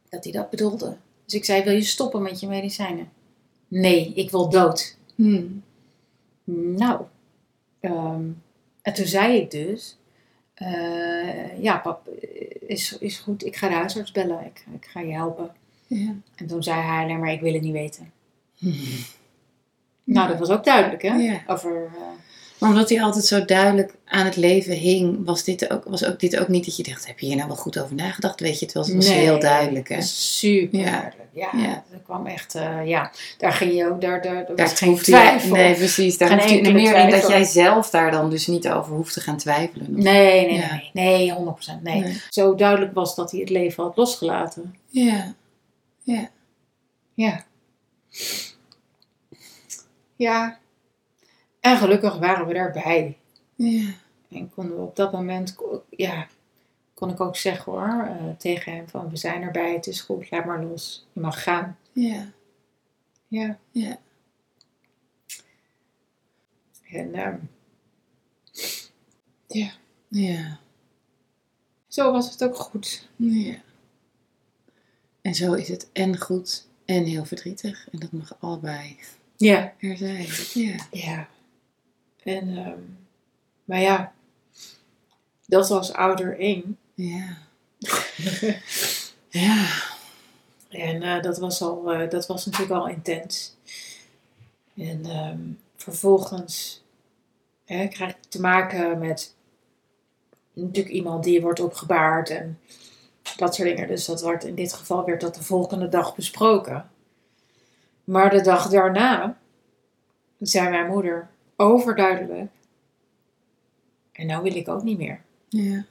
Dat 0.08 0.24
hij 0.24 0.32
dat 0.32 0.50
bedoelde. 0.50 0.96
Dus 1.24 1.34
ik 1.34 1.44
zei, 1.44 1.64
wil 1.64 1.74
je 1.74 1.82
stoppen 1.82 2.22
met 2.22 2.40
je 2.40 2.46
medicijnen? 2.46 3.08
Nee, 3.68 4.12
ik 4.14 4.30
wil 4.30 4.48
dood. 4.48 4.96
Mhm. 5.14 5.44
Nou, 6.76 7.00
ehm, 7.80 8.24
en 8.82 8.94
toen 8.94 9.06
zei 9.06 9.36
ik 9.36 9.50
dus, 9.50 9.96
eh, 10.56 11.62
ja 11.62 11.78
pap, 11.78 12.08
is, 12.66 12.98
is 12.98 13.18
goed, 13.18 13.44
ik 13.44 13.56
ga 13.56 13.68
de 13.68 13.74
huisarts 13.74 14.12
bellen, 14.12 14.44
ik, 14.44 14.64
ik 14.74 14.86
ga 14.86 15.00
je 15.00 15.12
helpen. 15.12 15.50
Ja. 15.86 16.14
En 16.34 16.46
toen 16.46 16.62
zei 16.62 16.80
hij 16.80 17.02
alleen 17.02 17.20
maar, 17.20 17.32
ik 17.32 17.40
wil 17.40 17.52
het 17.52 17.62
niet 17.62 17.72
weten. 17.72 18.12
Nou, 20.06 20.28
dat 20.28 20.38
was 20.38 20.50
ook 20.50 20.64
duidelijk, 20.64 21.02
hè? 21.02 21.14
Ja. 21.14 21.40
Over, 21.46 21.84
eh, 21.84 22.02
Maar 22.58 22.70
omdat 22.70 22.88
hij 22.88 23.02
altijd 23.02 23.24
zo 23.24 23.44
duidelijk 23.44 23.94
aan 24.04 24.24
het 24.24 24.36
leven 24.36 24.72
hing, 24.72 25.24
was, 25.24 25.44
dit 25.44 25.70
ook, 25.70 25.84
was 25.84 26.04
ook 26.04 26.20
dit 26.20 26.38
ook 26.38 26.48
niet 26.48 26.64
dat 26.64 26.76
je 26.76 26.82
dacht, 26.82 27.06
heb 27.06 27.18
je 27.18 27.26
hier 27.26 27.36
nou 27.36 27.48
wel 27.48 27.56
goed 27.56 27.78
over 27.78 27.94
nagedacht? 27.94 28.40
Weet 28.40 28.58
je, 28.58 28.64
het 28.64 28.74
was, 28.74 28.86
het 28.86 28.96
was 28.96 29.08
Nee, 29.08 29.18
heel 29.18 29.38
duidelijk. 29.40 29.88
Hè? 29.88 30.02
super 30.02 30.78
Ja. 30.78 30.84
duidelijk. 30.90 31.24
Ja, 31.32 31.48
Ja. 31.56 31.84
dat 31.90 32.02
kwam 32.04 32.26
echt, 32.26 32.54
eh, 32.54 32.86
ja, 32.86 33.12
daar 33.38 33.52
ging 33.52 33.74
je 33.74 33.86
ook, 33.88 34.00
daar, 34.00 34.22
daar, 34.22 34.34
daar 34.34 34.56
Daar 34.56 34.68
was 34.68 34.78
geen 34.78 34.96
twijfel. 34.96 35.50
Nee, 35.50 35.74
precies. 35.74 36.18
Daar 36.18 36.28
hij 36.28 36.38
enkele 36.38 36.72
meer 36.74 36.96
in 36.96 37.10
dat 37.10 37.28
jij 37.28 37.44
zelf 37.44 37.90
daar 37.90 38.10
dan 38.10 38.30
dus 38.30 38.46
niet 38.46 38.68
over 38.68 38.94
hoeft 38.94 39.12
te 39.12 39.20
gaan 39.20 39.36
twijfelen. 39.36 39.86
Nee, 39.90 40.46
nee, 40.46 40.56
Ja. 40.56 40.80
nee, 40.92 40.92
nee, 40.92 41.32
100% 41.32 41.82
nee. 41.82 42.00
Nee. 42.00 42.20
Zo 42.30 42.54
duidelijk 42.54 42.94
was 42.94 43.14
dat 43.14 43.30
hij 43.30 43.40
het 43.40 43.50
leven 43.50 43.82
had 43.82 43.96
losgelaten. 43.96 44.74
Ja. 44.88 45.34
Ja. 46.02 46.30
Ja. 47.14 47.44
Ja. 50.16 50.58
En 51.66 51.76
gelukkig 51.76 52.18
waren 52.18 52.46
we 52.46 52.54
daarbij. 52.54 53.18
Ja. 53.54 53.90
En 54.30 54.50
konden 54.54 54.76
we 54.76 54.82
op 54.82 54.96
dat 54.96 55.12
moment, 55.12 55.56
ja, 55.90 56.26
kon 56.94 57.10
ik 57.10 57.20
ook 57.20 57.36
zeggen 57.36 57.72
hoor, 57.72 58.04
eh, 58.06 58.28
tegen 58.38 58.72
hem 58.72 58.88
van 58.88 59.10
we 59.10 59.16
zijn 59.16 59.42
erbij, 59.42 59.72
het 59.72 59.86
is 59.86 60.00
goed, 60.00 60.30
laat 60.30 60.44
maar 60.44 60.64
los. 60.64 61.06
Je 61.12 61.20
mag 61.20 61.42
gaan. 61.42 61.78
Ja. 61.92 62.30
Ja. 63.28 63.58
Ja. 63.70 63.98
En 66.90 67.14
ehm, 67.14 67.36
Ja. 70.08 70.58
zo 71.88 72.12
was 72.12 72.30
het 72.30 72.44
ook 72.44 72.56
goed. 72.56 73.08
Ja. 73.16 73.54
En 75.22 75.34
zo 75.34 75.52
is 75.52 75.68
het 75.68 75.88
en 75.92 76.18
goed 76.20 76.66
en 76.84 77.04
heel 77.04 77.24
verdrietig. 77.24 77.88
En 77.92 77.98
dat 77.98 78.12
mag 78.12 78.36
allebei 78.40 78.96
Ja. 79.36 79.74
er 79.80 79.96
zijn. 79.96 80.26
Ja. 80.54 80.76
Ja. 80.90 81.28
En, 82.26 82.56
ehm, 82.56 82.80
maar 83.64 83.80
ja, 83.80 84.12
dat 85.46 85.68
was 85.68 85.92
ouder 85.92 86.38
één. 86.38 86.78
Ja. 86.94 87.36
Ja. 89.28 89.66
En 90.68 91.02
eh, 91.02 91.22
dat, 91.22 91.38
was 91.38 91.62
al, 91.62 91.92
eh, 91.92 92.10
dat 92.10 92.26
was 92.26 92.46
natuurlijk 92.46 92.80
al 92.80 92.88
intens. 92.88 93.56
En 94.76 95.04
ehm, 95.04 95.40
vervolgens 95.76 96.82
hè, 97.64 97.88
krijg 97.88 98.10
ik 98.10 98.22
te 98.28 98.40
maken 98.40 98.98
met 98.98 99.34
natuurlijk 100.52 100.94
iemand 100.94 101.24
die 101.24 101.40
wordt 101.40 101.60
opgebaard 101.60 102.30
en 102.30 102.58
dat 103.36 103.54
soort 103.54 103.68
dingen. 103.68 103.88
Dus 103.88 104.04
dat 104.04 104.22
wordt, 104.22 104.44
in 104.44 104.54
dit 104.54 104.72
geval 104.72 105.04
werd 105.04 105.20
dat 105.20 105.34
de 105.34 105.42
volgende 105.42 105.88
dag 105.88 106.14
besproken. 106.14 106.90
Maar 108.04 108.30
de 108.30 108.40
dag 108.40 108.68
daarna 108.68 109.38
zei 110.38 110.68
mijn 110.68 110.86
moeder 110.86 111.30
overduidelijk. 111.56 112.50
En 114.12 114.26
nou 114.26 114.42
wil 114.42 114.56
ik 114.56 114.68
ook 114.68 114.82
niet 114.82 114.98
meer. 114.98 115.20
Ja. 115.48 115.84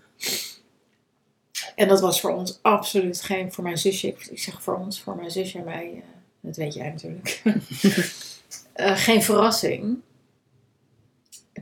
En 1.75 1.87
dat 1.87 2.01
was 2.01 2.21
voor 2.21 2.31
ons 2.31 2.59
absoluut 2.61 3.21
geen, 3.21 3.53
voor 3.53 3.63
mijn 3.63 3.77
zusje, 3.77 4.07
ik, 4.07 4.29
zeg 4.33 4.61
voor 4.61 4.77
ons, 4.77 5.01
voor 5.01 5.15
mijn 5.15 5.31
zusje 5.31 5.57
en 5.57 5.63
mij, 5.63 5.91
eh, 5.95 6.01
dat 6.39 6.55
weet 6.55 6.73
jij 6.73 6.89
natuurlijk, 6.89 7.41
Eh, 8.75 8.97
geen 8.97 9.23
verrassing. 9.23 9.97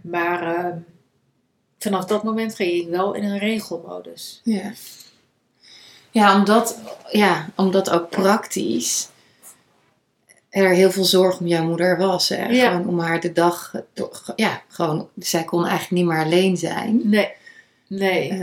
Maar 0.01 0.55
eh, 0.55 0.75
vanaf 1.79 2.05
dat 2.05 2.23
moment 2.23 2.55
ging 2.55 2.71
ik 2.71 2.89
wel 2.89 3.13
in 3.13 3.23
een 3.23 3.37
regelmodus. 3.37 4.41
Ja. 4.43 4.73
Ja, 6.11 6.39
omdat, 6.39 6.79
ja, 7.11 7.49
omdat 7.55 7.89
ook 7.89 8.09
praktisch 8.09 9.09
er 10.53 10.69
heel 10.69 10.91
veel 10.91 11.03
zorg 11.05 11.39
om 11.39 11.47
jouw 11.47 11.63
moeder 11.63 11.97
was. 11.97 12.29
Hè? 12.29 12.45
Ja. 12.45 12.71
Gewoon 12.71 12.87
om 12.87 12.99
haar 12.99 13.19
de 13.19 13.31
dag, 13.33 13.71
ja, 14.35 14.61
gewoon, 14.67 15.07
zij 15.19 15.43
kon 15.43 15.61
eigenlijk 15.65 15.91
niet 15.91 16.05
meer 16.05 16.23
alleen 16.23 16.57
zijn. 16.57 17.01
Nee, 17.03 17.29
nee. 17.87 18.29
Eh, 18.29 18.39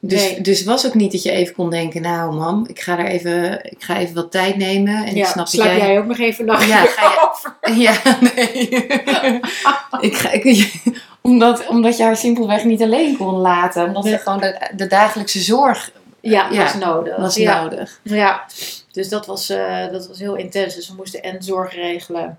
dus, 0.00 0.20
Nee. 0.30 0.40
dus 0.40 0.64
was 0.64 0.86
ook 0.86 0.94
niet 0.94 1.12
dat 1.12 1.22
je 1.22 1.30
even 1.30 1.54
kon 1.54 1.70
denken, 1.70 2.02
nou 2.02 2.34
mam, 2.34 2.64
ik 2.68 2.80
ga 2.80 2.98
er 2.98 3.06
even, 3.06 3.64
ik 3.64 3.76
ga 3.84 3.98
even 3.98 4.14
wat 4.14 4.30
tijd 4.30 4.56
nemen. 4.56 4.94
En 4.96 5.06
ik 5.10 5.16
ja, 5.16 5.24
snap 5.26 5.46
slaap 5.46 5.66
jij... 5.66 5.76
jij... 5.76 5.98
ook 5.98 6.06
nog 6.06 6.18
even 6.18 6.40
een 6.40 6.46
nachtje 6.52 6.68
Ja, 6.68 6.84
ga 6.84 7.10
je- 7.10 7.28
over? 7.30 7.54
Ja, 7.82 8.18
nee. 8.34 8.68
ik 10.10 10.16
ga, 10.16 10.30
ik, 10.30 10.72
omdat, 11.20 11.66
omdat 11.66 11.96
je 11.96 12.02
haar 12.02 12.16
simpelweg 12.16 12.64
niet 12.64 12.82
alleen 12.82 13.16
kon 13.16 13.34
laten. 13.34 13.84
Omdat 13.86 14.04
Nee. 14.04 14.12
ze 14.12 14.18
gewoon 14.18 14.38
de, 14.40 14.70
de 14.76 14.86
dagelijkse 14.86 15.40
zorg 15.40 15.90
Ja, 16.20 16.48
Ja, 16.50 16.62
was 16.62 16.74
nodig. 16.74 17.16
was 17.16 17.34
ja. 17.36 17.62
nodig. 17.62 18.00
Ja, 18.02 18.44
dus 18.96 19.08
dat 19.08 19.26
was, 19.26 19.48
eh, 19.48 19.90
dat 19.90 20.06
was 20.06 20.18
heel 20.18 20.36
intens. 20.36 20.74
Dus 20.74 20.88
we 20.88 20.94
moesten 20.94 21.22
en 21.22 21.42
zorg 21.42 21.74
regelen 21.74 22.38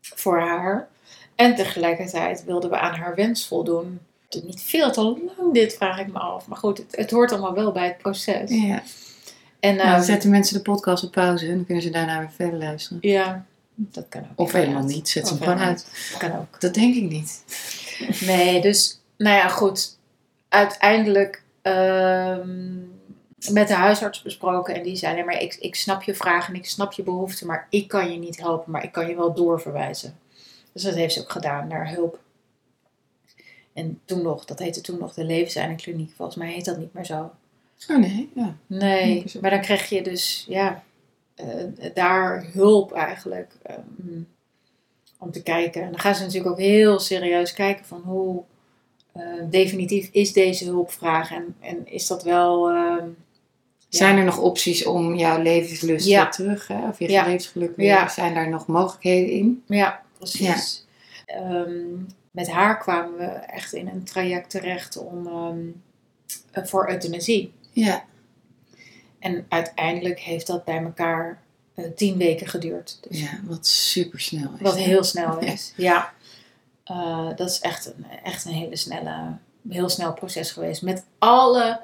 voor 0.00 0.40
haar. 0.40 0.88
En 1.34 1.54
tegelijkertijd 1.54 2.44
wilden 2.44 2.70
we 2.70 2.78
aan 2.78 2.94
haar 2.94 3.14
wens 3.14 3.46
voldoen. 3.46 4.00
Het 4.24 4.34
is 4.34 4.42
Niet 4.42 4.62
veel 4.62 4.92
te 4.92 5.02
lang 5.02 5.52
dit, 5.52 5.74
vraag 5.74 5.98
ik 5.98 6.12
me 6.12 6.18
af. 6.18 6.46
Maar 6.46 6.58
goed, 6.58 6.78
het, 6.78 6.96
het 6.96 7.10
hoort 7.10 7.32
allemaal 7.32 7.54
wel 7.54 7.72
bij 7.72 7.86
het 7.86 7.98
proces. 7.98 8.50
Ja. 8.50 8.82
En, 9.60 9.74
Nou, 9.74 9.86
ehm, 9.86 9.96
dan 9.96 10.04
zetten 10.04 10.30
mensen 10.30 10.56
de 10.56 10.62
podcast 10.62 11.04
op 11.04 11.10
pauze 11.10 11.46
en 11.46 11.54
dan 11.54 11.64
kunnen 11.64 11.82
ze 11.82 11.90
daarna 11.90 12.18
weer 12.18 12.32
verder 12.36 12.58
luisteren. 12.58 12.98
ja, 13.02 13.44
dat 13.74 14.06
kan 14.08 14.22
ook. 14.22 14.38
Of 14.40 14.52
helemaal 14.52 14.84
niet, 14.84 15.08
zet 15.08 15.26
ze 15.26 15.34
hem 15.34 15.42
gewoon 15.42 15.58
uit. 15.58 15.86
Dat 16.10 16.20
kan 16.20 16.38
ook. 16.38 16.60
Dat 16.60 16.74
denk 16.74 16.94
ik 16.94 17.10
niet. 17.10 17.44
Nee, 18.20 18.60
dus, 18.60 19.00
nou 19.16 19.36
ja, 19.36 19.48
goed. 19.48 19.98
Uiteindelijk 20.48 21.42
ehm, 21.62 22.48
met 23.48 23.68
de 23.68 23.74
huisarts 23.74 24.22
besproken. 24.22 24.74
En 24.74 24.82
die 24.82 24.96
zei, 24.96 25.14
nee, 25.14 25.24
maar 25.24 25.42
ik, 25.42 25.54
ik 25.54 25.74
snap 25.74 26.02
je 26.02 26.14
vragen 26.14 26.54
en 26.54 26.60
ik 26.60 26.66
snap 26.66 26.92
je 26.92 27.02
behoeften. 27.02 27.46
Maar 27.46 27.66
ik 27.70 27.88
kan 27.88 28.12
je 28.12 28.18
niet 28.18 28.40
helpen, 28.40 28.72
maar 28.72 28.84
ik 28.84 28.92
kan 28.92 29.08
je 29.08 29.16
wel 29.16 29.34
doorverwijzen. 29.34 30.18
Dus 30.72 30.82
dat 30.82 30.94
heeft 30.94 31.14
ze 31.14 31.20
ook 31.20 31.30
gedaan, 31.30 31.68
naar 31.68 31.90
hulp. 31.90 32.18
En 33.72 34.00
toen 34.04 34.22
nog, 34.22 34.44
dat 34.44 34.58
heette 34.58 34.80
toen 34.80 34.98
nog 34.98 35.14
de 35.14 35.24
levenseinde 35.24 36.06
Volgens 36.16 36.36
mij 36.36 36.52
heet 36.52 36.64
dat 36.64 36.78
niet 36.78 36.94
meer 36.94 37.04
zo. 37.04 37.30
Oh 37.88 37.98
nee, 37.98 38.30
ja. 38.34 38.56
Nee, 38.66 39.24
maar 39.40 39.50
dan 39.50 39.60
krijg 39.60 39.88
je 39.88 40.02
dus, 40.02 40.44
ja, 40.48 40.82
eh, 41.34 41.46
daar 41.94 42.46
hulp 42.52 42.92
eigenlijk. 42.92 43.52
ehm, 43.62 44.22
om 45.18 45.30
te 45.30 45.42
kijken. 45.42 45.82
En 45.82 45.90
dan 45.90 46.00
gaan 46.00 46.14
ze 46.14 46.22
natuurlijk 46.22 46.50
ook 46.50 46.58
heel 46.58 46.98
serieus 46.98 47.52
kijken 47.52 47.84
van 47.84 48.00
hoe 48.04 48.42
eh, 49.12 49.22
definitief 49.50 50.08
is 50.12 50.32
deze 50.32 50.64
hulpvraag. 50.64 51.32
En, 51.32 51.56
en 51.60 51.86
is 51.86 52.06
dat 52.06 52.22
wel... 52.22 52.68
ehm, 52.70 53.08
Zijn 53.90 54.16
er 54.16 54.24
nog 54.24 54.38
opties 54.38 54.84
om 54.86 55.14
jouw 55.14 55.42
levenslust 55.42 56.06
weer 56.06 56.30
terug, 56.30 56.68
hè? 56.68 56.88
of 56.88 56.98
je 56.98 57.06
levensgeluk 57.08 57.76
weer? 57.76 58.10
Zijn 58.10 58.34
daar 58.34 58.48
nog 58.48 58.66
mogelijkheden 58.66 59.30
in? 59.30 59.62
Ja, 59.66 60.02
precies. 60.18 60.86
Ehm, 61.26 61.96
met 62.30 62.50
haar 62.50 62.78
kwamen 62.78 63.18
we 63.18 63.24
echt 63.26 63.72
in 63.72 63.88
een 63.88 64.04
traject 64.04 64.50
terecht 64.50 64.96
om, 64.96 65.26
eh, 66.52 66.64
voor 66.64 66.90
euthanasie. 66.90 67.52
Ja. 67.72 68.04
En 69.18 69.46
uiteindelijk 69.48 70.20
heeft 70.20 70.46
dat 70.46 70.64
bij 70.64 70.82
elkaar 70.82 71.42
eh, 71.74 71.84
tien 71.96 72.16
weken 72.18 72.46
geduurd. 72.46 72.98
Dus 73.08 73.20
Ja, 73.20 73.40
wat 73.44 73.66
super 73.66 74.20
snel 74.20 74.50
is. 74.54 74.60
Wat 74.60 74.76
heel 74.76 75.04
snel 75.04 75.38
is, 75.38 75.72
ja. 75.76 76.12
Eh, 76.84 77.28
dat 77.36 77.50
is 77.50 77.60
echt 77.60 77.86
een, 77.86 78.06
echt 78.22 78.44
een 78.44 78.52
hele 78.52 78.76
snelle, 78.76 79.36
heel 79.68 79.88
snel 79.88 80.12
proces 80.12 80.50
geweest. 80.50 80.82
Met 80.82 81.04
alle, 81.18 81.80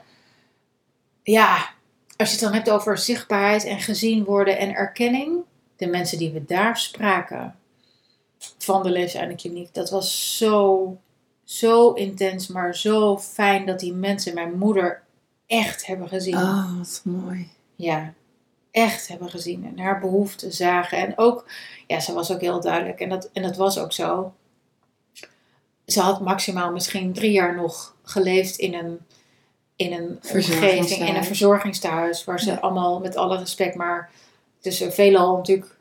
ja, 1.23 1.75
als 2.17 2.29
je 2.29 2.35
het 2.35 2.45
dan 2.45 2.55
hebt 2.55 2.71
over 2.71 2.99
zichtbaarheid 2.99 3.65
en 3.65 3.81
gezien 3.81 4.25
worden 4.25 4.59
en 4.59 4.75
erkenning. 4.75 5.39
De 5.77 5.87
mensen 5.87 6.19
die 6.19 6.31
we 6.31 6.45
daar 6.45 6.79
spraken 6.79 7.55
van 8.59 8.83
de 8.83 8.91
levenseinde 8.91 9.69
dat 9.73 9.91
was 9.91 10.37
zo, 10.37 10.97
zo 11.45 11.93
intens, 11.93 12.47
maar 12.47 12.77
zo 12.77 13.19
fijn 13.19 13.67
dat 13.67 13.81
die 13.81 13.93
mensen 13.93 14.35
mijn 14.35 14.59
moeder 14.59 15.03
echt 15.47 15.87
hebben 15.87 16.09
gezien. 16.09 16.37
Oh, 16.37 16.79
wat 16.79 17.01
mooi. 17.05 17.49
Ja, 17.75 18.13
echt 18.71 19.09
hebben 19.09 19.31
gezien 19.31 19.67
en 19.67 19.79
haar 19.79 20.01
behoeften 20.01 20.53
zagen. 20.53 20.99
En 20.99 21.19
ook, 21.19 21.51
ja, 21.87 22.01
ze 22.01 22.13
was 22.13 22.33
ook 22.33 22.41
heel 22.41 22.61
duidelijk 22.61 23.01
en 23.01 23.09
dat, 23.09 23.31
en 23.33 23.43
dat 23.43 23.57
was 23.57 23.79
ook 23.79 23.93
zo. 23.93 24.35
Ze 25.87 26.01
had 26.01 26.21
maximaal 26.21 26.73
misschien 26.73 27.13
drie 27.13 27.33
jaar 27.33 27.55
nog 27.55 27.95
geleefd 28.03 28.57
in 28.57 28.75
een, 28.75 28.99
in 29.77 29.93
een 29.93 30.19
omgeving, 30.33 31.09
in 31.09 31.15
een 31.15 31.25
verzorgingstehuis, 31.25 32.25
waar 32.25 32.41
ze 32.41 32.51
Ja. 32.51 32.57
allemaal 32.57 33.01
met 33.01 33.17
alle 33.17 33.39
respect, 33.39 33.75
maar 33.75 34.11
tussen 34.61 34.93
veelal 34.93 35.37
natuurlijk 35.37 35.77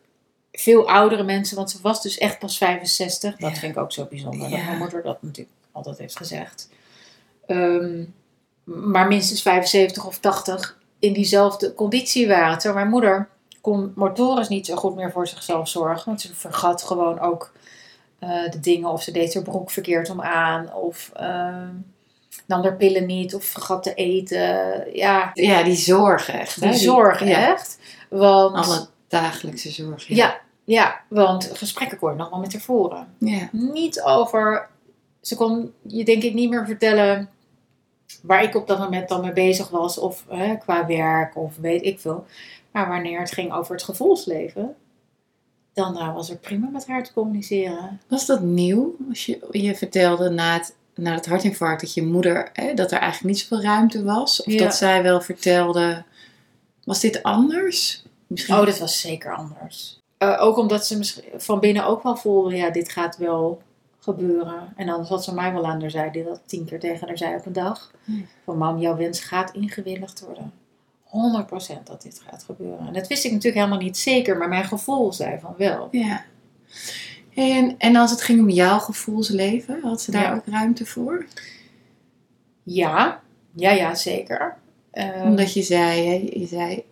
veel 0.52 0.90
oudere 0.90 1.24
mensen, 1.24 1.56
want 1.58 1.72
ze 1.72 1.78
was 1.82 2.02
dus 2.02 2.18
echt 2.18 2.40
pas 2.40 2.58
65. 2.58 3.36
Dat 3.38 3.50
Ja. 3.50 3.56
vind 3.56 3.76
ik 3.76 3.82
ook 3.82 3.92
zo 3.92 4.06
bijzonder, 4.06 4.50
dat 4.50 4.64
mijn 4.64 4.78
moeder 4.78 5.04
dat 5.04 5.22
natuurlijk 5.22 5.56
altijd 5.72 5.98
heeft 5.98 6.18
gezegd. 6.18 6.70
Ehm, 7.46 8.04
maar 8.64 9.08
minstens 9.08 9.42
75 9.42 10.06
of 10.06 10.20
80 10.20 10.78
in 11.00 11.14
diezelfde 11.14 11.74
conditie 11.74 12.28
waren. 12.28 12.58
Terwijl 12.58 12.76
mijn 12.80 12.90
moeder 12.90 13.30
kon 13.62 13.92
motorisch 13.96 14.48
niet 14.48 14.66
zo 14.66 14.76
goed 14.76 14.96
meer 14.96 15.12
voor 15.12 15.28
zichzelf 15.28 15.68
zorgen. 15.70 16.06
Want 16.06 16.22
ze 16.22 16.36
vergat 16.36 16.84
gewoon 16.84 17.20
ook 17.20 17.54
eh, 18.20 18.50
de 18.52 18.60
dingen. 18.60 18.90
Of 18.90 19.04
ze 19.04 19.12
deed 19.12 19.34
haar 19.34 19.44
broek 19.44 19.72
verkeerd 19.72 20.10
om 20.10 20.22
aan. 20.22 20.74
Of 20.74 21.12
ehm, 21.14 21.70
nam 22.46 22.62
haar 22.64 22.76
pillen 22.76 23.06
niet. 23.06 23.36
Of 23.36 23.44
vergat 23.44 23.84
te 23.84 23.94
eten. 23.94 24.84
Ja, 24.94 25.32
Ja, 25.34 25.64
die 25.64 25.76
zorg 25.76 26.30
echt. 26.30 26.56
hè? 26.56 26.70
die 26.70 26.80
zorg 26.80 27.24
ja. 27.24 27.52
echt. 27.54 27.80
Want, 28.10 28.56
Alle 28.56 28.88
dagelijkse 29.08 29.70
zorg. 29.72 30.08
ja, 30.08 30.40
ja, 30.64 31.02
want 31.10 31.50
gesprekken 31.54 31.98
kon 31.98 32.10
je 32.12 32.16
nog 32.18 32.30
wel 32.30 32.40
met 32.40 32.52
haar 32.54 32.62
voeren 32.62 33.08
Ja. 33.18 33.50
niet 33.52 34.02
over. 34.02 34.68
Ze 35.22 35.36
kon 35.36 35.74
je 35.82 36.06
denk 36.06 36.24
ik 36.24 36.34
niet 36.34 36.50
meer 36.50 36.66
vertellen 36.66 37.30
waar 38.22 38.44
ik 38.44 38.56
op 38.56 38.68
dat 38.68 38.80
moment 38.80 39.10
dan 39.10 39.22
mee 39.22 39.34
bezig 39.34 39.70
was, 39.70 39.98
of 39.98 40.24
hè, 40.30 40.56
qua 40.56 40.86
werk, 40.86 41.36
of 41.38 41.56
weet 41.58 41.84
ik 41.86 42.00
veel. 42.00 42.26
Maar 42.72 42.88
wanneer 42.90 43.20
het 43.20 43.32
ging 43.32 43.54
over 43.54 43.74
het 43.76 43.84
gevoelsleven, 43.84 44.76
dan 45.74 45.98
eh, 45.98 46.14
was 46.14 46.30
er 46.30 46.36
prima 46.38 46.68
met 46.70 46.88
haar 46.88 47.04
te 47.04 47.14
communiceren. 47.14 48.02
Was 48.08 48.26
dat 48.26 48.42
nieuw? 48.42 48.96
Als 49.10 49.26
je, 49.26 49.48
je 49.52 49.76
vertelde 49.76 50.30
na 50.30 50.54
het, 50.54 50.76
na 50.96 51.14
het 51.14 51.26
hartinfarct 51.26 51.82
dat 51.82 51.94
je 51.94 52.04
moeder, 52.04 52.50
hè, 52.54 52.74
dat 52.74 52.92
er 52.92 53.00
eigenlijk 53.00 53.36
niet 53.36 53.44
zoveel 53.44 53.62
ruimte 53.62 54.04
was? 54.04 54.44
Of 54.44 54.54
Ja. 54.54 54.64
dat 54.64 54.76
zij 54.76 55.04
wel 55.04 55.22
vertelde, 55.22 56.04
was 56.84 57.00
dit 57.00 57.24
anders? 57.24 58.04
Misschien. 58.28 58.56
Oh, 58.56 58.66
dat 58.66 58.80
was 58.80 59.02
zeker 59.02 59.36
anders. 59.36 60.00
Eh, 60.18 60.38
ook 60.42 60.58
omdat 60.58 60.86
ze 60.86 60.98
misschien 60.98 61.24
van 61.38 61.60
binnen 61.60 61.86
ook 61.86 62.04
wel 62.04 62.16
voelde, 62.16 62.56
ja, 62.56 62.70
dit 62.70 62.92
gaat 62.92 63.18
wel 63.18 63.62
gebeuren. 64.00 64.74
En 64.76 64.86
dan 64.86 65.06
zat 65.06 65.24
ze 65.24 65.34
mij 65.34 65.54
wel 65.54 65.66
aan 65.66 65.80
de 65.80 65.90
zij 65.90 66.26
tien 66.46 66.66
keer 66.66 66.80
tegen 66.80 67.08
haar 67.08 67.18
zei 67.18 67.36
op 67.36 67.46
een 67.46 67.54
dag. 67.54 67.92
Hmm. 68.04 68.28
Van 68.44 68.58
mam, 68.58 68.80
jouw 68.80 68.96
wens 68.96 69.20
gaat 69.20 69.54
ingewilligd 69.54 70.22
worden. 70.26 70.52
100% 71.04 71.88
dat 71.88 72.02
dit 72.02 72.22
gaat 72.30 72.44
gebeuren. 72.44 72.88
En 72.88 72.94
dat 72.94 73.08
wist 73.08 73.26
ik 73.26 73.32
natuurlijk 73.32 73.58
helemaal 73.64 73.84
niet 73.84 73.98
zeker, 73.98 74.38
maar 74.38 74.50
mijn 74.50 74.66
gevoel 74.66 75.14
zei 75.14 75.40
van 75.40 75.54
wel. 75.58 75.88
Ja. 75.92 76.26
En, 77.36 77.76
en 77.78 77.96
als 77.96 78.12
het 78.12 78.22
ging 78.22 78.40
om 78.40 78.50
jouw 78.50 78.80
gevoelsleven, 78.80 79.80
had 79.82 80.02
ze 80.02 80.12
daar 80.12 80.22
Ja. 80.24 80.36
ook 80.36 80.46
ruimte 80.46 80.86
voor? 80.86 81.26
Ja, 82.64 83.22
ja, 83.56 83.72
ja, 83.72 83.96
zeker. 83.96 84.58
Ehm, 84.92 85.22
Omdat 85.28 85.54
je 85.54 85.62
zei, 85.62 86.08
hè, 86.08 86.40
je 86.40 86.48
zei, 86.48 86.84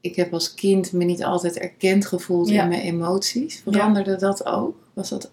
ik 0.00 0.16
heb 0.16 0.32
als 0.32 0.54
kind 0.54 0.92
me 0.92 1.04
niet 1.04 1.24
altijd 1.24 1.58
erkend 1.58 2.06
gevoeld 2.06 2.48
Ja. 2.48 2.62
in 2.62 2.68
mijn 2.68 2.80
emoties. 2.80 3.60
Veranderde 3.62 4.16
dat 4.16 4.46
ook? 4.46 4.76
Was 4.94 5.08
dat 5.08 5.30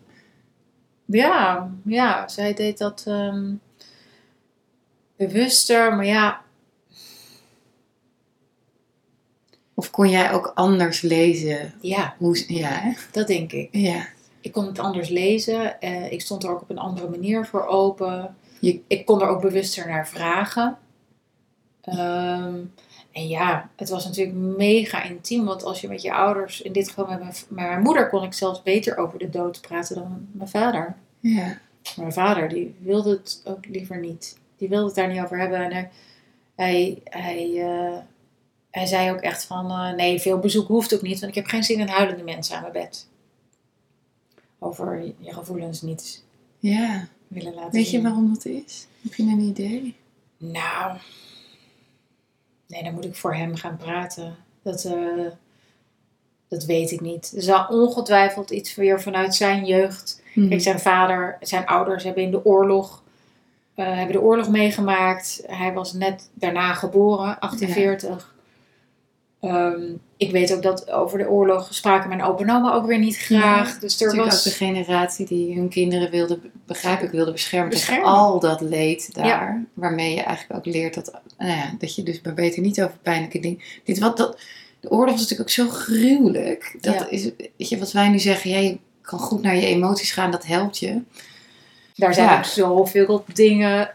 Ja, 1.06 1.72
ja, 1.86 2.28
zij 2.28 2.54
deed 2.54 2.78
dat 2.78 3.04
ehm, 3.08 3.54
bewuster, 5.16 5.96
maar 5.96 6.06
ja, 6.06 6.44
Of 9.78 9.92
kon 9.92 10.10
jij 10.10 10.32
ook 10.32 10.52
anders 10.56 11.02
lezen? 11.02 11.74
ja, 11.82 12.16
Hoe, 12.18 12.44
ja, 12.48 12.68
hè? 12.70 12.92
dat 13.12 13.28
denk 13.28 13.52
ik. 13.52 13.68
ja. 13.72 14.08
Ik 14.46 14.52
kon 14.52 14.66
het 14.66 14.80
anders 14.80 15.10
lezen. 15.10 15.82
eh, 15.82 16.12
ik 16.12 16.22
stond 16.22 16.44
er 16.44 16.50
ook 16.50 16.62
op 16.62 16.70
een 16.70 16.78
andere 16.78 17.10
manier 17.10 17.46
voor 17.46 17.66
open. 17.66 18.36
Je- 18.60 18.82
Ik 18.88 19.06
kon 19.06 19.22
er 19.22 19.28
ook 19.28 19.42
bewuster 19.42 19.88
naar 19.88 20.08
vragen. 20.08 20.78
Ehm, 21.82 22.56
en 23.12 23.28
ja, 23.28 23.70
het 23.76 23.90
was 23.90 24.06
natuurlijk 24.06 24.38
mega 24.38 25.04
intiem. 25.04 25.46
Want 25.46 25.64
als 25.64 25.82
je 25.82 25.88
met 25.88 26.02
je 26.02 26.14
ouders, 26.14 26.62
in 26.62 26.72
dit 26.72 26.88
geval 26.88 27.06
met 27.08 27.20
mijn, 27.20 27.34
met 27.50 27.66
mijn 27.68 27.82
moeder, 27.82 28.10
kon 28.10 28.24
ik 28.24 28.34
zelfs 28.34 28.64
beter 28.64 28.98
over 28.98 29.20
de 29.20 29.30
dood 29.30 29.62
praten 29.62 29.96
dan 29.96 30.28
mijn 30.32 30.50
vader. 30.50 30.96
ja. 31.20 31.58
Mijn 31.96 32.14
vader, 32.14 32.50
die 32.50 32.76
wilde 32.80 33.10
het 33.10 33.42
ook 33.46 33.66
liever 33.66 34.00
niet. 34.00 34.38
Die 34.58 34.70
wilde 34.70 34.86
het 34.86 34.96
daar 34.96 35.08
niet 35.08 35.22
over 35.22 35.40
hebben. 35.40 35.60
En 35.60 35.72
hij, 35.72 35.90
hij, 36.56 37.02
hij, 37.04 37.62
eh, 37.62 37.98
hij 38.72 38.86
zei 38.86 39.12
ook 39.12 39.20
echt 39.22 39.46
van, 39.46 39.72
eh, 39.72 39.94
nee, 39.94 40.20
veel 40.20 40.40
bezoek 40.40 40.68
hoeft 40.68 40.94
ook 40.96 41.02
niet. 41.02 41.20
Want 41.20 41.32
ik 41.32 41.38
heb 41.38 41.46
geen 41.46 41.64
zin 41.64 41.80
in 41.80 41.88
huilende 41.88 42.24
mensen 42.24 42.56
aan 42.56 42.62
mijn 42.62 42.74
bed. 42.74 43.08
Over 44.66 45.14
je 45.20 45.34
gevoelens 45.34 45.82
niet 45.82 46.24
ja. 46.60 47.08
willen 47.28 47.54
laten 47.54 47.72
Weet 47.72 47.90
je 47.90 48.02
waarom 48.02 48.34
dat 48.34 48.46
is? 48.46 48.88
Heb 49.02 49.14
je 49.14 49.24
een 49.24 49.40
idee? 49.40 49.96
Nou, 50.38 50.98
nee, 52.68 52.84
dan 52.84 52.94
moet 52.94 53.06
ik 53.06 53.16
voor 53.16 53.36
hem 53.36 53.56
gaan 53.56 53.78
praten. 53.78 54.36
Dat, 54.62 54.86
eh, 54.86 55.26
dat 56.48 56.66
weet 56.66 56.92
ik 56.92 57.02
niet. 57.02 57.34
Er 57.36 57.42
zal 57.42 57.66
ongetwijfeld 57.68 58.52
iets 58.52 58.76
weer 58.76 59.02
vanuit 59.02 59.36
zijn 59.36 59.66
jeugd. 59.66 60.22
Hm. 60.34 60.48
Kijk, 60.48 60.62
zijn 60.62 60.80
vader, 60.80 61.38
zijn 61.42 61.66
ouders 61.66 62.04
hebben 62.04 62.24
in 62.24 62.32
de 62.32 62.46
oorlog, 62.46 63.04
eh, 63.74 63.86
hebben 63.86 64.16
de 64.16 64.22
oorlog 64.22 64.50
meegemaakt. 64.50 65.44
Hij 65.48 65.74
was 65.74 65.94
net 65.94 66.30
daarna 66.34 66.74
geboren, 66.74 67.40
48. 67.40 68.35
Ehm, 69.46 69.82
ik 70.18 70.32
weet 70.32 70.54
ook 70.54 70.62
dat 70.62 70.90
over 70.92 71.18
de 71.18 71.30
oorlog 71.30 71.68
spraken 71.74 72.10
mijn 72.10 72.24
opa 72.24 72.44
en 72.44 72.50
oma 72.52 72.74
ook 72.74 72.86
weer 72.86 73.00
niet 73.00 73.18
graag. 73.18 73.74
Ja, 73.74 73.80
dus 73.80 74.00
er 74.02 74.06
natuurlijk 74.08 74.32
was... 74.32 74.38
ook 74.48 74.54
de 74.54 74.58
generatie 74.66 75.26
die 75.26 75.56
hun 75.56 75.70
kinderen 75.70 76.12
wilde, 76.12 76.40
begrijp 76.66 77.02
ik, 77.02 77.10
wilde 77.12 77.32
beschermen, 77.32 77.70
Beschermen. 77.70 78.04
tegen 78.04 78.18
al 78.20 78.40
dat 78.40 78.62
leed 78.62 79.14
daar. 79.14 79.66
Waarmee 79.74 80.16
je 80.16 80.22
eigenlijk 80.22 80.60
ook 80.68 80.74
leert 80.74 80.94
dat, 80.94 81.12
nou 81.38 81.52
ja, 81.52 81.76
dat 81.80 81.96
je 81.96 82.04
dus 82.04 82.22
maar 82.22 82.34
beter 82.34 82.62
niet 82.62 82.82
over 82.84 82.98
pijnlijke 83.02 83.40
dingen. 83.40 83.60
Dit, 83.84 84.00
wat, 84.00 84.18
dat, 84.18 84.40
de 84.80 84.90
oorlog 84.90 85.12
was 85.12 85.22
natuurlijk 85.22 85.50
ook 85.50 85.56
zo 85.56 85.68
gruwelijk. 85.70 86.78
Dat 86.82 86.94
Ja. 86.94 87.10
is, 87.10 87.24
weet 87.58 87.70
je, 87.70 87.78
wat 87.78 87.92
wij 87.92 88.10
nu 88.10 88.20
zeggen, 88.20 88.50
ja, 88.50 88.58
je 88.58 88.78
kan 89.02 89.20
goed 89.20 89.42
naar 89.42 89.56
je 89.56 89.66
emoties 89.66 90.12
gaan, 90.12 90.32
dat 90.32 90.46
helpt 90.46 90.78
je. 90.78 91.02
Daar 91.96 92.14
zijn 92.14 92.38
ook 92.38 92.46
zoveel 92.46 93.26
dingen 93.34 93.94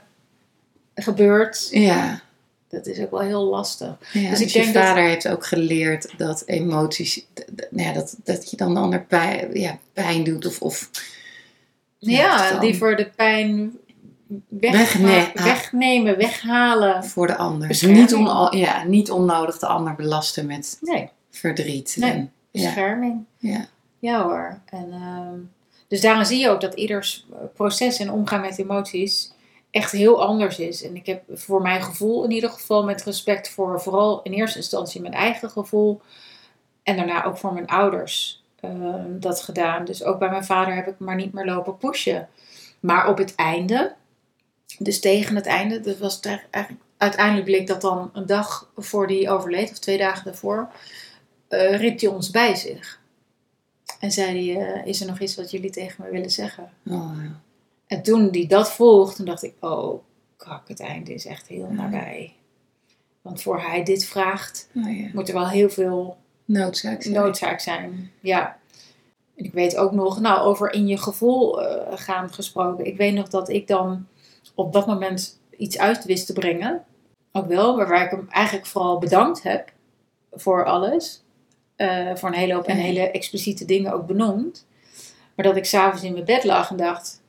gebeurd. 0.94 1.68
Ja. 1.70 2.20
Dat 2.70 2.86
is 2.86 2.98
ook 3.00 3.10
wel 3.10 3.20
heel 3.20 3.44
lastig. 3.44 3.96
ja 4.12 4.20
Dus 4.30 4.38
dus 4.38 4.40
ik 4.40 4.48
je 4.48 4.60
denk 4.62 4.74
dat- 4.74 4.82
vader 4.84 5.02
heeft 5.04 5.28
ook 5.28 5.46
geleerd 5.46 6.08
dat 6.16 6.42
emoties, 6.46 7.26
nou 7.70 7.88
ja, 7.88 7.92
dat, 7.92 8.16
dat 8.24 8.50
je 8.50 8.56
dan 8.56 8.74
de 8.74 8.80
ander 8.80 9.02
pijn, 9.04 9.60
ja, 9.60 9.78
pijn 9.92 10.24
doet 10.24 10.46
of, 10.46 10.62
of 10.62 10.90
Ja, 11.98 12.58
die 12.58 12.76
voor 12.76 12.96
de 12.96 13.10
pijn 13.16 13.72
weg, 14.48 14.72
Wegne- 14.92 15.30
wegnemen, 15.34 16.16
weghalen. 16.16 17.04
voor 17.04 17.26
de 17.26 17.36
ander. 17.36 17.68
Bescherming. 17.68 18.00
Niet, 18.00 18.14
on, 18.14 18.58
ja, 18.58 18.84
niet 18.84 19.10
onnodig 19.10 19.58
de 19.58 19.66
ander 19.66 19.94
belasten 19.94 20.46
met 20.46 20.78
Nee, 20.80 21.08
verdriet. 21.30 21.96
Nee. 21.98 22.10
En- 22.10 22.32
bescherming. 22.52 23.24
ja. 23.38 23.66
Ja 23.98 24.22
hoor. 24.22 24.58
En, 24.66 24.88
ehm, 24.92 25.34
dus 25.88 26.00
daarin 26.00 26.26
zie 26.26 26.38
je 26.38 26.48
ook 26.48 26.60
dat 26.60 26.74
ieders 26.74 27.26
proces 27.54 27.98
en 27.98 28.10
omgaan 28.10 28.40
met 28.40 28.58
emoties 28.58 29.32
echt 29.70 29.92
heel 29.92 30.22
anders 30.22 30.58
is. 30.58 30.82
En 30.82 30.96
ik 30.96 31.06
heb 31.06 31.22
voor 31.28 31.62
mijn 31.62 31.82
gevoel 31.82 32.24
in 32.24 32.30
ieder 32.30 32.50
geval 32.50 32.84
met 32.84 33.04
respect 33.04 33.50
voor 33.50 33.80
vooral 33.80 34.22
in 34.22 34.32
eerste 34.32 34.58
instantie 34.58 35.00
mijn 35.00 35.14
eigen 35.14 35.50
gevoel. 35.50 36.00
En 36.82 36.96
daarna 36.96 37.24
ook 37.24 37.38
voor 37.38 37.52
mijn 37.52 37.66
ouders 37.66 38.42
ehm, 38.60 39.18
dat 39.18 39.42
gedaan. 39.42 39.84
Dus 39.84 40.04
ook 40.04 40.18
bij 40.18 40.30
mijn 40.30 40.44
vader 40.44 40.74
heb 40.74 40.86
ik 40.86 40.98
maar 40.98 41.16
niet 41.16 41.32
meer 41.32 41.44
lopen 41.44 41.76
pushen. 41.76 42.28
Maar 42.80 43.08
op 43.08 43.18
het 43.18 43.34
einde, 43.34 43.94
dus 44.78 45.00
tegen 45.00 45.36
het 45.36 45.46
einde, 45.46 45.80
dat 45.80 45.98
was 45.98 46.20
eigenlijk, 46.20 46.84
uiteindelijk 46.96 47.46
bleek 47.46 47.66
dat 47.66 47.80
dan 47.80 48.10
een 48.12 48.26
dag 48.26 48.70
voor 48.76 49.06
die 49.06 49.30
overleed, 49.30 49.70
of 49.70 49.78
twee 49.78 49.98
dagen 49.98 50.24
daarvoor, 50.24 50.72
eh 51.48 51.78
riep 51.78 52.00
hij 52.00 52.10
ons 52.10 52.30
bij 52.30 52.54
zich. 52.54 53.00
En 54.00 54.10
zei 54.10 54.52
hij, 54.52 54.66
eh, 54.66 54.86
is 54.86 55.00
er 55.00 55.06
nog 55.06 55.18
iets 55.18 55.36
wat 55.36 55.50
jullie 55.50 55.70
tegen 55.70 56.04
me 56.04 56.10
willen 56.10 56.30
zeggen? 56.30 56.70
Oh, 56.86 57.12
ja. 57.22 57.40
En 57.90 58.02
toen 58.02 58.30
die 58.30 58.46
dat 58.46 58.72
vroeg, 58.72 59.14
toen 59.14 59.26
dacht 59.26 59.42
ik, 59.42 59.54
oh 59.60 60.02
kak, 60.36 60.68
het 60.68 60.80
einde 60.80 61.14
is 61.14 61.26
echt 61.26 61.46
heel 61.46 61.68
nabij. 61.70 62.34
Want 63.22 63.42
voor 63.42 63.60
hij 63.60 63.82
dit 63.82 64.04
vraagt, 64.04 64.68
Oh, 64.76 64.98
ja. 64.98 65.08
moet 65.12 65.28
er 65.28 65.34
wel 65.34 65.48
heel 65.48 65.70
veel 65.70 66.16
Noodzaak 66.44 67.02
zijn. 67.02 67.14
noodzaak 67.14 67.60
zijn. 67.60 68.10
Ja. 68.20 68.58
En 69.36 69.44
ik 69.44 69.52
weet 69.52 69.76
ook 69.76 69.92
nog, 69.92 70.20
nou, 70.20 70.40
over 70.40 70.72
in 70.72 70.86
je 70.86 70.96
gevoel 70.96 71.62
eh, 71.62 71.98
gaan 71.98 72.32
gesproken. 72.32 72.86
Ik 72.86 72.96
weet 72.96 73.14
nog 73.14 73.28
dat 73.28 73.48
ik 73.48 73.66
dan 73.66 74.06
op 74.54 74.72
dat 74.72 74.86
moment 74.86 75.40
iets 75.56 75.78
uit 75.78 76.04
wist 76.04 76.26
te 76.26 76.32
brengen. 76.32 76.84
Ook 77.32 77.46
wel, 77.46 77.76
waar 77.76 78.04
ik 78.04 78.10
hem 78.10 78.26
eigenlijk 78.30 78.66
vooral 78.66 78.98
bedankt 78.98 79.42
heb 79.42 79.72
voor 80.32 80.64
alles. 80.64 81.22
Eh, 81.76 82.14
voor 82.14 82.28
een 82.28 82.34
hele 82.34 82.54
hoop 82.54 82.66
en 82.66 82.76
hele 82.76 83.10
expliciete 83.10 83.64
dingen 83.64 83.92
ook 83.92 84.06
benoemd. 84.06 84.66
Maar 85.34 85.46
dat 85.46 85.56
ik 85.56 85.64
s'avonds 85.64 86.02
in 86.04 86.12
mijn 86.12 86.24
bed 86.24 86.44
lag 86.44 86.70
en 86.70 86.76
dacht: 86.76 87.22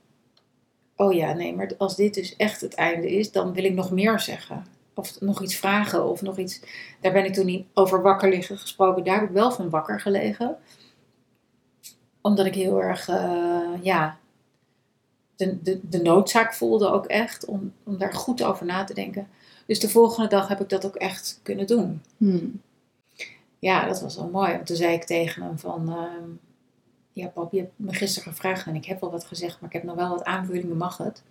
Oh 1.01 1.13
ja, 1.13 1.33
nee, 1.33 1.55
maar 1.55 1.71
als 1.77 1.95
dit 1.95 2.13
dus 2.13 2.35
echt 2.35 2.61
het 2.61 2.73
einde 2.73 3.11
is, 3.11 3.31
dan 3.31 3.53
wil 3.53 3.63
ik 3.63 3.73
nog 3.73 3.91
meer 3.91 4.19
zeggen. 4.19 4.65
Of 4.93 5.21
nog 5.21 5.41
iets 5.41 5.55
vragen 5.55 6.05
of 6.05 6.21
nog 6.21 6.37
iets. 6.37 6.61
Daar 6.99 7.11
ben 7.11 7.25
ik 7.25 7.33
toen 7.33 7.45
niet 7.45 7.65
over 7.73 8.01
wakker 8.01 8.29
liggen 8.29 8.57
gesproken. 8.57 9.03
Daar 9.03 9.19
heb 9.19 9.29
ik 9.29 9.35
wel 9.35 9.51
van 9.51 9.69
wakker 9.69 9.99
gelegen. 9.99 10.57
Omdat 12.21 12.45
ik 12.45 12.55
heel 12.55 12.81
erg, 12.81 13.09
eh, 13.09 13.69
ja, 13.81 14.17
de, 15.35 15.61
de, 15.61 15.79
de 15.89 16.01
noodzaak 16.01 16.53
voelde 16.53 16.87
ook 16.89 17.05
echt 17.05 17.45
om, 17.45 17.73
om 17.83 17.97
daar 17.97 18.13
goed 18.13 18.43
over 18.43 18.65
na 18.65 18.83
te 18.83 18.93
denken. 18.93 19.27
Dus 19.65 19.79
de 19.79 19.89
volgende 19.89 20.29
dag 20.29 20.47
heb 20.47 20.61
ik 20.61 20.69
dat 20.69 20.85
ook 20.85 20.95
echt 20.95 21.39
kunnen 21.43 21.67
doen. 21.67 22.01
Hmm. 22.17 22.61
Ja, 23.59 23.85
dat 23.85 24.01
was 24.01 24.15
wel 24.15 24.29
mooi. 24.29 24.51
Want 24.51 24.65
toen 24.65 24.75
zei 24.75 24.93
ik 24.93 25.03
tegen 25.03 25.43
hem 25.43 25.59
van... 25.59 25.89
ehm, 25.89 26.50
ja, 27.14 27.28
pap, 27.28 27.51
je 27.51 27.59
hebt 27.59 27.72
me 27.76 27.93
gisteren 27.93 28.34
gevraagd 28.34 28.66
en 28.66 28.76
ik 28.76 28.86
heb 28.86 29.01
wel 29.01 29.12
wat 29.12 29.24
gezegd, 29.24 29.59
maar 29.59 29.70
ik 29.70 29.76
heb 29.76 29.84
nog 29.84 29.95
wel 29.95 30.09
wat 30.09 30.24
aanvullingen, 30.24 30.78
mag 30.78 30.97
het? 30.97 31.24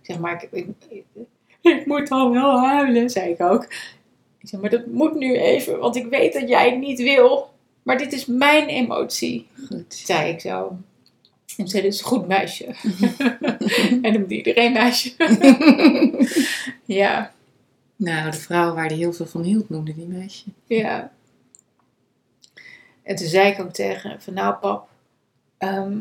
Ik 0.00 0.06
zeg, 0.06 0.18
maar 0.18 0.48
ik, 0.50 0.66
ik, 0.88 1.04
ik, 1.60 1.86
moet 1.86 2.10
al 2.10 2.32
wel 2.32 2.60
huilen, 2.60 3.10
zei 3.10 3.30
ik 3.30 3.40
ook. 3.40 3.64
Ik 4.38 4.48
zeg, 4.48 4.60
maar 4.60 4.70
dat 4.70 4.86
moet 4.86 5.14
nu 5.14 5.36
even, 5.36 5.78
want 5.78 5.96
ik 5.96 6.06
weet 6.06 6.32
dat 6.32 6.48
jij 6.48 6.70
het 6.70 6.78
niet 6.78 7.02
wil. 7.02 7.54
Maar 7.82 7.98
dit 7.98 8.12
is 8.12 8.26
mijn 8.26 8.68
emotie, 8.68 9.46
Goed. 9.66 9.94
zei 9.94 10.30
ik 10.30 10.40
zo. 10.40 10.78
En 11.56 11.68
zei, 11.68 11.82
dit 11.82 11.92
is 11.92 12.00
een 12.00 12.06
goed 12.06 12.26
meisje. 12.26 12.64
en 14.02 14.12
noemde 14.12 14.36
iedereen 14.36 14.72
meisje. 14.72 15.14
ja, 16.84 17.32
Nou, 17.96 18.30
de 18.30 18.36
vrouw 18.36 18.74
waar 18.74 18.88
die 18.88 18.96
heel 18.96 19.12
veel 19.12 19.26
van 19.26 19.42
hield, 19.42 19.68
noemde 19.68 19.94
die 19.94 20.06
meisje. 20.06 20.44
Ja. 20.66 21.12
En 23.02 23.16
toen 23.16 23.26
zei 23.26 23.52
ik 23.52 23.60
ook 23.60 23.72
tegen 23.72 24.22
van 24.22 24.34
nou 24.34 24.54
pap, 24.54 24.88
ehm, 25.58 26.00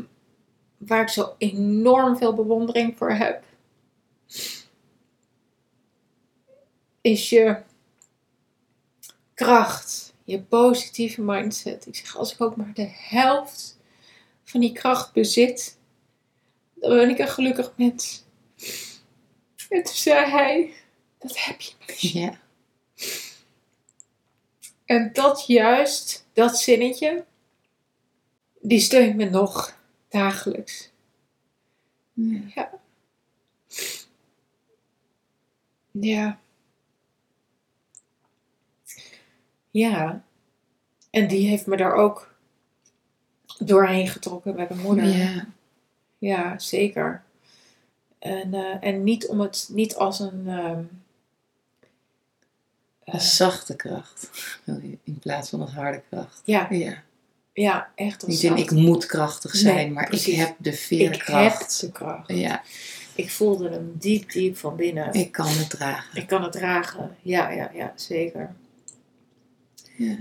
waar 0.78 1.02
ik 1.02 1.10
zo 1.10 1.36
enorm 1.38 2.18
veel 2.18 2.34
bewondering 2.34 2.98
voor 2.98 3.12
heb, 3.12 3.44
is 7.02 7.30
je 7.30 7.62
kracht, 9.34 10.14
je 10.24 10.42
positieve 10.42 11.22
mindset. 11.22 11.86
Ik 11.86 11.96
zeg, 11.96 12.18
als 12.18 12.34
ik 12.34 12.42
ook 12.42 12.56
maar 12.56 12.74
de 12.74 12.90
helft 12.92 13.78
van 14.44 14.60
die 14.60 14.72
kracht 14.72 15.14
bezit, 15.14 15.78
dan 16.74 16.96
ben 16.96 17.10
ik 17.10 17.20
een 17.20 17.28
gelukkig 17.28 17.74
mens. 17.76 18.24
En 19.70 19.84
toen 19.84 19.96
zei 19.96 20.30
hij, 20.30 20.74
dat 21.18 21.40
heb 21.40 21.62
je. 21.62 21.74
Ja. 21.88 22.40
En 24.86 25.10
dat 25.14 25.44
juist, 25.48 26.28
dat 26.34 26.60
zinnetje, 26.60 27.26
die 28.68 28.80
steunt 28.80 29.16
me 29.16 29.30
nog 29.30 29.78
dagelijks. 30.10 30.90
Ja. 32.14 32.70
Ja. 35.92 36.40
Ja. 39.72 40.24
En 41.10 41.28
die 41.28 41.48
heeft 41.48 41.66
me 41.68 41.78
daar 41.78 41.94
ook 41.94 42.34
doorheen 43.60 44.08
getrokken 44.08 44.56
bij 44.56 44.66
mijn 44.70 44.82
moeder. 44.82 45.06
Ja. 45.06 45.46
Ja, 46.18 46.60
zeker. 46.60 47.24
En, 48.20 48.54
eh, 48.54 48.78
en 48.84 49.04
niet 49.04 49.28
om 49.28 49.40
het 49.40 49.70
niet 49.72 49.96
als 49.96 50.20
een. 50.20 50.44
ehm, 50.48 50.84
Een 53.04 53.22
zachte 53.22 53.76
kracht. 53.76 54.30
In 55.04 55.20
plaats 55.20 55.50
van 55.50 55.62
een 55.62 55.68
harde 55.68 56.02
kracht. 56.10 56.42
ja, 56.46 56.68
Ja. 56.72 57.04
Ja, 57.64 57.88
echt 57.96 58.26
als 58.26 58.32
Niet 58.34 58.44
in 58.44 58.58
ik 58.58 58.72
moet 58.72 59.06
krachtig 59.06 59.56
zijn, 59.56 59.76
Nee, 59.76 59.92
maar 59.92 60.08
precies. 60.08 60.28
ik 60.34 60.40
heb 60.40 60.56
de 60.58 60.70
Ik 60.70 60.76
heb 60.76 60.84
veerkracht. 60.86 61.80
de 61.82 61.92
kracht. 61.92 62.32
Ja, 62.32 62.62
Ik 63.16 63.32
voelde 63.32 63.70
hem 63.70 63.92
diep, 64.00 64.32
diep 64.32 64.58
van 64.58 64.76
binnen. 64.76 65.14
ik 65.14 65.32
kan 65.32 65.48
het 65.48 65.70
dragen. 65.70 66.22
Ik 66.22 66.28
kan 66.28 66.44
het 66.44 66.52
dragen. 66.52 67.16
Ja, 67.22 67.50
ja, 67.50 67.72
ja, 67.74 67.94
zeker. 67.96 68.56
Ja. 69.98 70.16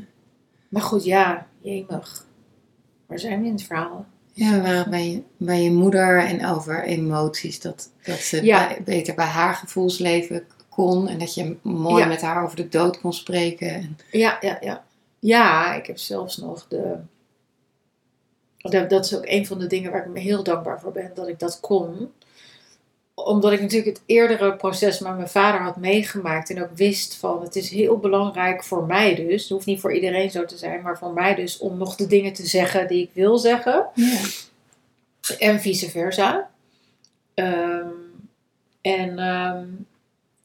Maar 0.69 0.83
goed, 0.83 1.05
ja, 1.05 1.47
jemig. 1.61 2.27
Waar 3.07 3.19
zijn 3.19 3.41
we 3.41 3.47
in 3.47 3.53
het 3.53 3.63
verhaal? 3.63 4.07
Ja, 4.33 4.61
waren 4.61 4.91
bij 4.91 5.11
je, 5.11 5.23
bij 5.37 5.63
je 5.63 5.71
moeder 5.71 6.19
en 6.19 6.47
over 6.47 6.85
emoties. 6.85 7.61
Dat, 7.61 7.91
dat 8.05 8.19
ze 8.19 8.45
Ja. 8.45 8.67
bij- 8.67 8.83
beter 8.85 9.15
bij 9.15 9.25
haar 9.27 9.55
gevoelsleven 9.55 10.47
kon. 10.69 11.09
En 11.09 11.19
dat 11.19 11.35
je 11.35 11.57
mooi 11.63 12.03
Ja. 12.03 12.09
met 12.09 12.21
haar 12.21 12.43
over 12.45 12.57
de 12.57 12.69
dood 12.69 13.01
kon 13.01 13.13
spreken. 13.13 13.69
En, 13.75 13.99
Ja, 14.11 14.39
ja, 14.41 14.59
ja. 14.61 14.85
Ja, 15.19 15.75
ik 15.75 15.87
heb 15.87 15.99
zelfs 15.99 16.37
nog 16.37 16.67
de... 16.69 16.95
Dat, 18.71 18.91
dat 18.91 19.05
is 19.05 19.17
ook 19.17 19.27
een 19.27 19.47
van 19.47 19.59
de 19.59 19.67
dingen 19.67 19.93
waar 19.93 20.07
ik 20.07 20.13
me 20.13 20.21
heel 20.21 20.43
dankbaar 20.43 20.81
voor 20.81 20.93
ben, 20.93 21.11
dat 21.15 21.29
ik 21.29 21.39
dat 21.39 21.61
kon. 21.61 22.13
Omdat 23.15 23.53
ik 23.53 23.61
natuurlijk 23.61 23.97
het 23.97 24.03
eerdere 24.07 24.57
proces 24.57 24.99
met 24.99 25.17
mijn 25.17 25.29
vader 25.29 25.61
had 25.61 25.77
meegemaakt 25.77 26.51
en 26.51 26.63
ook 26.63 26.77
wist 26.77 27.17
van 27.17 27.43
het 27.43 27.57
is 27.57 27.71
heel 27.71 27.99
belangrijk 27.99 28.65
voor 28.65 28.85
mij 28.85 29.15
dus, 29.15 29.43
het 29.43 29.51
hoeft 29.51 29.67
niet 29.67 29.81
voor 29.81 29.95
iedereen 29.95 30.31
zo 30.31 30.45
te 30.45 30.57
zijn, 30.57 30.83
maar 30.83 30.99
voor 30.99 31.13
mij 31.13 31.35
dus 31.35 31.59
om 31.59 31.79
nog 31.79 31.97
de 31.97 32.07
dingen 32.07 32.33
te 32.33 32.47
zeggen 32.47 32.89
die 32.89 33.03
ik 33.03 33.11
wil 33.13 33.39
zeggen. 33.39 33.87
ja. 33.95 34.21
En 35.39 35.61
vice 35.61 35.91
versa. 35.91 36.51
Ehm, 37.35 37.89
en 38.81 39.19
ehm, 39.19 39.67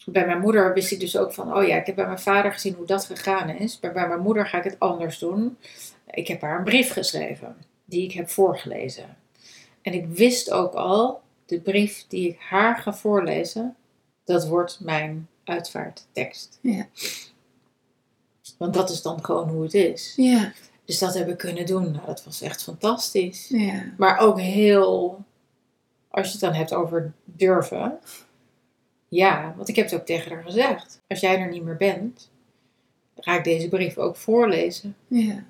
bij 0.05 0.25
mijn 0.25 0.39
moeder 0.39 0.73
wist 0.73 0.91
ik 0.91 0.99
dus 0.99 1.17
ook 1.17 1.33
van, 1.33 1.55
oh 1.55 1.67
ja, 1.67 1.75
ik 1.75 1.85
heb 1.85 1.95
bij 1.95 2.05
mijn 2.05 2.19
vader 2.19 2.51
gezien 2.51 2.73
hoe 2.73 2.85
dat 2.85 3.05
gegaan 3.05 3.49
is. 3.49 3.79
Maar 3.81 3.91
bij 3.91 4.07
mijn 4.07 4.19
moeder 4.19 4.47
ga 4.47 4.57
ik 4.57 4.63
het 4.63 4.79
anders 4.79 5.19
doen. 5.19 5.57
Ik 6.11 6.27
heb 6.27 6.41
haar 6.41 6.57
een 6.57 6.63
brief 6.63 6.91
geschreven, 6.91 7.55
die 7.89 8.03
ik 8.03 8.11
heb 8.11 8.29
voorgelezen. 8.29 9.17
En 9.81 9.93
ik 9.93 10.07
wist 10.07 10.51
ook 10.51 10.73
al, 10.73 11.21
de 11.45 11.59
brief 11.61 12.05
die 12.07 12.29
ik 12.29 12.39
haar 12.39 12.77
ga 12.77 12.93
voorlezen, 12.93 13.75
dat 14.23 14.47
wordt 14.47 14.79
mijn 14.79 15.27
uitvaarttekst. 15.43 16.59
Ja. 16.61 16.87
Want 18.57 18.73
dat 18.73 18.89
is 18.89 19.01
dan 19.01 19.23
gewoon 19.25 19.49
hoe 19.49 19.63
het 19.63 19.73
is. 19.73 20.13
Ja, 20.15 20.53
Dus 20.85 20.99
dat 20.99 21.13
heb 21.13 21.29
ik 21.29 21.37
kunnen 21.37 21.65
doen. 21.65 21.91
Nou, 21.91 22.05
dat 22.05 22.23
was 22.23 22.41
echt 22.41 22.63
fantastisch. 22.63 23.47
ja. 23.49 23.83
Maar 23.97 24.17
ook 24.17 24.39
heel, 24.39 25.23
als 26.09 26.25
je 26.25 26.31
het 26.31 26.41
dan 26.41 26.53
hebt 26.53 26.73
over 26.73 27.13
durven. 27.23 27.99
Ja, 29.07 29.53
want 29.57 29.69
ik 29.69 29.75
heb 29.75 29.89
het 29.89 29.99
ook 29.99 30.05
tegen 30.05 30.31
haar 30.31 30.43
gezegd. 30.43 31.01
Als 31.07 31.19
jij 31.19 31.39
er 31.39 31.49
niet 31.49 31.63
meer 31.63 31.77
bent, 31.77 32.29
ga 33.17 33.37
ik 33.37 33.43
deze 33.43 33.69
brief 33.69 33.97
ook 33.97 34.15
voorlezen. 34.15 34.95
ja. 35.07 35.43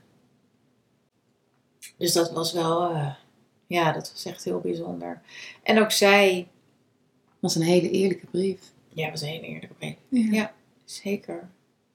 Dus 1.97 2.13
dat 2.13 2.31
was 2.31 2.53
wel, 2.53 2.89
eh, 2.89 3.13
ja, 3.67 3.91
dat 3.91 4.11
was 4.11 4.25
echt 4.25 4.43
heel 4.43 4.59
bijzonder. 4.59 5.21
En 5.63 5.79
ook 5.79 5.91
zij, 5.91 6.47
was 7.39 7.55
een 7.55 7.61
hele 7.61 7.89
eerlijke 7.89 8.25
brief. 8.25 8.59
ja, 8.89 9.09
was 9.09 9.21
een 9.21 9.27
hele 9.27 9.47
eerlijke 9.47 9.75
brief. 9.75 9.95
Ja. 10.09 10.31
Ja. 10.31 10.53
Zeker. 10.85 11.49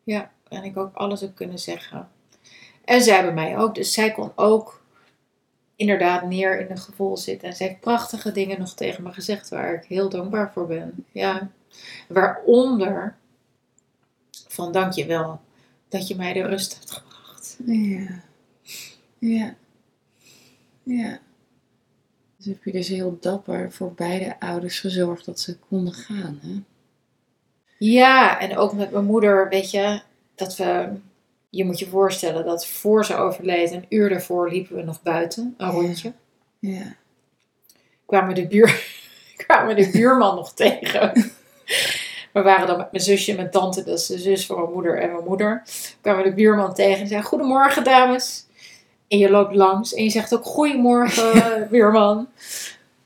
Ja, 0.05 0.33
en 0.49 0.65
ik 0.65 0.77
ook 0.77 0.95
alles 0.95 1.21
heb 1.21 1.35
kunnen 1.35 1.59
zeggen. 1.59 2.09
En 2.85 3.03
zij 3.03 3.23
bij 3.23 3.35
mij 3.35 3.59
ook. 3.59 3.75
Dus 3.75 3.93
zij 3.93 4.13
kon 4.13 4.33
ook 4.35 4.83
inderdaad 5.77 6.27
neer 6.27 6.61
in 6.61 6.71
een 6.71 6.79
gevoel 6.79 7.17
zitten. 7.17 7.49
En 7.49 7.55
zij 7.57 7.67
heeft 7.67 7.81
prachtige 7.81 8.33
dingen 8.33 8.59
nog 8.59 8.75
tegen 8.75 9.03
me 9.03 9.13
gezegd 9.13 9.49
waar 9.49 9.75
ik 9.75 9.85
heel 9.85 10.09
dankbaar 10.09 10.53
voor 10.53 10.67
ben. 10.67 11.05
Ja. 11.13 11.51
Waaronder 12.09 13.17
van 14.49 14.73
dank 14.73 14.93
je 14.93 15.07
wel 15.07 15.41
dat 15.89 16.09
je 16.09 16.17
mij 16.17 16.33
de 16.33 16.43
rust 16.43 16.75
hebt 16.75 16.91
gebracht. 16.91 17.57
Ja. 17.67 18.23
Ja. 19.19 19.55
Ja. 20.85 21.19
Dus 22.37 22.47
heb 22.47 22.65
je 22.65 22.73
dus 22.73 22.89
heel 22.89 23.19
dapper 23.21 23.73
voor 23.73 23.93
beide 23.93 24.41
ouders 24.41 24.81
gezorgd 24.81 25.25
dat 25.25 25.41
ze 25.41 25.59
konden 25.59 25.93
gaan, 25.93 26.39
hè? 26.43 26.63
Ja, 27.79 28.41
en 28.41 28.57
ook 28.57 28.73
met 28.73 28.91
mijn 28.91 29.05
moeder, 29.05 29.49
weet 29.49 29.71
je, 29.71 30.01
dat 30.35 30.57
we... 30.57 30.89
Je 31.51 31.65
moet 31.65 31.79
je 31.79 31.89
voorstellen 31.89 32.45
dat 32.45 32.67
voor 32.67 33.05
ze 33.05 33.17
overleed, 33.17 33.73
een 33.73 33.87
uur 33.89 34.09
daarvoor 34.09 34.51
liepen 34.51 34.77
we 34.77 34.83
nog 34.83 35.03
buiten, 35.03 35.55
een 35.57 35.71
rondje. 35.71 36.13
Ja. 36.59 36.97
kwamen 38.07 38.35
de, 38.35 38.47
buur, 38.47 38.87
kwamen 39.47 39.77
de 39.77 39.91
buurman 39.91 40.35
nog 40.35 40.55
tegen. 40.55 41.13
We 42.33 42.43
waren 42.43 42.67
dan 42.67 42.77
met 42.77 42.93
mijn 42.93 43.05
zusje 43.05 43.31
en 43.31 43.37
mijn 43.37 43.51
tante, 43.51 43.85
dat 43.85 43.99
is 43.99 44.07
de 44.07 44.19
zus 44.19 44.47
van 44.47 44.61
mijn 44.61 44.73
moeder 44.73 44.99
en 44.99 45.13
mijn 45.13 45.25
moeder. 45.25 45.63
Kwamen 46.01 46.25
de 46.25 46.35
buurman 46.35 46.75
tegen 46.75 47.01
en 47.01 47.07
zei: 47.07 47.23
Goedemorgen, 47.23 47.85
dames. 47.85 48.47
En 49.15 49.21
je 49.21 49.31
loopt 49.31 49.55
langs 49.55 49.95
en 49.95 50.05
je 50.05 50.11
zegt 50.11 50.35
ook: 50.35 50.45
Goedemorgen, 50.45 51.43
buurman. 51.71 52.29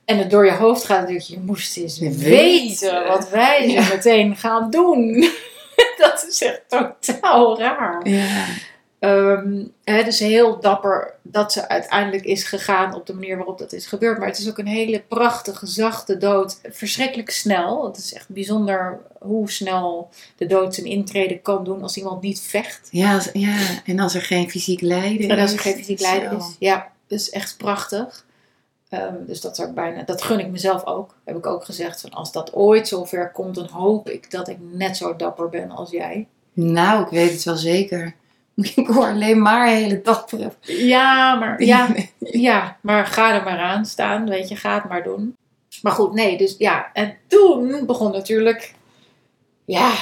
En 0.05 0.19
het 0.19 0.31
door 0.31 0.45
je 0.45 0.53
hoofd 0.53 0.85
gaat 0.85 1.01
natuurlijk: 1.01 1.25
Je 1.25 1.41
moest 1.41 1.77
eens 1.77 1.99
weten 1.99 3.07
wat 3.07 3.31
wij 3.31 3.71
zo 3.71 3.95
meteen 3.95 4.37
gaan 4.37 4.71
doen. 4.71 5.21
dat 5.99 6.27
is 6.29 6.43
echt 6.43 6.63
totaal 6.69 7.59
raar. 7.59 8.09
Ja. 8.09 8.45
Ehm 8.99 9.65
het 9.85 10.07
is 10.07 10.21
heel 10.21 10.61
dapper 10.61 11.15
dat 11.23 11.53
ze 11.53 11.69
uiteindelijk 11.69 12.25
is 12.25 12.45
gegaan 12.45 12.95
op 12.95 13.07
de 13.07 13.15
manier 13.15 13.37
waarop 13.37 13.59
dat 13.59 13.73
is 13.73 13.87
gebeurd. 13.87 14.19
Maar 14.19 14.29
het 14.29 14.39
is 14.39 14.49
ook 14.49 14.59
een 14.59 14.67
hele 14.67 15.03
prachtige, 15.09 15.67
zachte 15.67 16.17
dood. 16.19 16.61
Verschrikkelijk 16.63 17.31
snel. 17.31 17.85
Het 17.87 17.97
is 17.97 18.13
echt 18.13 18.29
bijzonder 18.29 19.01
hoe 19.19 19.51
snel 19.51 20.09
de 20.37 20.47
dood 20.47 20.75
zijn 20.75 20.87
intrede 20.87 21.39
kan 21.39 21.65
doen 21.65 21.83
als 21.83 21.97
iemand 21.97 22.23
niet 22.23 22.41
vecht. 22.41 22.89
Ja, 22.91 23.23
ja, 23.33 23.57
en 23.85 23.99
als 23.99 24.15
er 24.15 24.23
geen 24.23 24.51
fysiek 24.51 24.81
lijden 24.81 25.29
En 25.29 25.39
als 25.39 25.51
er 25.51 25.57
is, 25.57 25.63
geen 25.63 25.77
fysiek 25.77 26.01
lijden 26.01 26.39
is. 26.39 26.57
Ja, 26.59 26.93
dat 27.07 27.19
is 27.19 27.31
echt 27.31 27.57
prachtig. 27.57 28.27
Ehm, 28.89 29.15
dus 29.27 29.41
dat, 29.41 29.57
zou 29.57 29.69
ik 29.69 29.75
bijna, 29.75 30.03
dat 30.03 30.23
gun 30.23 30.39
ik 30.39 30.51
mezelf 30.51 30.85
ook. 30.85 31.15
Heb 31.25 31.37
ik 31.37 31.47
ook 31.47 31.65
gezegd. 31.65 32.01
Van 32.01 32.11
als 32.11 32.33
dat 32.33 32.55
ooit 32.55 32.89
zover 32.89 33.31
komt, 33.31 33.55
dan 33.55 33.69
hoop 33.69 34.09
ik 34.09 34.31
dat 34.31 34.49
ik 34.49 34.57
net 34.61 34.97
zo 34.97 35.17
dapper 35.17 35.49
ben 35.49 35.71
als 35.71 35.91
jij. 35.91 36.27
Nou, 36.53 37.03
ik 37.03 37.09
weet 37.09 37.33
het 37.33 37.45
wel 37.45 37.57
zeker. 37.57 38.15
Ik 38.77 38.87
hoor 38.87 39.07
alleen 39.07 39.43
maar 39.43 39.69
hele 39.69 40.01
dappere 40.03 40.53
Ja, 40.61 41.35
maar 41.35 41.63
ja. 41.63 41.89
Ja, 42.19 42.77
maar 42.81 43.07
ga 43.07 43.35
er 43.35 43.43
maar 43.43 43.59
aan 43.59 43.87
staan, 43.87 44.29
weet 44.29 44.49
je, 44.49 44.57
ga 44.57 44.75
het 44.75 44.89
maar 44.89 45.03
doen. 45.03 45.37
Maar 45.83 45.93
goed, 45.93 46.13
nee, 46.13 46.39
dus 46.39 46.55
ja, 46.59 46.91
en 46.93 47.17
toen 47.27 47.87
begon 47.87 48.13
natuurlijk, 48.13 48.75
ja, 49.65 49.93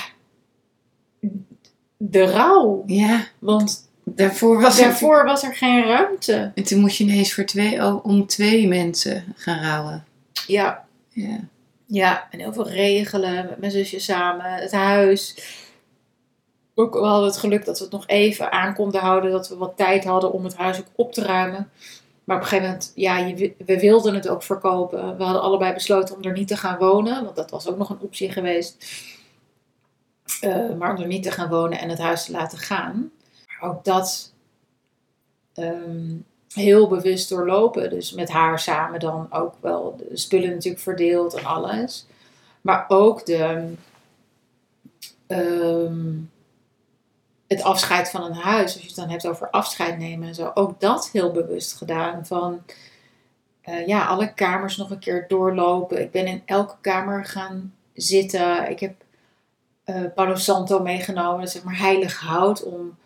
de 1.97 2.25
rouw. 2.25 2.83
Ja, 2.87 3.25
Want 3.39 3.91
daarvoor 4.05 4.61
was 4.61 4.79
er... 4.79 4.85
daarvoor 4.85 5.25
was 5.25 5.43
er 5.43 5.55
geen 5.55 5.85
ruimte. 5.85 6.53
En 6.55 6.65
toen 6.65 6.81
moest 6.81 6.97
je 6.97 7.05
ineens 7.05 7.35
voor 7.35 7.45
twee, 7.45 8.03
om 8.03 8.27
twee 8.27 8.69
mensen 8.69 9.25
gaan 9.37 9.63
rouwen. 9.63 10.05
Ja, 10.47 10.85
Ja. 11.09 11.39
ja, 11.87 12.29
en 12.31 12.39
heel 12.39 12.53
veel 12.53 12.69
regelen 12.69 13.35
met 13.35 13.59
mijn 13.59 13.73
zusje 13.73 13.99
samen, 13.99 14.53
het 14.55 14.73
huis. 14.73 15.35
Ook 16.79 16.95
we 16.95 17.07
hadden 17.07 17.29
het 17.29 17.37
geluk 17.37 17.65
dat 17.65 17.79
we 17.79 17.85
het 17.85 17.93
nog 17.93 18.07
even 18.07 18.53
aan 18.53 18.75
konden 18.75 19.01
houden, 19.01 19.31
dat 19.31 19.49
we 19.49 19.57
wat 19.57 19.77
tijd 19.77 20.05
hadden 20.05 20.33
om 20.33 20.45
het 20.45 20.57
huis 20.57 20.79
ook 20.79 20.87
op 20.95 21.13
te 21.13 21.23
ruimen. 21.23 21.71
Maar 22.25 22.37
op 22.37 22.43
een 22.43 22.49
gegeven 22.49 22.71
moment, 22.71 22.93
ja, 22.95 23.35
we 23.67 23.81
wilden 23.81 24.15
het 24.15 24.29
ook 24.29 24.43
verkopen. 24.43 25.17
We 25.17 25.23
hadden 25.23 25.43
allebei 25.43 25.73
besloten 25.73 26.17
om 26.17 26.23
er 26.23 26.33
niet 26.33 26.49
te 26.49 26.57
gaan 26.57 26.79
wonen, 26.79 27.25
want 27.25 27.37
dat 27.37 27.51
was 27.51 27.69
ook 27.69 27.77
nog 27.77 27.91
een 27.91 28.01
optie 28.01 28.33
geweest. 28.33 28.85
Eh, 30.41 30.73
maar 30.79 30.95
om 30.95 31.03
er 31.03 31.07
niet 31.07 31.23
te 31.23 31.31
gaan 31.31 31.49
wonen 31.49 31.79
en 31.79 31.89
het 31.89 31.99
huis 31.99 32.25
te 32.25 32.33
laten 32.33 32.59
gaan. 32.59 33.11
Maar 33.47 33.71
ook 33.71 33.85
dat 33.85 34.33
ehm, 35.55 36.15
heel 36.53 36.89
bewust 36.89 37.29
doorlopen. 37.29 37.91
Dus 37.91 38.13
met 38.13 38.31
haar 38.31 38.59
samen 38.59 39.01
dan 39.01 39.27
ook 39.31 39.55
wel 39.61 39.97
de 39.97 40.17
spullen 40.17 40.51
natuurlijk 40.51 40.83
verdeeld 40.83 41.35
en 41.35 41.45
alles. 41.45 42.07
Maar 42.61 42.85
ook 42.89 43.27
de, 43.27 43.73
ehm, 45.27 46.15
het 47.47 47.63
afscheid 47.63 48.11
van 48.11 48.23
een 48.23 48.35
huis. 48.35 48.73
Als 48.73 48.83
je 48.83 48.87
het 48.87 48.97
dan 48.97 49.09
hebt 49.09 49.27
over 49.27 49.51
afscheid 49.51 49.99
nemen 49.99 50.29
en 50.29 50.35
zo. 50.35 50.51
Ook 50.55 50.81
dat 50.81 51.11
heel 51.13 51.31
bewust 51.31 51.73
gedaan. 51.77 52.27
Van 52.27 52.63
eh, 53.61 53.87
ja, 53.87 54.07
alle 54.07 54.35
kamers 54.35 54.77
nog 54.77 54.91
een 54.91 54.99
keer 54.99 55.25
doorlopen. 55.29 56.01
Ik 56.01 56.11
ben 56.11 56.27
in 56.27 56.43
elke 56.45 56.75
kamer 56.81 57.25
gaan 57.25 57.75
zitten. 57.95 58.71
Ik 58.71 58.81
heb 58.81 58.95
eh 59.85 60.03
Palo 60.15 60.35
Santo 60.35 60.83
meegenomen. 60.83 61.49
Zeg 61.49 61.63
maar 61.63 61.79
heilig 61.79 62.21
hout. 62.21 62.63
Om 62.63 62.99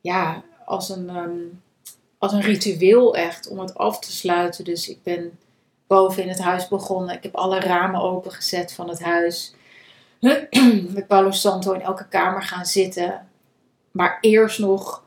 ja, 0.00 0.42
als 0.64 0.88
een, 0.88 1.08
ehm, 1.08 1.38
als 2.18 2.32
een 2.32 2.40
ritueel 2.40 3.16
echt. 3.16 3.48
Om 3.48 3.58
het 3.58 3.74
af 3.74 3.98
te 3.98 4.12
sluiten. 4.12 4.64
Dus 4.64 4.88
ik 4.88 5.02
ben 5.02 5.38
boven 5.86 6.22
in 6.22 6.28
het 6.28 6.40
huis 6.40 6.68
begonnen. 6.68 7.14
Ik 7.14 7.22
heb 7.22 7.34
alle 7.34 7.60
ramen 7.60 8.00
opengezet 8.00 8.72
van 8.72 8.88
het 8.88 9.02
huis. 9.02 9.54
Met 10.94 11.06
Palo 11.06 11.30
Santo 11.30 11.72
in 11.72 11.80
elke 11.80 12.08
kamer 12.08 12.42
gaan 12.42 12.66
zitten. 12.66 13.28
Maar 13.94 14.18
eerst 14.20 14.58
nog 14.58 15.02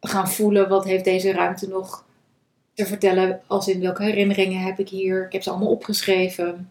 gaan 0.00 0.28
voelen 0.28 0.68
wat 0.68 0.84
heeft 0.84 1.04
deze 1.04 1.32
ruimte 1.32 1.68
nog 1.68 2.04
te 2.74 2.86
vertellen. 2.86 3.40
Als 3.46 3.68
in 3.68 3.80
welke 3.80 4.02
herinneringen 4.02 4.60
heb 4.60 4.78
ik 4.78 4.88
hier. 4.88 5.26
Ik 5.26 5.32
heb 5.32 5.42
ze 5.42 5.50
allemaal 5.50 5.68
opgeschreven. 5.70 6.70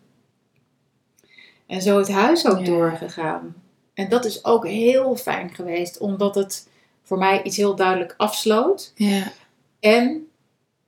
En 1.67 1.81
zo 1.81 1.97
het 1.97 2.09
huis 2.11 2.47
ook 2.47 2.59
Ja. 2.59 2.65
doorgegaan. 2.65 3.55
En 3.93 4.09
dat 4.09 4.25
is 4.25 4.45
ook 4.45 4.67
heel 4.67 5.15
fijn 5.15 5.53
geweest. 5.53 5.97
Omdat 5.97 6.35
het 6.35 6.67
voor 7.03 7.17
mij 7.17 7.43
iets 7.43 7.57
heel 7.57 7.75
duidelijk 7.75 8.13
afsloot. 8.17 8.91
Ja. 8.95 9.31
En 9.79 10.27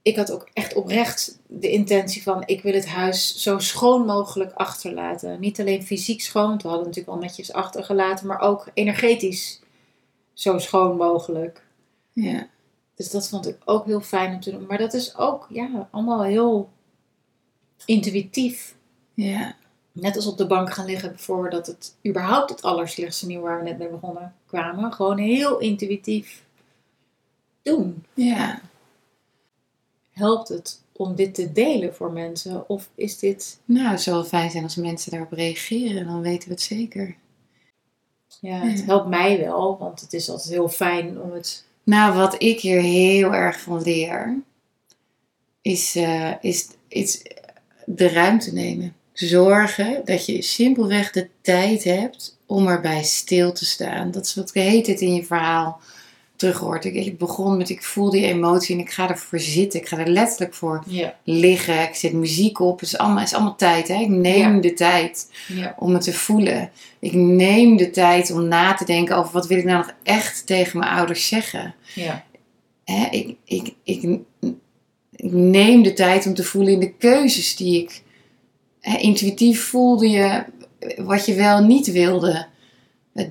ik 0.02 0.16
had 0.16 0.32
ook 0.32 0.50
echt 0.54 0.74
oprecht 0.74 1.40
de 1.48 1.70
intentie 1.70 2.24
van: 2.24 2.44
ik 2.46 2.62
wil 2.62 2.74
het 2.74 2.88
huis 2.88 3.36
zo 3.36 3.60
schoon 3.60 4.06
mogelijk 4.06 4.54
achterlaten. 4.54 5.40
Niet 5.40 5.60
alleen 5.60 5.84
fysiek 5.84 6.22
schoon, 6.22 6.48
want 6.48 6.62
we 6.62 6.68
hadden 6.68 6.88
natuurlijk 6.88 7.16
al 7.16 7.22
netjes 7.22 7.54
achtergelaten, 7.54 8.28
maar 8.28 8.40
ook 8.40 8.68
energetisch 8.74 9.60
zo 10.36 10.58
schoon 10.58 10.98
mogelijk. 10.98 11.64
Ja. 12.14 12.48
Dus 12.96 13.10
dat 13.10 13.30
vond 13.30 13.48
ik 13.48 13.58
ook 13.66 13.86
heel 13.86 14.02
fijn 14.02 14.34
om 14.34 14.40
te 14.40 14.52
doen. 14.52 14.66
Maar 14.66 14.78
dat 14.78 14.94
is 14.94 15.18
ook 15.18 15.48
ja, 15.50 15.88
allemaal 15.92 16.24
heel 16.24 16.70
intuïtief. 17.86 18.76
Ja. 19.14 19.56
Net 19.92 20.16
als 20.16 20.28
op 20.28 20.38
de 20.38 20.48
bank 20.48 20.74
gaan 20.74 20.86
liggen 20.86 21.20
voordat 21.20 21.68
het 21.68 21.96
überhaupt 22.08 22.50
het 22.50 22.62
allerslechtste 22.62 23.26
nieuw 23.26 23.42
waar 23.42 23.58
we 23.58 23.64
net 23.64 23.78
mee 23.78 23.88
begonnen 23.88 24.36
kwamen. 24.46 24.94
Gewoon 24.94 25.18
heel 25.18 25.60
intuïtief 25.60 26.44
doen. 27.62 28.06
Ja. 28.14 28.62
Helpt 30.12 30.48
het 30.48 30.82
om 30.92 31.16
dit 31.16 31.34
te 31.34 31.52
delen 31.52 31.96
voor 31.96 32.12
mensen? 32.12 32.70
Of 32.70 32.90
is 32.96 33.20
dit... 33.20 33.60
Nou, 33.66 33.90
het 33.90 34.02
zou 34.02 34.16
wel 34.16 34.26
fijn 34.26 34.52
zijn 34.52 34.64
als 34.64 34.76
mensen 34.76 35.12
daarop 35.12 35.32
reageren. 35.32 36.06
Dan 36.06 36.22
weten 36.22 36.48
we 36.48 36.54
het 36.54 36.64
zeker. 36.64 37.16
Ja, 38.40 38.60
het 38.60 38.80
Ja. 38.80 38.86
helpt 38.86 39.08
mij 39.08 39.40
wel, 39.40 39.78
want 39.78 40.02
het 40.02 40.14
is 40.14 40.30
altijd 40.30 40.50
heel 40.50 40.70
fijn 40.70 41.22
om 41.22 41.32
het... 41.32 41.64
Nou, 41.84 42.14
wat 42.16 42.42
ik 42.42 42.60
hier 42.60 42.82
heel 42.82 43.34
erg 43.34 43.60
van 43.60 43.82
leer, 43.82 44.42
is, 45.62 45.96
eh, 45.96 46.32
is, 46.42 46.68
is 46.88 47.22
de 47.86 48.10
ruimte 48.10 48.54
nemen. 48.54 48.96
Zorgen 49.14 50.02
dat 50.06 50.26
je 50.26 50.42
simpelweg 50.42 51.12
de 51.12 51.30
tijd 51.42 51.84
hebt 51.84 52.38
om 52.46 52.68
erbij 52.68 53.04
stil 53.04 53.52
te 53.54 53.66
staan. 53.66 54.12
Dat 54.12 54.26
is 54.26 54.36
wat 54.36 54.54
heet 54.54 54.88
het 54.88 55.02
in 55.02 55.14
je 55.14 55.26
verhaal 55.26 55.80
terug 56.46 56.60
hoort. 56.60 56.86
Ik, 56.86 56.94
ik 56.94 57.18
begon 57.18 57.58
met, 57.58 57.70
ik 57.70 57.84
voel 57.84 58.10
die 58.10 58.26
emotie 58.26 58.76
en 58.76 58.82
ik 58.82 58.90
ga 58.92 59.10
ervoor 59.10 59.40
zitten. 59.40 59.80
Ik 59.80 59.88
ga 59.88 59.98
er 59.98 60.08
letterlijk 60.08 60.54
voor 60.54 60.84
Ja, 60.88 61.16
liggen. 61.24 61.82
Ik 61.82 61.96
zet 61.96 62.14
muziek 62.14 62.60
op. 62.60 62.80
Het 62.80 62.90
is 62.90 62.98
allemaal, 62.98 63.18
het 63.20 63.28
is 63.28 63.34
allemaal 63.34 63.56
tijd. 63.56 63.88
Hè? 63.88 64.00
Ik 64.02 64.08
neem 64.10 64.56
Ja. 64.56 64.62
de 64.62 64.74
tijd 64.74 65.32
ja, 65.48 65.76
om 65.80 65.94
het 65.94 66.02
te 66.04 66.14
voelen. 66.14 66.70
Ik 67.00 67.14
neem 67.14 67.78
de 67.78 67.90
tijd 67.90 68.32
om 68.32 68.48
na 68.48 68.74
te 68.74 68.86
denken 68.86 69.18
over 69.18 69.34
wat 69.34 69.48
wil 69.48 69.58
ik 69.58 69.64
nou 69.66 69.78
nog 69.78 69.94
echt 70.04 70.46
tegen 70.46 70.80
mijn 70.80 70.92
ouders 70.92 71.28
zeggen. 71.28 71.76
ja, 71.96 72.24
Hè, 72.84 73.08
ik, 73.12 73.36
ik, 73.46 73.74
ik, 73.84 74.02
ik 75.16 75.32
neem 75.32 75.84
de 75.84 75.94
tijd 75.94 76.26
om 76.26 76.34
te 76.34 76.44
voelen 76.44 76.74
in 76.74 76.80
de 76.80 76.94
keuzes 76.94 77.56
die 77.56 77.82
ik. 77.82 78.02
Hè, 78.82 78.98
intuïtief 78.98 79.64
voelde 79.64 80.10
je 80.10 80.44
wat 80.98 81.26
je 81.26 81.34
wel 81.34 81.64
niet 81.64 81.92
wilde 81.92 82.48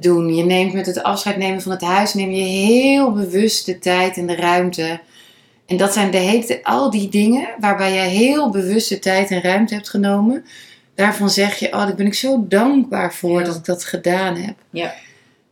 doen. 0.01 0.35
Je 0.35 0.45
neemt 0.45 0.72
met 0.72 0.87
het 0.87 1.03
afscheid 1.03 1.37
nemen 1.37 1.62
van 1.62 1.72
het 1.72 1.82
huis, 1.82 2.14
neem 2.14 2.30
je 2.30 2.43
heel 2.43 3.12
bewust 3.12 3.66
de 3.66 3.78
tijd 3.78 4.16
en 4.16 4.26
de 4.26 4.37
ruimte. 4.37 5.01
En 5.66 5.76
dat 5.76 5.93
zijn 5.93 6.11
de 6.11 6.18
hele 6.18 6.64
al 6.64 6.91
die 6.91 7.09
dingen 7.09 7.49
waarbij 7.61 7.93
je 7.93 8.01
heel 8.01 8.51
bewust 8.51 8.89
de 8.89 8.99
tijd 8.99 9.30
en 9.30 9.43
ruimte 9.43 9.74
hebt 9.74 9.89
genomen. 9.89 10.45
Daarvan 10.95 11.30
zeg 11.30 11.59
je, 11.59 11.66
oh, 11.66 11.78
daar 11.78 11.95
ben 11.95 12.07
ik 12.07 12.14
zo 12.14 12.45
dankbaar 12.49 13.14
voor 13.14 13.41
Ja. 13.41 13.47
dat 13.47 13.57
ik 13.57 13.64
dat 13.64 13.85
gedaan 13.85 14.37
heb. 14.37 14.55
ja, 14.70 14.95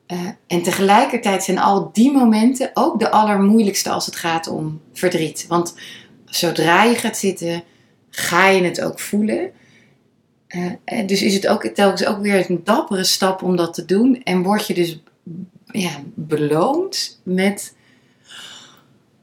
Eh, 0.06 0.18
en 0.46 0.62
tegelijkertijd 0.62 1.44
zijn 1.44 1.58
al 1.58 1.90
die 1.92 2.12
momenten 2.12 2.70
ook 2.74 2.98
de 2.98 3.10
allermoeilijkste 3.10 3.90
als 3.90 4.06
het 4.06 4.16
gaat 4.16 4.48
om 4.48 4.80
verdriet. 4.92 5.44
Want 5.48 5.74
zodra 6.24 6.84
je 6.84 6.94
gaat 6.94 7.16
zitten, 7.16 7.62
ga 8.10 8.48
je 8.48 8.64
het 8.64 8.80
ook 8.80 9.00
voelen. 9.00 9.50
Eh, 10.52 10.72
en 10.84 11.06
dus 11.06 11.22
is 11.22 11.34
het 11.34 11.46
ook 11.46 11.64
telkens 11.66 12.04
ook 12.04 12.20
weer 12.20 12.50
een 12.50 12.60
dappere 12.64 13.04
stap 13.04 13.42
om 13.42 13.56
dat 13.56 13.74
te 13.74 13.84
doen. 13.84 14.22
En 14.22 14.42
word 14.42 14.66
je 14.66 14.74
dus 14.74 15.00
ja, 15.66 16.00
beloond 16.14 17.20
met 17.22 17.74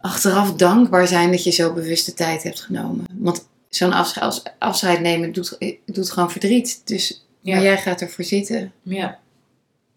achteraf 0.02 0.54
dankbaar 0.54 1.08
zijn 1.08 1.32
dat 1.32 1.44
je 1.44 1.52
zo 1.52 1.74
bewuste 1.74 2.14
tijd 2.14 2.44
hebt 2.44 2.60
genomen. 2.62 3.06
Want 3.14 3.48
zo'n 3.70 3.94
afscheid, 3.94 4.54
afscheid 4.60 5.00
nemen 5.02 5.32
doet, 5.32 5.58
doet 5.86 6.12
gewoon 6.12 6.32
verdriet. 6.32 6.82
Dus, 6.88 7.26
Ja. 7.42 7.54
Maar 7.56 7.64
jij 7.64 7.78
gaat 7.78 8.02
ervoor 8.02 8.26
zitten. 8.26 8.72
ja, 8.84 9.20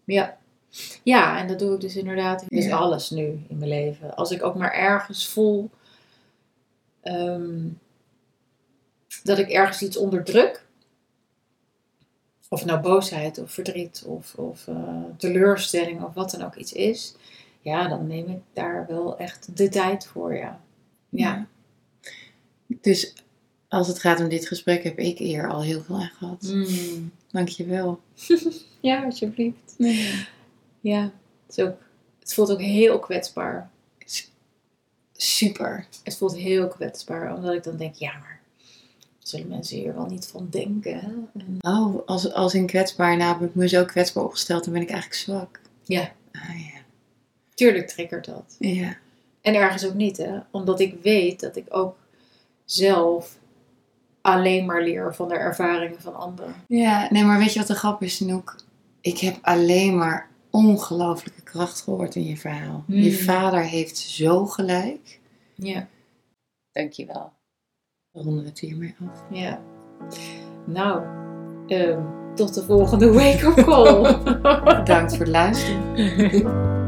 ja. 0.05 0.37
Ja, 1.03 1.39
en 1.39 1.47
dat 1.47 1.59
doe 1.59 1.73
ik 1.73 1.81
dus 1.81 1.95
inderdaad 1.95 2.41
in 2.41 2.47
dus 2.57 2.65
Ja. 2.65 2.75
alles 2.75 3.09
nu 3.09 3.23
in 3.23 3.57
mijn 3.57 3.69
leven. 3.69 4.15
Als 4.15 4.31
ik 4.31 4.43
ook 4.43 4.55
maar 4.55 4.73
ergens 4.73 5.27
voel 5.27 5.69
ehm, 7.01 7.59
dat 9.23 9.37
ik 9.37 9.49
ergens 9.49 9.81
iets 9.81 9.97
onderdruk. 9.97 10.65
Of 12.53 12.65
nou 12.65 12.79
boosheid 12.79 13.37
of 13.37 13.51
verdriet 13.51 14.03
of, 14.05 14.33
of 14.35 14.67
eh, 14.67 15.03
teleurstelling 15.17 16.03
of 16.03 16.13
wat 16.13 16.31
dan 16.31 16.41
ook 16.41 16.55
iets 16.55 16.73
is. 16.73 17.15
Ja, 17.61 17.87
dan 17.87 18.07
neem 18.07 18.29
ik 18.29 18.39
daar 18.53 18.85
wel 18.87 19.17
echt 19.17 19.57
de 19.57 19.69
tijd 19.69 20.05
voor, 20.05 20.35
ja. 20.35 20.61
Ja, 21.09 21.47
Dus 22.67 23.13
als 23.67 23.87
het 23.87 23.99
gaat 23.99 24.19
om 24.19 24.29
dit 24.29 24.47
gesprek, 24.47 24.83
heb 24.83 24.97
ik 24.97 25.17
hier 25.17 25.49
al 25.49 25.61
heel 25.61 25.81
veel 25.81 25.95
aan 25.95 26.11
gehad. 26.17 26.41
Mm. 26.41 27.11
Dank 27.31 27.47
je 27.47 27.65
wel. 27.65 27.99
ja 28.81 29.03
alsjeblieft. 29.03 29.75
Ja, 30.79 31.01
het, 31.47 31.57
is 31.57 31.63
ook, 31.63 31.77
het 32.19 32.33
voelt 32.33 32.51
ook 32.51 32.61
heel 32.61 32.99
kwetsbaar. 32.99 33.69
Super. 35.13 35.87
Het 36.03 36.17
voelt 36.17 36.35
heel 36.35 36.67
kwetsbaar, 36.67 37.35
omdat 37.35 37.53
ik 37.53 37.63
dan 37.63 37.77
denk, 37.77 37.95
ja, 37.95 38.17
maar 38.17 38.32
zullen 39.23 39.47
mensen 39.47 39.77
hier 39.77 39.93
wel 39.95 40.05
niet 40.05 40.27
van 40.27 40.47
denken? 40.49 41.29
Oh, 41.59 42.07
als, 42.07 42.33
als 42.33 42.53
in 42.53 42.65
kwetsbaar, 42.65 43.17
nou 43.17 43.33
heb 43.33 43.49
ik 43.49 43.55
me 43.55 43.67
zo 43.67 43.85
kwetsbaar 43.85 44.23
opgesteld, 44.23 44.63
dan 44.63 44.73
ben 44.73 44.81
ik 44.81 44.89
eigenlijk 44.89 45.21
zwak. 45.21 45.59
ja, 45.83 46.11
Ah 46.31 46.59
ja. 46.59 46.79
tuurlijk 47.53 47.87
triggert 47.87 48.25
dat. 48.25 48.55
Ja. 48.59 48.97
En 49.41 49.55
ergens 49.55 49.85
ook 49.85 49.93
niet, 49.93 50.17
hè? 50.17 50.39
Omdat 50.51 50.79
ik 50.79 50.95
weet 51.01 51.39
dat 51.39 51.55
ik 51.55 51.65
ook 51.69 51.97
zelf 52.65 53.37
alleen 54.21 54.65
maar 54.65 54.83
leer 54.83 55.15
van 55.15 55.27
de 55.27 55.35
ervaringen 55.35 56.01
van 56.01 56.15
anderen. 56.15 56.55
Ja, 56.67 57.07
nee, 57.11 57.23
maar 57.23 57.39
weet 57.39 57.53
je 57.53 57.59
wat 57.59 57.67
de 57.67 57.75
grap 57.75 58.01
is, 58.01 58.19
Noek? 58.19 58.55
Ik 59.01 59.17
heb 59.19 59.37
alleen 59.41 59.97
maar 59.97 60.29
ongelooflijke 60.49 61.41
kracht 61.41 61.81
gehoord 61.81 62.15
in 62.15 62.23
je 62.25 62.37
verhaal. 62.37 62.83
Hmm. 62.87 63.01
Je 63.01 63.13
vader 63.13 63.63
heeft 63.63 63.97
zo 63.97 64.45
gelijk. 64.45 65.19
Ja, 65.55 65.87
Dankjewel. 66.71 67.31
Ronden 68.13 68.43
we 68.43 68.49
het 68.49 68.59
hiermee 68.59 68.95
af. 69.11 69.23
ja. 69.31 69.59
Nou, 70.65 71.01
ehm, 71.67 72.01
tot 72.35 72.53
de 72.53 72.63
volgende 72.63 73.13
wake-up 73.13 73.65
call. 73.65 74.15
Bedankt 74.79 75.11
voor 75.11 75.25
het 75.25 75.33
luisteren. 75.33 75.81